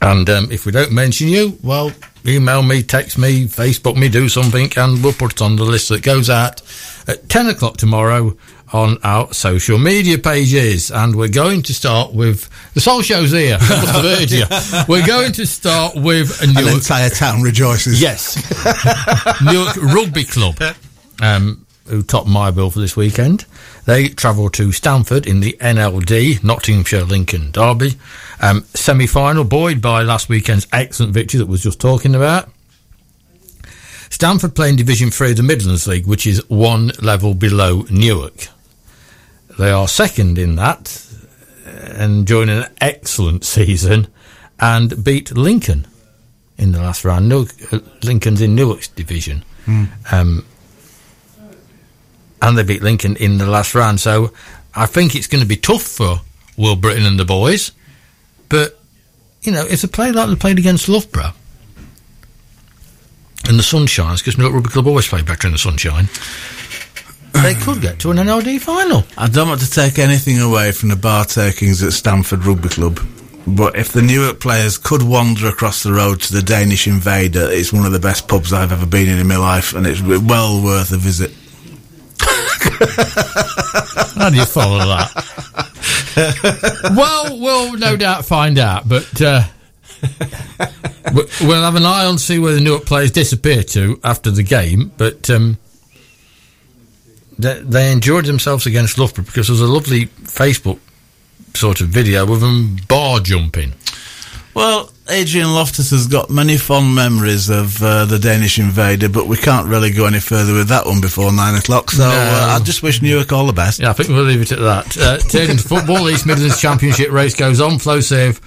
And 0.01 0.29
um, 0.29 0.51
if 0.51 0.65
we 0.65 0.71
don't 0.71 0.91
mention 0.91 1.27
you, 1.27 1.57
well, 1.63 1.91
email 2.25 2.61
me, 2.61 2.83
text 2.83 3.17
me, 3.17 3.45
Facebook 3.45 3.95
me, 3.97 4.09
do 4.09 4.29
something, 4.29 4.69
and 4.77 5.03
we'll 5.03 5.13
put 5.13 5.33
it 5.33 5.41
on 5.41 5.55
the 5.55 5.63
list 5.63 5.89
that 5.89 6.03
goes 6.03 6.29
out 6.29 6.61
at 7.07 7.27
10 7.29 7.47
o'clock 7.47 7.77
tomorrow 7.77 8.37
on 8.73 8.97
our 9.03 9.33
social 9.33 9.77
media 9.79 10.17
pages. 10.19 10.91
And 10.91 11.15
we're 11.15 11.29
going 11.29 11.63
to 11.63 11.73
start 11.73 12.13
with 12.13 12.47
the 12.73 12.81
Soul 12.81 13.01
Show's 13.01 13.31
here. 13.31 13.57
I've 13.61 14.03
heard 14.03 14.29
you. 14.29 14.43
We're 14.87 15.07
going 15.07 15.31
to 15.33 15.47
start 15.47 15.95
with 15.95 16.41
a 16.41 16.59
An 16.59 16.67
entire 16.75 17.09
town 17.09 17.41
rejoices. 17.41 17.99
yes, 18.01 18.35
Newark 19.41 19.75
Rugby 19.77 20.25
Club. 20.25 20.59
Um, 21.21 21.65
who 21.87 22.03
topped 22.03 22.27
my 22.27 22.51
bill 22.51 22.69
for 22.69 22.79
this 22.79 22.95
weekend. 22.95 23.45
They 23.85 24.09
travel 24.09 24.49
to 24.51 24.71
Stamford 24.71 25.25
in 25.25 25.39
the 25.39 25.57
NLD, 25.59 26.43
Nottinghamshire 26.43 27.03
Lincoln 27.03 27.51
Derby. 27.51 27.95
Um, 28.41 28.63
Semi 28.73 29.07
final, 29.07 29.43
buoyed 29.43 29.81
by 29.81 30.03
last 30.03 30.29
weekend's 30.29 30.67
excellent 30.71 31.13
victory 31.13 31.39
that 31.39 31.47
was 31.47 31.63
just 31.63 31.79
talking 31.79 32.15
about. 32.15 32.49
Stamford 34.09 34.55
playing 34.55 34.77
Division 34.77 35.11
3 35.11 35.31
of 35.31 35.37
the 35.37 35.43
Midlands 35.43 35.87
League, 35.87 36.07
which 36.07 36.25
is 36.25 36.47
one 36.49 36.91
level 37.01 37.33
below 37.33 37.85
Newark. 37.89 38.47
They 39.59 39.71
are 39.71 39.87
second 39.87 40.37
in 40.37 40.55
that, 40.55 41.03
uh, 41.65 42.03
enjoying 42.03 42.49
an 42.49 42.65
excellent 42.79 43.43
season, 43.55 44.07
and 44.59 45.03
beat 45.03 45.35
Lincoln 45.35 45.87
in 46.57 46.71
the 46.71 46.79
last 46.79 47.03
round. 47.05 47.29
Newark, 47.29 47.49
uh, 47.73 47.79
Lincoln's 48.03 48.41
in 48.41 48.55
Newark's 48.55 48.87
division. 48.87 49.43
Um, 50.11 50.45
and 52.41 52.57
they 52.57 52.63
beat 52.63 52.81
Lincoln 52.81 53.15
in 53.17 53.37
the 53.37 53.47
last 53.47 53.75
round. 53.75 53.99
So 53.99 54.31
I 54.75 54.85
think 54.85 55.15
it's 55.15 55.27
going 55.27 55.41
to 55.41 55.47
be 55.47 55.57
tough 55.57 55.83
for 55.83 56.21
Will 56.57 56.75
Britton 56.75 57.05
and 57.05 57.19
the 57.19 57.25
boys. 57.25 57.71
But, 58.49 58.79
you 59.41 59.51
know, 59.51 59.65
if 59.65 59.81
they 59.81 59.87
play 59.87 60.11
like 60.11 60.29
they 60.29 60.35
played 60.35 60.59
against 60.59 60.89
Loughborough, 60.89 61.33
and 63.47 63.57
the 63.57 63.63
sun 63.63 63.87
shines, 63.87 64.21
because 64.21 64.37
Newark 64.37 64.53
Rugby 64.53 64.69
Club 64.69 64.87
always 64.87 65.07
play 65.07 65.21
better 65.21 65.47
in 65.47 65.53
the 65.53 65.59
sunshine, 65.59 66.09
they 67.43 67.53
could 67.53 67.81
get 67.81 67.99
to 67.99 68.11
an 68.11 68.17
NLD 68.17 68.59
final. 68.59 69.03
I 69.17 69.27
don't 69.27 69.47
want 69.47 69.61
to 69.61 69.69
take 69.69 69.99
anything 69.99 70.39
away 70.39 70.71
from 70.71 70.89
the 70.89 70.95
bar 70.95 71.25
takings 71.25 71.83
at 71.83 71.93
Stamford 71.93 72.45
Rugby 72.45 72.69
Club, 72.69 72.99
but 73.45 73.77
if 73.77 73.93
the 73.93 74.01
Newark 74.01 74.39
players 74.39 74.77
could 74.77 75.03
wander 75.03 75.47
across 75.47 75.83
the 75.83 75.93
road 75.93 76.19
to 76.21 76.33
the 76.33 76.41
Danish 76.41 76.87
Invader, 76.87 77.47
it's 77.49 77.71
one 77.71 77.85
of 77.85 77.91
the 77.91 77.99
best 77.99 78.27
pubs 78.27 78.51
I've 78.51 78.71
ever 78.71 78.85
been 78.85 79.07
in 79.07 79.19
in 79.19 79.27
my 79.27 79.37
life, 79.37 79.73
and 79.73 79.87
it's 79.87 80.01
well 80.01 80.61
worth 80.63 80.91
a 80.91 80.97
visit. 80.97 81.31
How 84.15 84.29
do 84.29 84.35
you 84.37 84.45
follow 84.45 84.79
that? 84.79 85.11
well, 86.95 87.39
we'll 87.39 87.77
no 87.77 87.95
doubt 87.97 88.25
find 88.25 88.57
out, 88.59 88.87
but 88.89 89.21
uh, 89.21 89.43
we- 91.13 91.25
we'll 91.41 91.63
have 91.63 91.75
an 91.75 91.85
eye 91.85 92.05
on 92.05 92.17
see 92.17 92.39
where 92.39 92.53
the 92.53 92.61
Newark 92.61 92.85
players 92.85 93.11
disappear 93.11 93.63
to 93.63 93.99
after 94.03 94.31
the 94.31 94.43
game. 94.43 94.91
But 94.97 95.29
um, 95.29 95.57
they, 97.37 97.59
they 97.61 97.91
enjoyed 97.91 98.25
themselves 98.25 98.65
against 98.65 98.97
Loughborough 98.97 99.25
because 99.25 99.47
there 99.47 99.53
was 99.53 99.61
a 99.61 99.67
lovely 99.67 100.07
Facebook 100.07 100.79
sort 101.53 101.81
of 101.81 101.87
video 101.89 102.31
of 102.31 102.41
them 102.41 102.77
bar 102.87 103.19
jumping. 103.19 103.73
Well, 104.53 104.91
Adrian 105.09 105.53
Loftus 105.53 105.91
has 105.91 106.07
got 106.07 106.29
many 106.29 106.57
fond 106.57 106.93
memories 106.93 107.49
of 107.49 107.81
uh, 107.81 108.05
the 108.05 108.19
Danish 108.19 108.59
Invader, 108.59 109.07
but 109.07 109.27
we 109.27 109.37
can't 109.37 109.67
really 109.67 109.89
go 109.91 110.05
any 110.05 110.19
further 110.19 110.53
with 110.53 110.67
that 110.67 110.85
one 110.85 110.99
before 110.99 111.31
nine 111.31 111.55
o'clock. 111.55 111.91
So 111.91 112.03
No. 112.03 112.09
uh, 112.09 112.57
I 112.59 112.63
just 112.63 112.83
wish 112.83 113.01
Newark 113.01 113.31
all 113.31 113.45
the 113.47 113.53
best. 113.53 113.79
Yeah, 113.79 113.89
I 113.89 113.93
think 113.93 114.09
we'll 114.09 114.23
leave 114.23 114.41
it 114.41 114.51
at 114.51 114.59
that. 114.59 114.97
Uh, 114.97 115.17
turning 115.17 115.57
to 115.57 115.63
football, 115.63 116.09
East 116.09 116.25
Midlands 116.25 116.59
Championship 116.59 117.09
race 117.11 117.35
goes 117.35 117.61
on. 117.61 117.73
Flowserve 117.73 118.41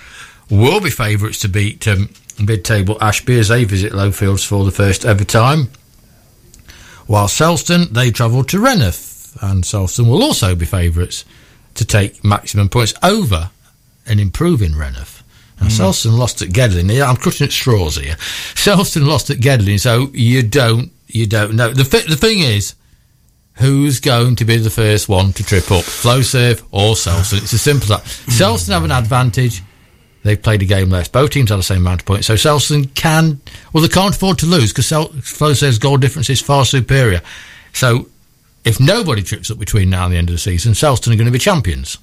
will 0.51 0.81
be 0.81 0.91
favourites 0.91 1.39
to 1.41 1.49
beat 1.49 1.87
um, 1.89 2.11
mid-table 2.39 2.99
Ashby 3.03 3.39
as 3.39 3.49
they 3.49 3.65
visit 3.65 3.93
Lowfields 3.93 4.47
for 4.47 4.65
the 4.65 4.71
first 4.71 5.05
ever 5.07 5.25
time. 5.25 5.71
While 7.07 7.27
Selston, 7.29 7.89
they 7.91 8.11
travel 8.11 8.45
to 8.45 8.59
Rainworth, 8.59 9.37
and 9.43 9.65
Selston 9.65 10.09
will 10.09 10.23
also 10.23 10.55
be 10.55 10.67
favourites 10.67 11.25
to 11.75 11.85
take 11.85 12.23
maximum 12.23 12.69
points 12.69 12.93
over 13.03 13.51
an 14.07 14.19
improving 14.21 14.73
Rainworth. 14.73 15.20
Now, 15.61 15.67
hmm. 15.67 15.73
Selston 15.73 16.19
lost 16.19 16.43
at 16.43 16.49
Gedling. 16.49 17.07
I'm 17.07 17.17
cutting 17.17 17.47
at 17.47 17.53
straws 17.53 17.97
here. 17.97 18.15
Selston 18.55 19.07
lost 19.07 19.31
at 19.31 19.39
Gedling, 19.39 19.79
so 19.79 20.11
you 20.13 20.43
don't 20.43 20.91
you 21.07 21.27
don't 21.27 21.55
know. 21.55 21.71
The 21.71 21.85
the 22.09 22.17
thing 22.17 22.41
is, 22.41 22.75
who's 23.55 24.01
going 24.01 24.37
to 24.37 24.45
be 24.45 24.57
the 24.57 24.71
first 24.71 25.09
one 25.09 25.33
to 25.35 25.45
trip 25.45 25.71
up? 25.71 25.85
Flowserve 25.85 26.63
or 26.71 26.95
Selston? 26.95 27.43
It's 27.43 27.55
as 27.55 27.63
simple 27.63 27.93
as 27.93 28.03
that. 28.03 28.13
Hmm. 28.25 28.31
Selston 28.31 28.73
have 28.73 28.85
an 28.85 28.93
advantage. 28.93 29.63
They've 30.23 30.41
played 30.41 30.61
a 30.61 30.67
game 30.67 30.91
less. 30.91 31.09
Both 31.09 31.31
teams 31.31 31.49
have 31.49 31.59
the 31.59 31.63
same 31.63 31.79
amount 31.79 32.03
of 32.03 32.07
points. 32.07 32.27
So 32.27 32.35
Selston 32.35 32.95
can, 32.95 33.41
well, 33.73 33.83
they 33.83 33.89
can't 33.89 34.15
afford 34.15 34.39
to 34.41 34.47
lose 34.47 34.71
because 34.71 34.87
Sel- 34.87 35.09
Flowserve's 35.09 35.79
goal 35.79 35.97
difference 35.97 36.29
is 36.29 36.43
far 36.43 36.67
superior. 36.67 37.23
So 37.73 38.07
if 38.65 38.79
nobody 38.79 39.23
trips 39.23 39.51
up 39.51 39.59
between 39.59 39.89
now 39.89 40.05
and 40.05 40.13
the 40.13 40.19
end 40.19 40.29
of 40.29 40.35
the 40.35 40.39
season, 40.39 40.75
Selston 40.75 41.13
are 41.13 41.17
going 41.17 41.25
to 41.25 41.33
be 41.33 41.39
champions. 41.39 41.97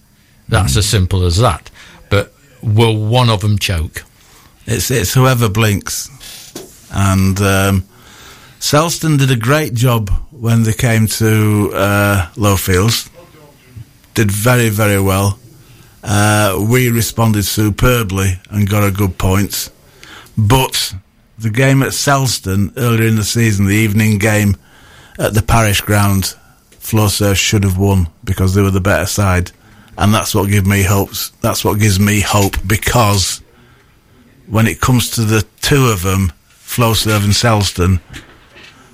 That's 0.50 0.78
as 0.78 0.88
simple 0.88 1.26
as 1.26 1.38
that. 1.38 1.70
Will 2.62 2.98
one 2.98 3.30
of 3.30 3.42
them 3.42 3.58
choke? 3.60 4.04
It's 4.66 4.92
it's 4.92 5.14
whoever 5.14 5.50
blinks, 5.50 6.10
and 6.92 7.40
um, 7.40 7.86
Selston 8.60 9.18
did 9.18 9.32
a 9.32 9.36
great 9.36 9.74
job 9.74 10.10
when 10.32 10.64
they 10.64 10.74
came 10.74 11.08
to 11.08 11.72
uh, 11.74 12.30
Lowfields. 12.36 13.10
Did 14.14 14.32
very 14.32 14.70
very 14.70 15.00
well. 15.00 15.40
Uh, 16.04 16.66
we 16.70 16.90
responded 16.90 17.44
superbly 17.44 18.40
and 18.50 18.70
got 18.70 18.88
a 18.88 18.92
good 18.92 19.18
points, 19.18 19.72
but 20.38 20.94
the 21.38 21.50
game 21.50 21.84
at 21.84 21.90
Selston 21.90 22.74
earlier 22.78 23.08
in 23.08 23.16
the 23.16 23.24
season, 23.24 23.66
the 23.66 23.76
evening 23.76 24.18
game 24.18 24.58
at 25.20 25.34
the 25.34 25.42
parish 25.42 25.82
ground, 25.82 26.36
Flowserve 26.72 27.36
should 27.36 27.64
have 27.64 27.78
won 27.78 28.08
because 28.24 28.54
they 28.54 28.62
were 28.62 28.72
the 28.72 28.80
better 28.80 29.06
side, 29.06 29.52
and 29.98 30.14
that's 30.14 30.34
what 30.36 30.50
gives 30.50 30.68
me 30.68 30.84
hopes. 30.84 31.30
That's 31.42 31.64
what 31.66 31.80
gives 31.80 32.00
me 32.00 32.22
hope 32.22 32.56
because 32.66 33.42
when 34.48 34.68
it 34.68 34.80
comes 34.80 35.10
to 35.12 35.22
the 35.22 35.46
two 35.62 35.88
of 35.88 36.04
them, 36.04 36.32
Flowserve 36.50 37.24
and 37.24 37.34
Selston, 37.34 38.00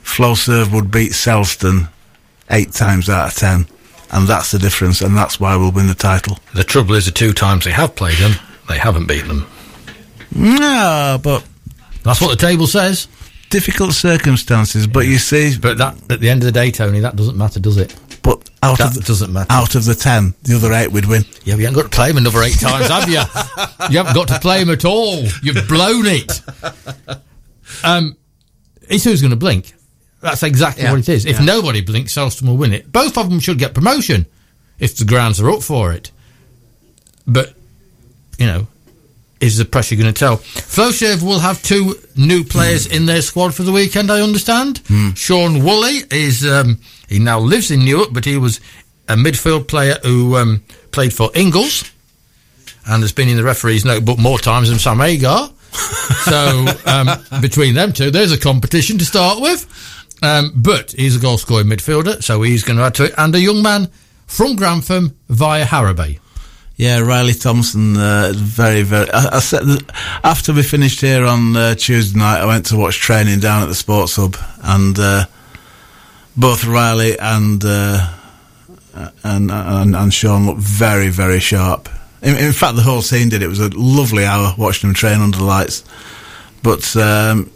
Flowserve 0.04 0.72
would 0.74 0.92
beat 0.92 1.12
Selston 1.12 1.90
eight 2.50 2.72
times 2.72 3.10
out 3.10 3.30
of 3.30 3.36
ten, 3.36 3.66
and 4.12 4.28
that's 4.28 4.52
the 4.52 4.60
difference, 4.60 5.02
and 5.02 5.16
that's 5.18 5.40
why 5.40 5.56
we'll 5.56 5.72
win 5.72 5.88
the 5.88 5.94
title. 5.96 6.38
The 6.54 6.64
trouble 6.64 6.96
is, 6.96 7.06
the 7.06 7.12
two 7.12 7.34
times 7.34 7.66
they 7.66 7.72
have 7.72 7.96
played 7.96 8.18
them, 8.18 8.34
they 8.70 8.78
haven't 8.78 9.08
beaten 9.08 9.28
them. 9.30 9.48
No, 10.36 11.20
but 11.24 11.46
That's 12.04 12.20
what 12.22 12.30
the 12.38 12.48
table 12.48 12.68
says. 12.68 13.08
difficult 13.50 13.94
circumstances. 13.94 14.88
But 14.88 15.06
you 15.06 15.18
see, 15.20 15.58
But 15.58 15.78
that, 15.78 15.96
at 16.12 16.20
the 16.20 16.30
end 16.30 16.42
of 16.42 16.46
the 16.46 16.52
day, 16.52 16.72
Tony, 16.72 17.00
that 17.02 17.16
doesn't 17.16 17.38
matter, 17.38 17.60
does 17.60 17.78
it? 17.78 17.96
But 18.24 18.50
out 18.64 18.78
That 18.78 18.88
of 18.88 18.94
the, 18.96 19.02
doesn't 19.02 19.34
matter. 19.34 19.52
out 19.52 19.76
of 19.76 19.84
the 19.84 19.94
ten, 19.96 20.34
the 20.44 20.56
other 20.56 20.72
eight 20.74 20.90
would 20.92 21.06
win. 21.06 21.24
Yeah, 21.44 21.56
but 21.56 21.60
you 21.60 21.66
haven't 21.68 21.74
got 21.76 21.92
to 21.92 21.96
play 21.96 22.10
him 22.10 22.18
another 22.18 22.42
eight 22.42 22.58
times, 22.60 22.88
have 22.88 23.08
you? 23.10 23.20
You 23.92 23.98
haven't 23.98 24.16
got 24.16 24.30
to 24.30 24.40
play 24.40 24.62
him 24.62 24.70
at 24.70 24.86
all. 24.86 25.24
You've 25.42 25.68
blown 25.68 26.06
it. 26.06 26.42
Um, 27.84 28.16
it's 28.90 29.04
who's 29.04 29.22
going 29.22 29.32
to 29.32 29.38
blink. 29.38 29.74
That's 30.22 30.42
exactly 30.44 30.84
Yeah, 30.84 30.92
what 30.92 31.00
it 31.02 31.10
is. 31.10 31.26
If 31.26 31.40
yeah. 31.40 31.46
nobody 31.46 31.82
blinks, 31.82 32.14
Selston 32.14 32.48
will 32.48 32.56
win 32.58 32.74
it. 32.74 32.92
Both 32.92 33.18
of 33.18 33.30
them 33.30 33.40
should 33.42 33.60
get 33.60 33.74
promotion 33.74 34.26
if 34.80 34.96
the 34.96 35.04
grounds 35.06 35.42
are 35.42 35.50
up 35.50 35.62
for 35.62 35.92
it. 35.92 36.12
But, 37.28 37.54
you 38.38 38.46
know, 38.46 38.68
is 39.42 39.58
the 39.58 39.66
pressure 39.66 39.96
going 39.98 40.14
to 40.14 40.18
tell? 40.18 40.38
Flowserve 40.38 41.24
will 41.24 41.40
have 41.40 41.62
two 41.62 41.96
new 42.16 42.46
players 42.46 42.88
in 42.88 43.06
their 43.06 43.22
squad 43.22 43.54
for 43.54 43.64
the 43.64 43.72
weekend, 43.74 44.10
I 44.10 44.22
understand. 44.22 44.82
Sean 45.18 45.62
Woolley 45.64 46.04
is, 46.10 46.46
um, 46.46 46.80
he 47.14 47.20
now 47.20 47.40
lives 47.40 47.72
in 47.72 47.86
Newark, 47.86 48.10
but 48.12 48.26
he 48.26 48.38
was 48.38 48.60
a 49.08 49.16
midfield 49.16 49.68
player 49.68 49.96
who 50.04 50.36
um, 50.38 50.64
played 50.92 51.14
for 51.14 51.30
Ingles 51.36 51.90
and 52.88 53.02
has 53.02 53.12
been 53.12 53.30
in 53.30 53.38
the 53.38 53.44
referee's 53.44 53.86
notebook 53.86 54.18
more 54.18 54.40
times 54.40 54.70
than 54.70 54.80
Sam 54.80 55.00
Agar. 55.02 55.50
so 56.24 56.66
um, 56.86 57.10
between 57.42 57.76
them 57.76 57.94
two, 57.94 58.12
there's 58.12 58.32
a 58.32 58.40
competition 58.40 58.98
to 58.98 59.06
start 59.06 59.42
with. 59.42 59.68
Um, 60.22 60.54
but 60.56 60.92
he's 60.92 61.16
a 61.16 61.20
goal 61.20 61.38
scoring 61.38 61.68
midfielder, 61.68 62.24
so 62.24 62.42
he's 62.42 62.64
going 62.64 62.78
to 62.78 62.84
add 62.84 62.96
to 62.96 63.06
it. 63.06 63.14
And 63.18 63.36
a 63.36 63.40
young 63.40 63.62
man 63.62 63.90
from 64.26 64.56
Grantham 64.56 65.18
via 65.30 65.66
Harrowby. 65.66 66.20
Yeah, 66.76 67.02
Riley 67.02 67.34
Thompson, 67.34 67.98
uh, 67.98 68.34
very, 68.36 68.82
very. 68.82 69.10
I, 69.12 69.36
I 69.36 69.40
said 69.40 69.64
after 70.24 70.54
we 70.54 70.64
finished 70.64 71.02
here 71.02 71.26
on 71.26 71.56
uh, 71.56 71.76
Tuesday 71.76 72.18
night, 72.18 72.40
I 72.40 72.46
went 72.46 72.66
to 72.68 72.78
watch 72.78 72.98
training 72.98 73.42
down 73.42 73.62
at 73.62 73.68
the 73.68 73.76
Sports 73.76 74.16
Hub, 74.16 74.36
and 74.64 74.98
uh, 74.98 75.26
both 76.36 76.66
Riley 76.66 77.18
and, 77.20 77.64
uh, 77.66 78.14
and 79.24 79.52
and 79.52 79.96
and 79.96 80.14
Sean 80.14 80.46
looked 80.46 80.62
very, 80.62 81.10
very 81.10 81.40
sharp. 81.40 81.90
In, 82.22 82.36
in 82.38 82.54
fact, 82.54 82.76
the 82.76 82.82
whole 82.84 83.02
scene 83.02 83.30
did. 83.30 83.42
It 83.42 83.48
was 83.48 83.60
a 83.60 83.70
lovely 83.74 84.26
hour 84.26 84.54
watching 84.58 84.90
them 84.90 84.96
train 84.96 85.20
under 85.20 85.38
the 85.38 85.44
lights. 85.44 85.84
But 86.62 86.96
um, 86.96 87.52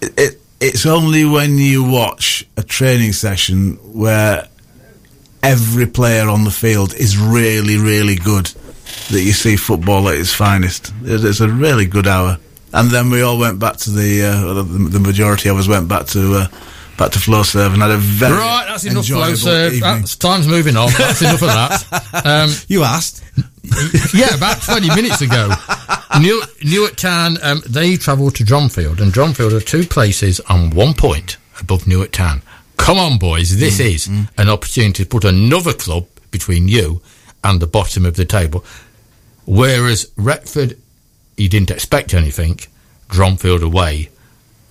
it, 0.00 0.12
it 0.16 0.40
it's 0.60 0.86
only 0.86 1.24
when 1.24 1.56
you 1.58 1.84
watch 1.84 2.46
a 2.56 2.62
training 2.62 3.12
session 3.12 3.74
where 3.92 4.48
every 5.42 5.86
player 5.86 6.28
on 6.28 6.44
the 6.44 6.50
field 6.50 6.94
is 6.94 7.16
really, 7.16 7.76
really 7.76 8.16
good 8.16 8.46
that 9.10 9.22
you 9.22 9.32
see 9.32 9.56
football 9.56 10.08
at 10.08 10.16
its 10.18 10.34
finest. 10.34 10.92
It- 11.04 11.24
It's 11.24 11.40
a 11.40 11.48
really 11.48 11.86
good 11.86 12.06
hour. 12.08 12.38
And 12.72 12.90
then 12.90 13.08
we 13.08 13.22
all 13.22 13.38
went 13.38 13.58
back 13.60 13.76
to 13.78 13.90
the, 13.90 14.24
uh, 14.24 14.52
the, 14.54 14.62
the 14.64 15.00
majority 15.00 15.48
of 15.48 15.56
us 15.56 15.68
went 15.68 15.88
back 15.88 16.06
to, 16.08 16.34
uh, 16.34 16.46
back 16.98 17.12
to 17.12 17.18
Flowserve 17.18 17.72
and 17.72 17.80
had 17.82 17.90
a 17.92 17.96
very 17.96 18.34
Right, 18.36 18.66
that's 18.68 18.84
enough 18.84 19.06
Flowserve. 19.06 19.66
evening. 19.72 19.80
That's, 19.80 20.16
time's 20.16 20.46
moving 20.48 20.76
on. 20.76 20.90
That's 20.98 21.22
enough 21.22 21.42
of 21.42 21.48
that. 21.48 21.84
Um, 22.26 22.50
You 22.68 22.82
asked. 22.82 23.22
yeah, 24.14 24.34
about 24.34 24.60
20 24.62 24.88
minutes 24.88 25.20
ago. 25.20 25.50
New, 26.20 26.42
Newark 26.64 26.96
Town, 26.96 27.36
um, 27.42 27.62
they 27.68 27.96
travel 27.96 28.30
to 28.32 28.44
Dronfield, 28.44 29.00
and 29.00 29.12
Dronfield 29.12 29.52
are 29.52 29.60
two 29.60 29.84
places 29.84 30.40
on 30.40 30.70
one 30.70 30.94
point 30.94 31.36
above 31.60 31.86
Newark 31.86 32.10
Town. 32.12 32.42
come 32.76 32.98
on, 32.98 33.18
boys, 33.18 33.58
this 33.58 33.78
is 33.80 34.06
an 34.36 34.48
opportunity 34.48 35.04
to 35.04 35.08
put 35.08 35.24
another 35.24 35.72
club 35.72 36.06
between 36.30 36.66
you 36.68 37.00
and 37.44 37.60
the 37.60 37.66
bottom 37.66 38.04
of 38.06 38.16
the 38.16 38.24
table. 38.24 38.64
Whereas 39.44 40.10
Retford, 40.16 40.76
you 41.36 41.48
didn't 41.48 41.70
expect 41.70 42.14
anything. 42.14 42.58
Dronfield 43.08 43.62
away, 43.62 44.08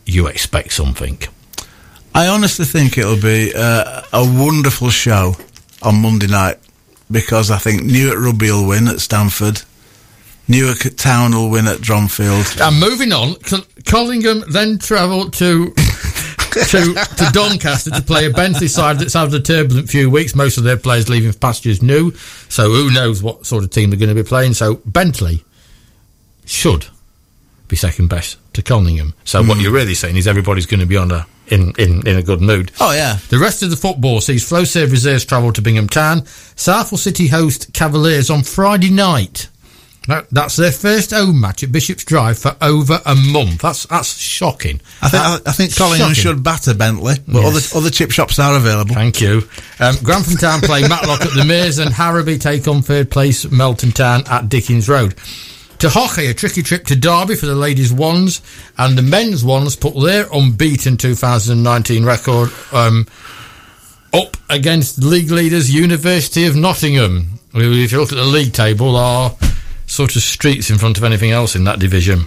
you 0.05 0.27
expect 0.27 0.73
something. 0.73 1.19
I 2.17 2.29
honestly 2.29 2.65
think 2.65 2.97
it'll 2.97 3.21
be 3.21 3.53
uh, 3.55 4.01
a 4.11 4.23
wonderful 4.23 4.89
show 4.89 5.35
on 5.83 6.01
Monday 6.01 6.25
night 6.25 6.57
because 7.11 7.51
I 7.51 7.59
think 7.59 7.83
Newark 7.83 8.17
Rugby 8.17 8.49
will 8.49 8.67
win 8.67 8.87
at 8.87 9.01
Stamford. 9.01 9.61
Newark 10.47 10.79
Town 10.95 11.35
will 11.35 11.51
win 11.51 11.67
at 11.67 11.77
Dronfield. 11.77 12.59
And 12.59 12.79
moving 12.79 13.13
on, 13.13 13.35
Collingham 13.85 14.43
then 14.49 14.79
travelled 14.79 15.33
to 15.33 15.67
to 15.75 16.95
to 16.95 17.29
Doncaster 17.33 17.91
to 17.91 18.01
play 18.01 18.25
a 18.25 18.31
Bentley 18.31 18.67
side 18.67 18.97
that's 18.97 19.13
had 19.13 19.31
a 19.35 19.39
turbulent 19.39 19.87
few 19.87 20.09
weeks. 20.09 20.33
Most 20.33 20.57
of 20.57 20.63
their 20.63 20.75
players 20.75 21.09
leaving 21.09 21.31
for 21.31 21.37
pastures 21.37 21.83
new, 21.83 22.13
so 22.49 22.71
who 22.71 22.91
knows 22.91 23.21
what 23.21 23.45
sort 23.45 23.63
of 23.63 23.69
team 23.69 23.91
they're 23.91 23.99
going 23.99 24.09
to 24.09 24.15
be 24.15 24.27
playing. 24.27 24.55
So 24.55 24.81
Bentley 24.87 25.45
should 26.45 26.87
be 27.67 27.75
second 27.75 28.07
best 28.07 28.37
to 28.53 28.63
Collingham. 28.63 29.13
So 29.23 29.43
what 29.43 29.59
you're 29.59 29.71
really 29.71 29.93
saying 29.93 30.15
is 30.15 30.27
everybody's 30.27 30.65
going 30.65 30.79
to 30.79 30.87
be 30.87 30.97
on 30.97 31.11
a 31.11 31.27
in, 31.49 31.73
in, 31.77 32.05
in 32.07 32.17
a 32.17 32.23
good 32.23 32.41
mood. 32.41 32.71
Oh 32.79 32.91
yeah, 32.93 33.17
The 33.29 33.39
rest 33.39 33.63
of 33.63 33.69
the 33.69 33.75
football 33.77 34.21
sees 34.21 34.47
Flowserve 34.47 34.91
Reserves 34.91 35.25
travel 35.25 35.51
to 35.53 35.61
Bingham 35.61 35.89
Town. 35.89 36.25
Southwell 36.55 36.97
City 36.97 37.27
host 37.27 37.73
Cavaliers 37.73 38.29
on 38.29 38.43
Friday 38.43 38.89
night. 38.89 39.49
That, 40.07 40.29
that's 40.29 40.55
their 40.55 40.71
first 40.71 41.11
home 41.11 41.41
match 41.41 41.63
at 41.63 41.71
Bishop's 41.73 42.05
Drive 42.05 42.39
for 42.39 42.55
over 42.61 43.01
a 43.05 43.13
month. 43.13 43.61
That's 43.61 43.85
that's 43.87 44.17
shocking. 44.17 44.79
I 45.01 45.09
think 45.09 45.21
That- 45.23 45.41
I, 45.45 45.49
I 45.49 45.51
think 45.51 45.75
Collingham 45.75 46.13
shocking. 46.13 46.21
should 46.23 46.43
batter 46.43 46.73
Bentley, 46.73 47.15
but 47.27 47.41
Yes. 47.41 47.73
other 47.75 47.79
other 47.81 47.89
chip 47.89 48.11
shops 48.11 48.39
are 48.39 48.55
available. 48.55 48.95
Thank 48.95 49.19
you. 49.19 49.41
Um, 49.81 49.97
Grantham 50.03 50.37
Town 50.37 50.61
play 50.61 50.87
Matlock 50.87 51.23
at 51.25 51.33
the 51.33 51.43
Meres 51.43 51.79
and 51.79 51.91
Harrowby 51.93 52.39
take 52.39 52.69
on 52.69 52.81
third 52.81 53.11
place 53.11 53.51
Melton 53.51 53.91
Town 53.91 54.23
at 54.29 54.47
Dickens 54.47 54.87
Road. 54.87 55.13
To 55.79 55.89
hockey, 55.89 56.25
a 56.25 56.33
tricky 56.33 56.63
trip 56.63 56.85
to 56.85 56.95
Derby 56.95 57.35
for 57.35 57.45
the 57.45 57.53
ladies' 57.53 57.93
ones, 57.93 58.41
and 58.79 58.97
the 58.97 59.03
men's 59.03 59.45
ones 59.45 59.75
put 59.75 59.93
their 59.93 60.25
unbeaten 60.33 60.97
2019 60.97 62.03
record 62.03 62.49
um, 62.73 63.05
up 64.11 64.35
against 64.49 64.97
league 64.97 65.29
leaders 65.29 65.71
University 65.71 66.47
of 66.47 66.55
Nottingham, 66.55 67.39
if 67.53 67.91
you 67.91 67.99
look 67.99 68.11
at 68.11 68.17
the 68.17 68.25
league 68.25 68.53
table, 68.53 68.95
are 68.95 69.35
sort 69.85 70.15
of 70.15 70.23
streets 70.23 70.71
in 70.71 70.79
front 70.79 70.97
of 70.97 71.03
anything 71.03 71.29
else 71.29 71.55
in 71.55 71.63
that 71.65 71.77
division. 71.77 72.25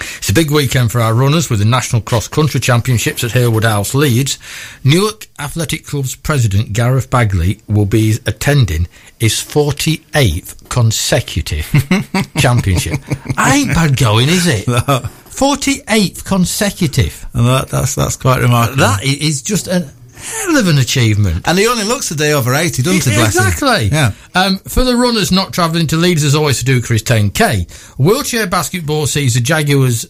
It's 0.00 0.28
a 0.30 0.34
big 0.34 0.50
weekend 0.50 0.92
for 0.92 1.00
our 1.00 1.14
runners 1.14 1.48
with 1.50 1.58
the 1.58 1.64
National 1.64 2.02
Cross 2.02 2.28
Country 2.28 2.60
Championships 2.60 3.24
at 3.24 3.32
Harewood 3.32 3.64
House, 3.64 3.94
Leeds. 3.94 4.38
Newark 4.84 5.26
Athletic 5.38 5.86
Club's 5.86 6.14
president, 6.14 6.72
Gareth 6.72 7.10
Bagley, 7.10 7.60
will 7.68 7.86
be 7.86 8.14
attending 8.26 8.88
his 9.18 9.34
48th 9.34 10.68
consecutive 10.68 11.66
championship. 12.38 12.98
I 13.36 13.56
Ain't 13.56 13.74
bad 13.74 13.96
going, 13.96 14.28
is 14.28 14.46
it? 14.46 14.66
48th 14.66 16.24
consecutive. 16.24 17.26
And 17.34 17.46
that, 17.46 17.68
that's 17.68 17.94
that's 17.94 18.16
quite 18.16 18.40
remarkable. 18.40 18.78
That 18.78 19.04
is 19.04 19.42
just 19.42 19.68
a 19.68 19.90
hell 20.16 20.56
of 20.56 20.68
an 20.68 20.78
achievement. 20.78 21.46
and 21.46 21.58
he 21.58 21.66
only 21.66 21.84
looks 21.84 22.10
a 22.10 22.16
day 22.16 22.32
over 22.32 22.54
eighty, 22.54 22.82
doesn't 22.82 23.12
he? 23.12 23.18
bless 23.18 23.36
him? 23.36 23.46
Exactly. 23.46 23.88
Yeah. 23.88 24.12
Um, 24.34 24.58
for 24.58 24.84
the 24.84 24.96
runners 24.96 25.30
not 25.30 25.52
travelling 25.52 25.86
to 25.88 25.96
Leeds, 25.96 26.22
there's 26.22 26.34
always 26.34 26.62
Sudoku 26.62 26.92
is 26.92 27.02
10k. 27.02 27.70
Wheelchair 27.98 28.46
basketball 28.46 29.06
sees 29.06 29.34
the 29.34 29.40
Jaguars 29.40 30.06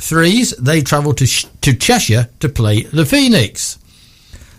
threes. 0.00 0.50
They 0.58 0.80
travel 0.82 1.12
to 1.14 1.26
Sh- 1.26 1.46
to 1.62 1.74
Cheshire 1.74 2.28
to 2.40 2.48
play 2.48 2.82
the 2.82 3.04
Phoenix. 3.04 3.78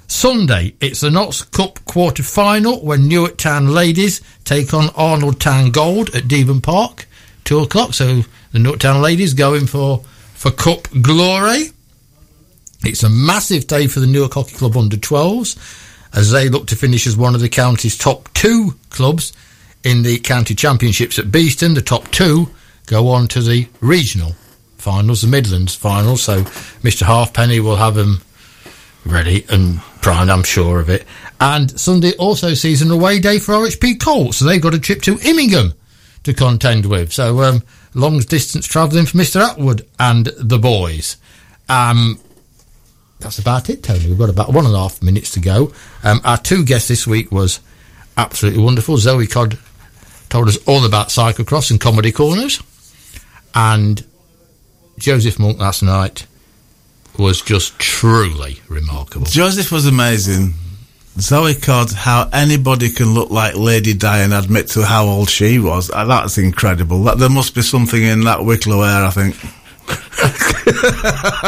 Sunday, 0.08 0.74
it's 0.82 1.02
the 1.02 1.12
Notts 1.12 1.44
Cup 1.44 1.84
quarter 1.86 2.24
final 2.24 2.84
when 2.84 3.08
Newark 3.08 3.38
Town 3.38 3.68
ladies 3.68 4.22
take 4.44 4.74
on 4.74 4.90
Arnold 4.96 5.40
Town 5.40 5.70
Gold 5.72 6.16
at 6.16 6.28
Devon 6.28 6.62
Park, 6.62 7.08
two 7.44 7.60
o'clock. 7.60 7.94
So 7.94 8.24
the 8.52 8.60
Newark 8.60 8.80
Town 8.80 9.02
ladies 9.04 9.34
going 9.36 9.68
for 9.68 10.00
for 10.34 10.50
cup 10.52 10.88
glory. 11.02 11.72
It's 12.84 13.04
a 13.04 13.10
massive 13.10 13.68
day 13.68 13.88
for 13.88 14.00
the 14.00 14.08
Newark 14.08 14.34
Hockey 14.34 14.56
Club 14.56 14.78
under 14.78 14.96
12s 14.96 15.58
as 16.14 16.32
they 16.32 16.50
look 16.50 16.68
to 16.68 16.76
finish 16.76 17.06
as 17.06 17.18
one 17.18 17.36
of 17.36 17.42
the 17.42 17.50
county's 17.50 17.98
top 17.98 18.34
two 18.34 18.76
clubs 18.90 19.34
in 19.84 20.04
the 20.04 20.20
county 20.20 20.56
championships 20.56 21.20
at 21.20 21.32
Beeston. 21.32 21.74
The 21.74 21.82
top 21.82 22.10
two 22.12 22.50
go 22.86 23.10
on 23.10 23.28
to 23.30 23.42
the 23.42 23.68
regional 23.82 24.34
finals, 24.78 25.22
the 25.22 25.28
Midlands 25.28 25.76
finals. 25.76 26.24
So 26.24 26.44
Mr. 26.82 27.04
Halfpenny 27.06 27.60
will 27.60 27.76
have 27.76 27.96
them 27.96 28.22
ready 29.06 29.46
and 29.50 29.80
primed, 30.02 30.30
I'm 30.30 30.44
sure 30.44 30.80
of 30.80 30.90
it. 30.90 31.06
And 31.40 31.78
Sunday 31.80 32.14
also 32.18 32.54
sees 32.54 32.82
an 32.82 32.92
away 32.92 33.20
day 33.20 33.40
for 33.40 33.54
RHP 33.54 34.00
Colts. 34.00 34.38
So 34.38 34.46
they've 34.46 34.62
got 34.62 34.74
a 34.74 34.80
trip 34.80 35.02
to 35.04 35.20
Immingham 35.20 35.74
to 36.24 36.34
contend 36.34 36.86
with. 36.86 37.12
So 37.14 37.42
um, 37.44 37.64
long 37.94 38.20
distance 38.20 38.66
travelling 38.66 39.06
for 39.06 39.18
Mr. 39.18 39.42
Atwood 39.42 39.88
and 40.00 40.28
the 40.38 40.60
boys. 40.60 41.18
Um, 41.68 42.20
that's 43.20 43.40
about 43.40 43.70
it, 43.70 43.84
Tony. 43.84 44.08
We've 44.08 44.18
got 44.18 44.30
about 44.30 44.54
one 44.54 44.66
and 44.66 44.74
a 44.74 44.78
half 44.80 45.02
minutes 45.02 45.32
to 45.32 45.40
go. 45.40 45.74
Um, 46.04 46.22
our 46.24 46.38
two 46.38 46.64
guests 46.64 46.88
this 46.88 47.06
week 47.06 47.32
was 47.32 47.60
absolutely 48.18 48.64
wonderful. 48.64 48.98
Zoe 48.98 49.28
Codd 49.28 49.58
told 50.30 50.48
us 50.48 50.58
all 50.68 50.86
about 50.86 51.10
cyclocross 51.10 51.72
and 51.72 51.80
comedy 51.82 52.12
corners, 52.12 52.62
and 53.54 54.06
Joseph 54.98 55.40
Monk 55.40 55.60
last 55.60 55.84
night 55.84 56.26
was 57.18 57.42
just 57.42 57.78
truly 57.80 58.60
remarkable. 58.70 59.26
Joseph 59.26 59.72
was 59.72 59.86
amazing. 59.86 60.54
Zoe 61.20 61.56
Codd, 61.56 61.92
how 61.92 62.30
anybody 62.32 62.90
can 62.90 63.14
look 63.14 63.30
like 63.30 63.56
Lady 63.56 63.94
Di 63.94 64.20
and 64.20 64.34
admit 64.34 64.68
to 64.70 64.86
how 64.86 65.06
old 65.06 65.30
she 65.30 65.60
was. 65.60 65.92
Uh, 65.92 66.06
That's 66.06 66.38
incredible. 66.38 67.04
There 67.04 67.30
must 67.30 67.56
be 67.56 67.62
something 67.62 68.02
in 68.02 68.22
that 68.24 68.46
Wicklow 68.46 68.82
air, 68.84 69.04
I 69.06 69.10
think. 69.10 69.36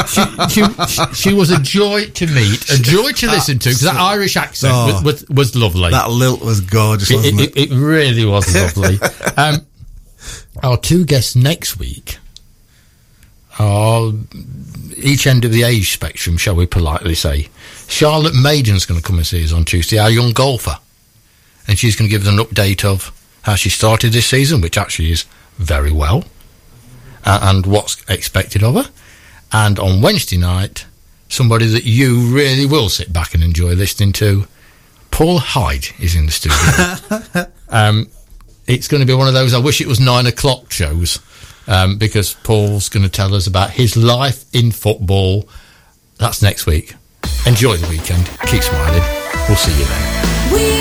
She, 0.08 0.64
she, 0.88 1.14
she 1.14 1.34
was 1.34 1.52
a 1.52 1.60
joy 1.62 2.06
to 2.06 2.28
meet, 2.28 2.70
a 2.70 2.82
joy 2.82 3.12
to 3.12 3.28
listen 3.28 3.60
to, 3.60 3.70
because 3.70 3.82
that 3.82 3.96
Irish 3.96 4.36
accent 4.38 4.74
Oh. 4.76 4.86
was, 5.04 5.04
was, 5.04 5.30
was 5.30 5.56
lovely. 5.56 5.92
That 5.92 6.10
lilt 6.10 6.42
was 6.44 6.62
gorgeous, 6.62 7.12
It, 7.12 7.16
wasn't 7.16 7.42
it, 7.42 7.50
it? 7.58 7.58
it, 7.58 7.72
it 7.72 7.76
really 7.76 8.26
was 8.26 8.54
lovely. 8.54 9.00
um, 9.38 9.66
our 10.64 10.78
two 10.78 11.06
guests 11.06 11.36
next 11.36 11.78
week 11.80 12.18
are 13.60 14.12
each 14.98 15.28
end 15.28 15.46
of 15.46 15.52
the 15.52 15.64
age 15.64 15.92
spectrum, 15.92 16.38
shall 16.38 16.56
we 16.56 16.66
politely 16.66 17.16
say. 17.16 17.50
Charlotte 17.88 18.34
Maiden's 18.36 18.86
going 18.86 19.00
to 19.00 19.06
come 19.06 19.18
and 19.18 19.28
see 19.28 19.44
us 19.44 19.52
on 19.54 19.66
Tuesday, 19.66 19.98
our 19.98 20.10
young 20.10 20.32
golfer. 20.32 20.78
And 21.68 21.78
she's 21.78 21.96
going 21.96 22.10
to 22.10 22.12
give 22.12 22.26
us 22.26 22.34
an 22.34 22.38
update 22.40 22.84
of 22.84 23.12
how 23.44 23.56
she 23.56 23.70
started 23.70 24.14
this 24.14 24.26
season, 24.28 24.62
which 24.62 24.78
actually 24.78 25.12
is 25.12 25.26
very 25.58 25.92
well, 25.92 26.24
uh, 27.26 27.40
and 27.44 27.66
what's 27.66 28.04
expected 28.10 28.64
of 28.64 28.76
her. 28.76 28.92
And 29.52 29.80
on 29.80 30.02
Wednesday 30.02 30.38
night, 30.38 30.86
somebody 31.28 31.66
that 31.68 31.84
you 31.84 32.28
really 32.36 32.66
will 32.66 32.90
sit 32.90 33.12
back 33.12 33.34
and 33.34 33.44
enjoy 33.44 33.74
listening 33.74 34.14
to, 34.14 34.48
Paul 35.12 35.40
Hyde 35.40 35.88
is 36.00 36.16
in 36.16 36.26
the 36.26 36.32
studio. 36.32 37.48
um, 37.70 38.08
it's 38.68 38.88
going 38.88 39.02
to 39.02 39.08
be 39.08 39.14
one 39.14 39.28
of 39.28 39.34
those 39.34 39.54
I 39.54 39.60
wish 39.60 39.82
it 39.82 39.88
was 39.88 40.00
nine 40.00 40.26
o'clock 40.26 40.72
shows 40.72 41.20
um, 41.68 41.98
because 41.98 42.34
Paul's 42.34 42.90
going 42.90 43.04
to 43.04 43.10
tell 43.10 43.34
us 43.36 43.48
about 43.48 43.72
his 43.72 43.98
life 43.98 44.46
in 44.54 44.72
football. 44.72 45.48
That's 46.18 46.42
next 46.42 46.66
week. 46.66 46.96
Enjoy 47.46 47.76
the 47.78 47.90
weekend. 47.90 48.26
Keep 48.48 48.64
smiling. 48.64 49.04
We'll 49.48 49.58
see 49.58 49.78
you 49.78 49.86
then. 49.86 50.54
We 50.54 50.81